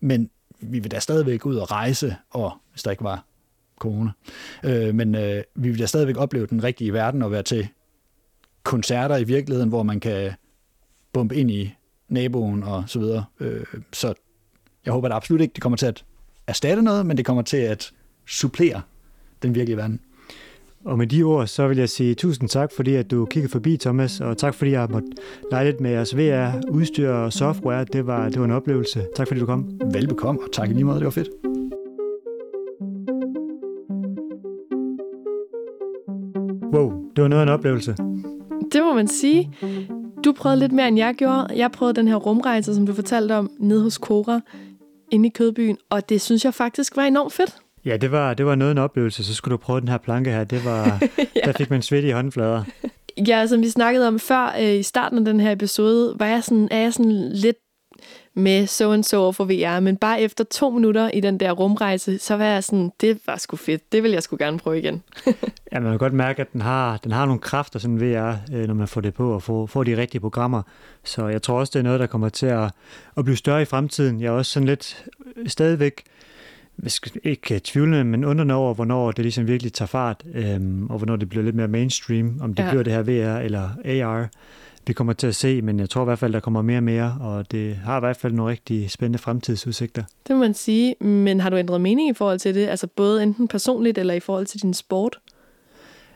men 0.00 0.30
vi 0.60 0.78
vil 0.78 0.90
da 0.90 0.98
stadigvæk 0.98 1.46
ud 1.46 1.56
og 1.56 1.70
rejse, 1.70 2.16
og 2.30 2.52
hvis 2.72 2.82
der 2.82 2.90
ikke 2.90 3.04
var 3.04 3.24
corona, 3.78 4.10
øh, 4.64 4.94
men 4.94 5.14
øh, 5.14 5.42
vi 5.54 5.68
vil 5.68 5.78
da 5.78 5.86
stadigvæk 5.86 6.16
opleve 6.16 6.46
den 6.46 6.64
rigtige 6.64 6.92
verden 6.92 7.22
og 7.22 7.30
være 7.30 7.42
til 7.42 7.68
koncerter 8.62 9.16
i 9.16 9.24
virkeligheden, 9.24 9.68
hvor 9.68 9.82
man 9.82 10.00
kan 10.00 10.32
bombe 11.12 11.36
ind 11.36 11.50
i 11.50 11.74
naboen 12.08 12.62
og 12.62 12.84
så 12.86 12.98
videre. 12.98 13.24
Øh, 13.40 13.64
så 13.92 14.14
jeg 14.84 14.92
håber 14.92 15.08
da 15.08 15.14
absolut 15.14 15.40
ikke, 15.40 15.54
det 15.54 15.62
kommer 15.62 15.76
til 15.76 15.86
at 15.86 16.04
erstatte 16.46 16.82
noget, 16.82 17.06
men 17.06 17.16
det 17.16 17.26
kommer 17.26 17.42
til 17.42 17.56
at 17.56 17.92
supplere 18.26 18.82
den 19.42 19.54
virkelige 19.54 19.76
verden. 19.76 20.00
Og 20.84 20.98
med 20.98 21.06
de 21.06 21.22
ord, 21.22 21.46
så 21.46 21.68
vil 21.68 21.78
jeg 21.78 21.88
sige 21.88 22.14
tusind 22.14 22.48
tak, 22.48 22.72
fordi 22.76 22.94
at 22.94 23.10
du 23.10 23.24
kiggede 23.24 23.52
forbi, 23.52 23.76
Thomas, 23.76 24.20
og 24.20 24.38
tak 24.38 24.54
fordi 24.54 24.70
jeg 24.70 24.80
har 24.80 24.88
måttet 24.88 25.10
lege 25.50 25.64
lidt 25.64 25.80
med 25.80 25.90
jeres 25.90 26.16
VR, 26.16 26.70
udstyr 26.70 27.10
og 27.10 27.32
software. 27.32 27.84
Det 27.84 28.06
var, 28.06 28.28
det 28.28 28.38
var 28.38 28.44
en 28.44 28.50
oplevelse. 28.50 29.06
Tak 29.16 29.28
fordi 29.28 29.40
du 29.40 29.46
kom. 29.46 29.80
Velbekomme, 29.92 30.40
og 30.42 30.52
tak 30.52 30.70
i 30.70 30.72
lige 30.72 30.84
måde, 30.84 30.98
det 30.98 31.04
var 31.04 31.10
fedt. 31.10 31.47
Det 37.18 37.22
var 37.22 37.28
noget 37.28 37.42
af 37.42 37.46
en 37.46 37.52
oplevelse. 37.52 37.96
Det 38.72 38.82
må 38.82 38.94
man 38.94 39.08
sige. 39.08 39.50
Du 40.24 40.32
prøvede 40.32 40.58
lidt 40.60 40.72
mere, 40.72 40.88
end 40.88 40.98
jeg 40.98 41.14
gjorde. 41.14 41.46
Jeg 41.56 41.72
prøvede 41.72 41.94
den 41.96 42.08
her 42.08 42.16
rumrejse, 42.16 42.74
som 42.74 42.86
du 42.86 42.94
fortalte 42.94 43.32
om, 43.36 43.50
nede 43.60 43.82
hos 43.82 43.94
Cora, 43.94 44.40
inde 45.10 45.26
i 45.26 45.30
Kødbyen, 45.30 45.76
og 45.90 46.08
det 46.08 46.20
synes 46.20 46.44
jeg 46.44 46.54
faktisk 46.54 46.96
var 46.96 47.02
enormt 47.02 47.32
fedt. 47.32 47.56
Ja, 47.84 47.96
det 47.96 48.12
var, 48.12 48.34
det 48.34 48.46
var 48.46 48.54
noget 48.54 48.70
af 48.70 48.74
en 48.74 48.78
oplevelse. 48.78 49.24
Så 49.24 49.34
skulle 49.34 49.52
du 49.52 49.56
prøve 49.56 49.80
den 49.80 49.88
her 49.88 49.98
planke 49.98 50.30
her. 50.30 50.44
Det 50.44 50.64
var, 50.64 50.84
Ja. 51.18 51.40
Der 51.44 51.52
fik 51.52 51.70
man 51.70 51.82
svedt 51.82 52.04
i 52.04 52.10
håndflader. 52.10 52.64
Ja, 53.28 53.46
som 53.46 53.60
vi 53.62 53.68
snakkede 53.68 54.08
om 54.08 54.18
før 54.18 54.56
øh, 54.60 54.74
i 54.74 54.82
starten 54.82 55.18
af 55.18 55.24
den 55.24 55.40
her 55.40 55.52
episode, 55.52 56.14
var 56.18 56.26
jeg 56.26 56.44
sådan, 56.44 56.68
er 56.70 56.78
jeg 56.78 56.92
sådan 56.92 57.30
lidt 57.32 57.56
med 58.38 58.66
so 58.66 58.92
and 58.92 59.04
so 59.04 59.32
for 59.32 59.44
VR, 59.44 59.80
men 59.80 59.96
bare 59.96 60.20
efter 60.20 60.44
to 60.44 60.70
minutter 60.70 61.10
i 61.10 61.20
den 61.20 61.40
der 61.40 61.52
rumrejse, 61.52 62.18
så 62.18 62.36
var 62.36 62.44
jeg 62.44 62.64
sådan, 62.64 62.92
det 63.00 63.18
var 63.26 63.36
sgu 63.36 63.56
fedt, 63.56 63.92
det 63.92 64.02
vil 64.02 64.10
jeg 64.10 64.22
sgu 64.22 64.36
gerne 64.36 64.58
prøve 64.58 64.78
igen. 64.78 65.02
Ja, 65.72 65.80
man 65.80 65.92
kan 65.92 65.98
godt 65.98 66.12
mærke, 66.12 66.40
at 66.42 66.52
den 66.52 66.60
har, 66.60 66.96
den 66.96 67.12
har 67.12 67.26
nogle 67.26 67.40
kræfter, 67.40 67.78
sådan 67.78 68.00
VR, 68.00 68.34
øh, 68.52 68.66
når 68.66 68.74
man 68.74 68.88
får 68.88 69.00
det 69.00 69.14
på 69.14 69.34
og 69.34 69.42
får, 69.42 69.66
får 69.66 69.84
de 69.84 69.96
rigtige 69.96 70.20
programmer. 70.20 70.62
Så 71.04 71.26
jeg 71.26 71.42
tror 71.42 71.58
også, 71.58 71.70
det 71.74 71.78
er 71.78 71.82
noget, 71.82 72.00
der 72.00 72.06
kommer 72.06 72.28
til 72.28 72.46
at, 72.46 72.70
at 73.16 73.24
blive 73.24 73.36
større 73.36 73.62
i 73.62 73.64
fremtiden. 73.64 74.20
Jeg 74.20 74.26
er 74.26 74.32
også 74.32 74.52
sådan 74.52 74.66
lidt 74.66 75.06
øh, 75.36 75.48
stadigvæk, 75.48 76.02
ikke 77.24 77.60
tvivle, 77.64 78.04
men 78.04 78.24
undrende 78.24 78.54
over, 78.54 78.74
hvornår 78.74 79.12
det 79.12 79.24
ligesom 79.24 79.46
virkelig 79.46 79.72
tager 79.72 79.86
fart, 79.86 80.24
øhm, 80.34 80.90
og 80.90 80.98
hvornår 80.98 81.16
det 81.16 81.28
bliver 81.28 81.44
lidt 81.44 81.56
mere 81.56 81.68
mainstream, 81.68 82.38
om 82.40 82.54
det 82.54 82.62
ja. 82.62 82.70
bliver 82.70 82.82
det 82.82 82.92
her 82.92 83.02
VR 83.02 83.38
eller 83.38 83.68
AR. 83.84 84.28
Vi 84.88 84.92
kommer 84.92 85.12
til 85.12 85.26
at 85.26 85.34
se, 85.34 85.62
men 85.62 85.80
jeg 85.80 85.90
tror 85.90 86.02
i 86.02 86.04
hvert 86.04 86.18
fald, 86.18 86.32
der 86.32 86.40
kommer 86.40 86.62
mere 86.62 86.78
og 86.78 86.82
mere, 86.82 87.18
og 87.20 87.50
det 87.50 87.76
har 87.76 87.96
i 87.96 88.00
hvert 88.00 88.16
fald 88.16 88.32
nogle 88.32 88.50
rigtig 88.52 88.90
spændende 88.90 89.18
fremtidsudsigter. 89.18 90.02
Det 90.28 90.36
må 90.36 90.42
man 90.42 90.54
sige, 90.54 90.94
men 91.00 91.40
har 91.40 91.50
du 91.50 91.56
ændret 91.56 91.80
mening 91.80 92.10
i 92.10 92.12
forhold 92.12 92.38
til 92.38 92.54
det? 92.54 92.66
Altså 92.66 92.86
både 92.86 93.22
enten 93.22 93.48
personligt 93.48 93.98
eller 93.98 94.14
i 94.14 94.20
forhold 94.20 94.46
til 94.46 94.62
din 94.62 94.74
sport? 94.74 95.18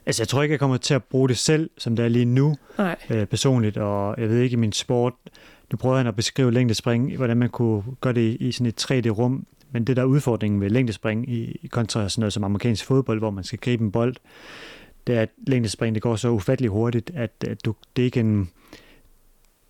Altså, 0.06 0.22
jeg 0.22 0.28
tror 0.28 0.42
ikke, 0.42 0.52
jeg 0.52 0.60
kommer 0.60 0.76
til 0.76 0.94
at 0.94 1.04
bruge 1.04 1.28
det 1.28 1.38
selv, 1.38 1.70
som 1.78 1.96
det 1.96 2.04
er 2.04 2.08
lige 2.08 2.24
nu, 2.24 2.56
Nej. 2.78 2.96
øh, 3.10 3.26
personligt, 3.26 3.76
og 3.76 4.14
jeg 4.18 4.28
ved 4.28 4.40
ikke 4.40 4.54
i 4.54 4.56
min 4.56 4.72
sport, 4.72 5.12
nu 5.72 5.76
prøver 5.76 5.96
han 5.96 6.06
at 6.06 6.16
beskrive 6.16 6.52
længdespring, 6.52 7.16
hvordan 7.16 7.36
man 7.36 7.48
kunne 7.48 7.82
gøre 8.00 8.12
det 8.12 8.36
i, 8.40 8.52
sådan 8.52 8.66
et 8.66 8.90
3D-rum, 8.90 9.46
men 9.72 9.84
det 9.84 9.96
der 9.96 10.02
er 10.02 10.06
udfordringen 10.06 10.60
ved 10.60 10.70
længdespring 10.70 11.28
i, 11.30 11.58
i 11.62 11.66
kontra 11.66 12.08
sådan 12.08 12.20
noget 12.20 12.32
som 12.32 12.44
amerikansk 12.44 12.84
fodbold, 12.84 13.18
hvor 13.18 13.30
man 13.30 13.44
skal 13.44 13.58
gribe 13.58 13.84
en 13.84 13.92
bold, 13.92 14.16
det 15.06 15.16
er, 15.16 15.22
at 15.22 15.28
længdespring 15.46 15.94
det 15.94 16.02
går 16.02 16.16
så 16.16 16.28
ufattelig 16.28 16.70
hurtigt, 16.70 17.10
at, 17.14 17.30
at 17.48 17.64
du, 17.64 17.74
det 17.96 18.02
er 18.02 18.06
ikke 18.06 18.20
en 18.20 18.50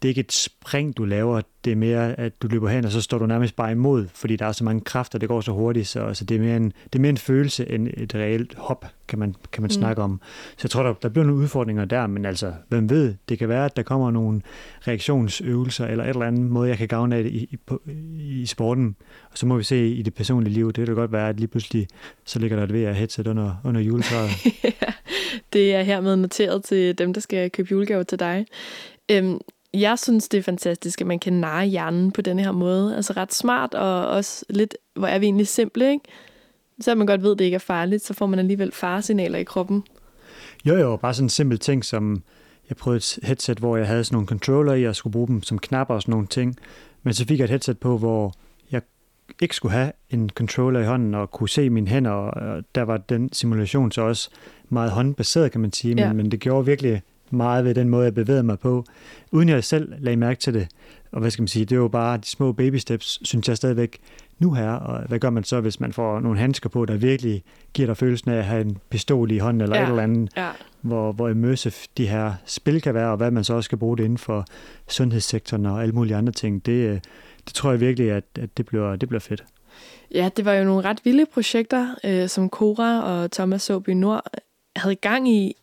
det 0.02 0.08
er 0.08 0.10
ikke 0.10 0.20
et 0.20 0.32
spring, 0.32 0.96
du 0.96 1.04
laver, 1.04 1.40
det 1.64 1.72
er 1.72 1.76
mere, 1.76 2.20
at 2.20 2.42
du 2.42 2.48
løber 2.48 2.68
hen, 2.68 2.84
og 2.84 2.92
så 2.92 3.00
står 3.00 3.18
du 3.18 3.26
nærmest 3.26 3.56
bare 3.56 3.72
imod, 3.72 4.06
fordi 4.14 4.36
der 4.36 4.46
er 4.46 4.52
så 4.52 4.64
mange 4.64 4.80
kræfter, 4.80 5.18
det 5.18 5.28
går 5.28 5.40
så 5.40 5.52
hurtigt, 5.52 5.88
så, 5.88 6.14
så 6.14 6.24
det, 6.24 6.34
er 6.36 6.40
mere 6.40 6.56
en, 6.56 6.64
det 6.64 6.94
er 6.94 6.98
mere 6.98 7.10
en 7.10 7.16
følelse 7.16 7.70
end 7.70 7.88
et 7.96 8.14
reelt 8.14 8.54
hop, 8.54 8.86
kan 9.08 9.18
man, 9.18 9.34
kan 9.52 9.62
man 9.62 9.68
mm. 9.68 9.72
snakke 9.72 10.02
om. 10.02 10.20
Så 10.56 10.60
jeg 10.62 10.70
tror, 10.70 10.82
der, 10.82 10.92
der 10.92 11.08
bliver 11.08 11.26
nogle 11.26 11.42
udfordringer 11.42 11.84
der, 11.84 12.06
men 12.06 12.24
altså, 12.24 12.52
hvem 12.68 12.90
ved, 12.90 13.14
det 13.28 13.38
kan 13.38 13.48
være, 13.48 13.64
at 13.64 13.76
der 13.76 13.82
kommer 13.82 14.10
nogle 14.10 14.42
reaktionsøvelser, 14.88 15.86
eller 15.86 16.04
et 16.04 16.08
eller 16.08 16.26
andet 16.26 16.50
måde, 16.50 16.68
jeg 16.68 16.78
kan 16.78 16.88
gavne 16.88 17.16
af 17.16 17.22
det 17.22 17.32
i, 17.32 17.48
i, 17.50 17.56
på, 17.56 17.82
i 18.18 18.46
sporten, 18.46 18.96
og 19.30 19.38
så 19.38 19.46
må 19.46 19.56
vi 19.56 19.64
se 19.64 19.88
i 19.88 20.02
det 20.02 20.14
personlige 20.14 20.54
liv, 20.54 20.72
det 20.72 20.86
kan 20.86 20.94
godt 20.94 21.12
være, 21.12 21.28
at 21.28 21.36
lige 21.36 21.48
pludselig, 21.48 21.88
så 22.24 22.38
ligger 22.38 22.56
der 22.56 22.64
et 22.64 22.74
VR 22.74 22.92
headset 22.92 23.26
under, 23.26 23.54
under 23.64 23.80
juletræet. 23.80 24.30
det 25.52 25.74
er 25.74 25.82
hermed 25.82 26.16
noteret 26.16 26.64
til 26.64 26.98
dem, 26.98 27.12
der 27.12 27.20
skal 27.20 27.50
købe 27.50 27.68
julegaver 27.70 28.02
til 28.02 28.18
dig. 28.18 28.46
Øhm, 29.10 29.40
jeg 29.74 29.98
synes, 29.98 30.28
det 30.28 30.38
er 30.38 30.42
fantastisk, 30.42 31.00
at 31.00 31.06
man 31.06 31.18
kan 31.18 31.32
narre 31.32 31.66
hjernen 31.66 32.12
på 32.12 32.22
den 32.22 32.38
her 32.38 32.52
måde. 32.52 32.96
Altså 32.96 33.12
ret 33.12 33.34
smart, 33.34 33.74
og 33.74 34.08
også 34.08 34.44
lidt, 34.50 34.76
hvor 34.94 35.06
er 35.06 35.18
vi 35.18 35.26
egentlig 35.26 35.48
simple, 35.48 35.90
ikke? 35.90 36.04
Så 36.80 36.94
man 36.94 37.06
godt 37.06 37.22
ved, 37.22 37.32
at 37.32 37.38
det 37.38 37.44
ikke 37.44 37.54
er 37.54 37.58
farligt, 37.58 38.04
så 38.04 38.14
får 38.14 38.26
man 38.26 38.38
alligevel 38.38 38.72
faresignaler 38.72 39.38
i 39.38 39.44
kroppen. 39.44 39.84
Jo, 40.64 40.76
jo, 40.76 40.96
bare 40.96 41.14
sådan 41.14 41.24
en 41.24 41.30
simpel 41.30 41.58
ting, 41.58 41.84
som 41.84 42.22
jeg 42.68 42.76
prøvede 42.76 42.96
et 42.96 43.18
headset, 43.22 43.58
hvor 43.58 43.76
jeg 43.76 43.86
havde 43.86 44.04
sådan 44.04 44.14
nogle 44.14 44.26
controller 44.28 44.74
i, 44.74 44.84
og 44.84 44.96
skulle 44.96 45.12
bruge 45.12 45.28
dem 45.28 45.42
som 45.42 45.58
knapper 45.58 45.94
og 45.94 46.02
sådan 46.02 46.12
nogle 46.12 46.26
ting. 46.26 46.56
Men 47.02 47.14
så 47.14 47.26
fik 47.26 47.38
jeg 47.38 47.44
et 47.44 47.50
headset 47.50 47.78
på, 47.78 47.98
hvor 47.98 48.34
jeg 48.70 48.82
ikke 49.42 49.56
skulle 49.56 49.72
have 49.72 49.92
en 50.10 50.30
controller 50.30 50.80
i 50.80 50.84
hånden 50.84 51.14
og 51.14 51.30
kunne 51.30 51.48
se 51.48 51.70
mine 51.70 51.88
hænder, 51.88 52.10
og 52.10 52.62
der 52.74 52.82
var 52.82 52.96
den 52.96 53.32
simulation 53.32 53.92
så 53.92 54.02
også 54.02 54.30
meget 54.68 54.90
håndbaseret, 54.90 55.52
kan 55.52 55.60
man 55.60 55.72
sige, 55.72 55.94
men, 55.94 56.04
ja. 56.04 56.12
men 56.12 56.30
det 56.30 56.40
gjorde 56.40 56.66
virkelig 56.66 57.02
meget 57.32 57.64
ved 57.64 57.74
den 57.74 57.88
måde, 57.88 58.04
jeg 58.04 58.14
bevægede 58.14 58.42
mig 58.42 58.58
på, 58.58 58.84
uden 59.32 59.48
jeg 59.48 59.64
selv 59.64 59.94
lagde 59.98 60.16
mærke 60.16 60.40
til 60.40 60.54
det. 60.54 60.68
Og 61.12 61.20
hvad 61.20 61.30
skal 61.30 61.42
man 61.42 61.48
sige, 61.48 61.64
det 61.64 61.72
er 61.72 61.80
jo 61.80 61.88
bare 61.88 62.16
de 62.16 62.26
små 62.26 62.52
baby 62.52 62.76
steps, 62.76 63.18
synes 63.22 63.48
jeg 63.48 63.56
stadigvæk 63.56 63.98
nu 64.38 64.52
her. 64.52 64.70
Og 64.70 65.08
hvad 65.08 65.18
gør 65.18 65.30
man 65.30 65.44
så, 65.44 65.60
hvis 65.60 65.80
man 65.80 65.92
får 65.92 66.20
nogle 66.20 66.38
handsker 66.38 66.68
på, 66.68 66.84
der 66.84 66.96
virkelig 66.96 67.42
giver 67.74 67.86
dig 67.86 67.96
følelsen 67.96 68.30
af 68.30 68.36
at 68.36 68.44
have 68.44 68.60
en 68.60 68.78
pistol 68.90 69.30
i 69.30 69.38
hånden 69.38 69.60
eller 69.60 69.76
ja. 69.76 69.82
et 69.82 69.88
eller 69.88 70.02
andet, 70.02 70.32
ja. 70.36 70.50
hvor, 70.80 71.12
hvor 71.12 71.28
immersive 71.28 71.72
de 71.96 72.06
her 72.06 72.32
spil 72.46 72.80
kan 72.80 72.94
være, 72.94 73.10
og 73.10 73.16
hvad 73.16 73.30
man 73.30 73.44
så 73.44 73.54
også 73.54 73.64
skal 73.64 73.78
bruge 73.78 73.96
det 73.96 74.04
inden 74.04 74.18
for 74.18 74.44
sundhedssektoren 74.88 75.66
og 75.66 75.82
alle 75.82 75.94
mulige 75.94 76.16
andre 76.16 76.32
ting. 76.32 76.66
Det, 76.66 76.72
øh, 76.72 77.00
det 77.46 77.54
tror 77.54 77.70
jeg 77.70 77.80
virkelig, 77.80 78.10
at, 78.10 78.24
at 78.40 78.56
det, 78.56 78.66
bliver, 78.66 78.96
det 78.96 79.08
bliver 79.08 79.20
fedt. 79.20 79.44
Ja, 80.14 80.30
det 80.36 80.44
var 80.44 80.52
jo 80.52 80.64
nogle 80.64 80.84
ret 80.84 81.00
vilde 81.04 81.26
projekter, 81.26 81.94
øh, 82.04 82.28
som 82.28 82.48
Cora 82.50 83.02
og 83.02 83.30
Thomas 83.30 83.62
Soby 83.62 83.90
Nord 83.90 84.22
havde 84.76 84.94
gang 84.94 85.28
i 85.28 85.54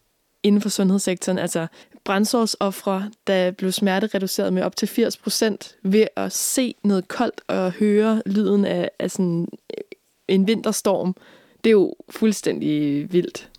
inden 0.50 0.62
for 0.62 0.70
sundhedssektoren, 0.70 1.38
altså 1.38 1.68
brændsårsoffre, 2.04 3.12
der 3.28 3.52
blev 3.52 3.72
smertereduceret 3.72 4.54
med 4.54 4.64
op 4.64 4.76
til 4.76 4.88
80 4.88 5.18
procent 5.18 5.76
ved 5.84 6.08
at 6.16 6.32
se 6.32 6.76
noget 6.84 7.08
koldt 7.08 7.42
og 7.48 7.72
høre 7.72 8.22
lyden 8.26 8.66
af, 8.66 8.90
af 9.00 9.12
sådan 9.12 9.48
øh, 9.78 9.84
en 10.28 10.48
vinterstorm. 10.48 11.16
Det 11.64 11.70
er 11.70 11.72
jo 11.72 11.96
fuldstændig 12.10 13.14
vildt. 13.14 13.50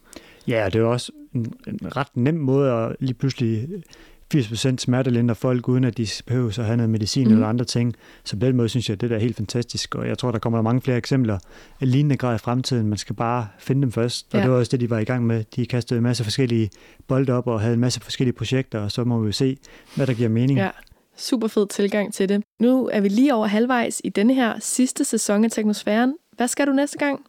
Ja, 0.48 0.68
det 0.72 0.80
er 0.80 0.84
også 0.84 1.12
en, 1.34 1.52
en 1.66 1.96
ret 1.96 2.16
nem 2.16 2.34
måde 2.34 2.72
at 2.72 2.96
lige 3.00 3.14
pludselig 3.14 3.68
80% 4.34 4.76
smertelindrer 4.78 5.34
folk, 5.34 5.68
uden 5.68 5.84
at 5.84 5.96
de 5.96 6.06
behøver 6.26 6.58
at 6.58 6.64
have 6.64 6.76
noget 6.76 6.90
medicin 6.90 7.26
mm. 7.28 7.32
eller 7.32 7.46
andre 7.46 7.64
ting. 7.64 7.94
Så 8.24 8.36
på 8.36 8.46
den 8.46 8.56
måde 8.56 8.68
synes 8.68 8.88
jeg, 8.88 8.94
at 8.94 9.00
det 9.00 9.10
der 9.10 9.16
er 9.16 9.20
helt 9.20 9.36
fantastisk, 9.36 9.94
og 9.94 10.08
jeg 10.08 10.18
tror, 10.18 10.30
der 10.30 10.38
kommer 10.38 10.62
mange 10.62 10.80
flere 10.80 10.96
eksempler 10.96 11.38
af 11.80 11.90
lignende 11.92 12.16
grad 12.16 12.34
i 12.34 12.38
fremtiden. 12.38 12.86
Man 12.86 12.98
skal 12.98 13.16
bare 13.16 13.48
finde 13.58 13.82
dem 13.82 13.92
først, 13.92 14.26
og 14.32 14.38
ja. 14.38 14.42
det 14.42 14.50
var 14.50 14.58
også 14.58 14.70
det, 14.70 14.80
de 14.80 14.90
var 14.90 14.98
i 14.98 15.04
gang 15.04 15.26
med. 15.26 15.44
De 15.56 15.66
kastede 15.66 15.98
en 15.98 16.04
masse 16.04 16.24
forskellige 16.24 16.70
bolde 17.08 17.32
op 17.32 17.46
og 17.46 17.60
havde 17.60 17.74
en 17.74 17.80
masse 17.80 18.00
forskellige 18.00 18.34
projekter, 18.34 18.80
og 18.80 18.92
så 18.92 19.04
må 19.04 19.20
vi 19.20 19.26
jo 19.26 19.32
se, 19.32 19.56
hvad 19.96 20.06
der 20.06 20.14
giver 20.14 20.28
mening. 20.28 20.58
Ja. 20.58 20.70
Super 21.16 21.48
fed 21.48 21.66
tilgang 21.66 22.14
til 22.14 22.28
det. 22.28 22.42
Nu 22.60 22.88
er 22.92 23.00
vi 23.00 23.08
lige 23.08 23.34
over 23.34 23.46
halvvejs 23.46 24.00
i 24.04 24.08
denne 24.08 24.34
her 24.34 24.54
sidste 24.60 25.04
sæson 25.04 25.44
af 25.44 25.50
Teknosfæren. 25.50 26.14
Hvad 26.36 26.48
skal 26.48 26.66
du 26.66 26.72
næste 26.72 26.98
gang? 26.98 27.20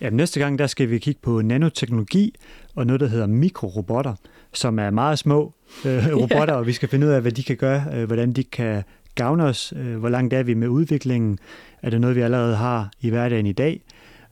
Ja, 0.00 0.10
næste 0.10 0.40
gang 0.40 0.58
der 0.58 0.66
skal 0.66 0.90
vi 0.90 0.98
kigge 0.98 1.20
på 1.22 1.42
nanoteknologi 1.42 2.34
og 2.74 2.86
noget, 2.86 3.00
der 3.00 3.06
hedder 3.06 3.26
mikrorobotter, 3.26 4.14
som 4.52 4.78
er 4.78 4.90
meget 4.90 5.18
små 5.18 5.52
øh, 5.86 6.06
robotter, 6.20 6.54
ja. 6.54 6.58
og 6.58 6.66
vi 6.66 6.72
skal 6.72 6.88
finde 6.88 7.06
ud 7.06 7.12
af, 7.12 7.20
hvad 7.20 7.32
de 7.32 7.42
kan 7.42 7.56
gøre, 7.56 7.84
øh, 7.94 8.04
hvordan 8.04 8.32
de 8.32 8.44
kan 8.44 8.82
gavne 9.14 9.44
os, 9.44 9.72
øh, 9.76 9.96
hvor 9.96 10.08
langt 10.08 10.34
er 10.34 10.42
vi 10.42 10.54
med 10.54 10.68
udviklingen, 10.68 11.38
er 11.82 11.90
det 11.90 12.00
noget, 12.00 12.16
vi 12.16 12.20
allerede 12.20 12.56
har 12.56 12.90
i 13.00 13.10
hverdagen 13.10 13.46
i 13.46 13.52
dag, 13.52 13.80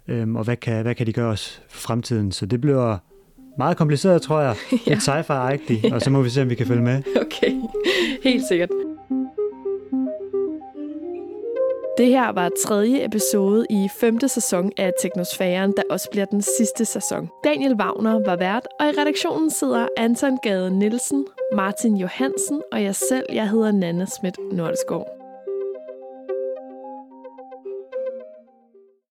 øh, 0.08 0.34
og 0.34 0.44
hvad 0.44 0.56
kan, 0.56 0.82
hvad 0.82 0.94
kan 0.94 1.06
de 1.06 1.12
gøre 1.12 1.30
os 1.30 1.62
for 1.68 1.80
fremtiden. 1.80 2.32
Så 2.32 2.46
det 2.46 2.60
bliver 2.60 2.96
meget 3.58 3.76
kompliceret, 3.76 4.22
tror 4.22 4.40
jeg. 4.40 4.54
ja. 4.72 4.90
Lidt 4.90 5.02
sci-fi-agtigt, 5.02 5.84
ja. 5.84 5.94
og 5.94 6.00
så 6.00 6.10
må 6.10 6.22
vi 6.22 6.30
se, 6.30 6.42
om 6.42 6.50
vi 6.50 6.54
kan 6.54 6.66
følge 6.66 6.82
med. 6.82 7.02
Okay, 7.16 7.52
helt 8.24 8.42
sikkert. 8.48 8.68
Det 11.99 12.07
her 12.07 12.32
var 12.32 12.51
tredje 12.66 13.05
episode 13.05 13.66
i 13.70 13.88
femte 14.01 14.28
sæson 14.28 14.72
af 14.76 14.92
Teknosfæren, 15.03 15.72
der 15.76 15.82
også 15.90 16.09
bliver 16.11 16.26
den 16.26 16.42
sidste 16.42 16.84
sæson. 16.84 17.28
Daniel 17.44 17.74
Wagner 17.74 18.24
var 18.24 18.36
vært, 18.36 18.66
og 18.80 18.86
i 18.86 19.01
redaktionen 19.01 19.51
sidder 19.51 19.88
Anton 19.96 20.38
Gade 20.42 20.78
Nielsen, 20.78 21.26
Martin 21.53 21.96
Johansen 21.96 22.62
og 22.72 22.82
jeg 22.82 22.94
selv. 22.94 23.26
Jeg 23.32 23.51
hedder 23.51 23.72
Nanne 23.72 24.07
Schmidt 24.07 24.36
Nordeskov. 24.53 25.17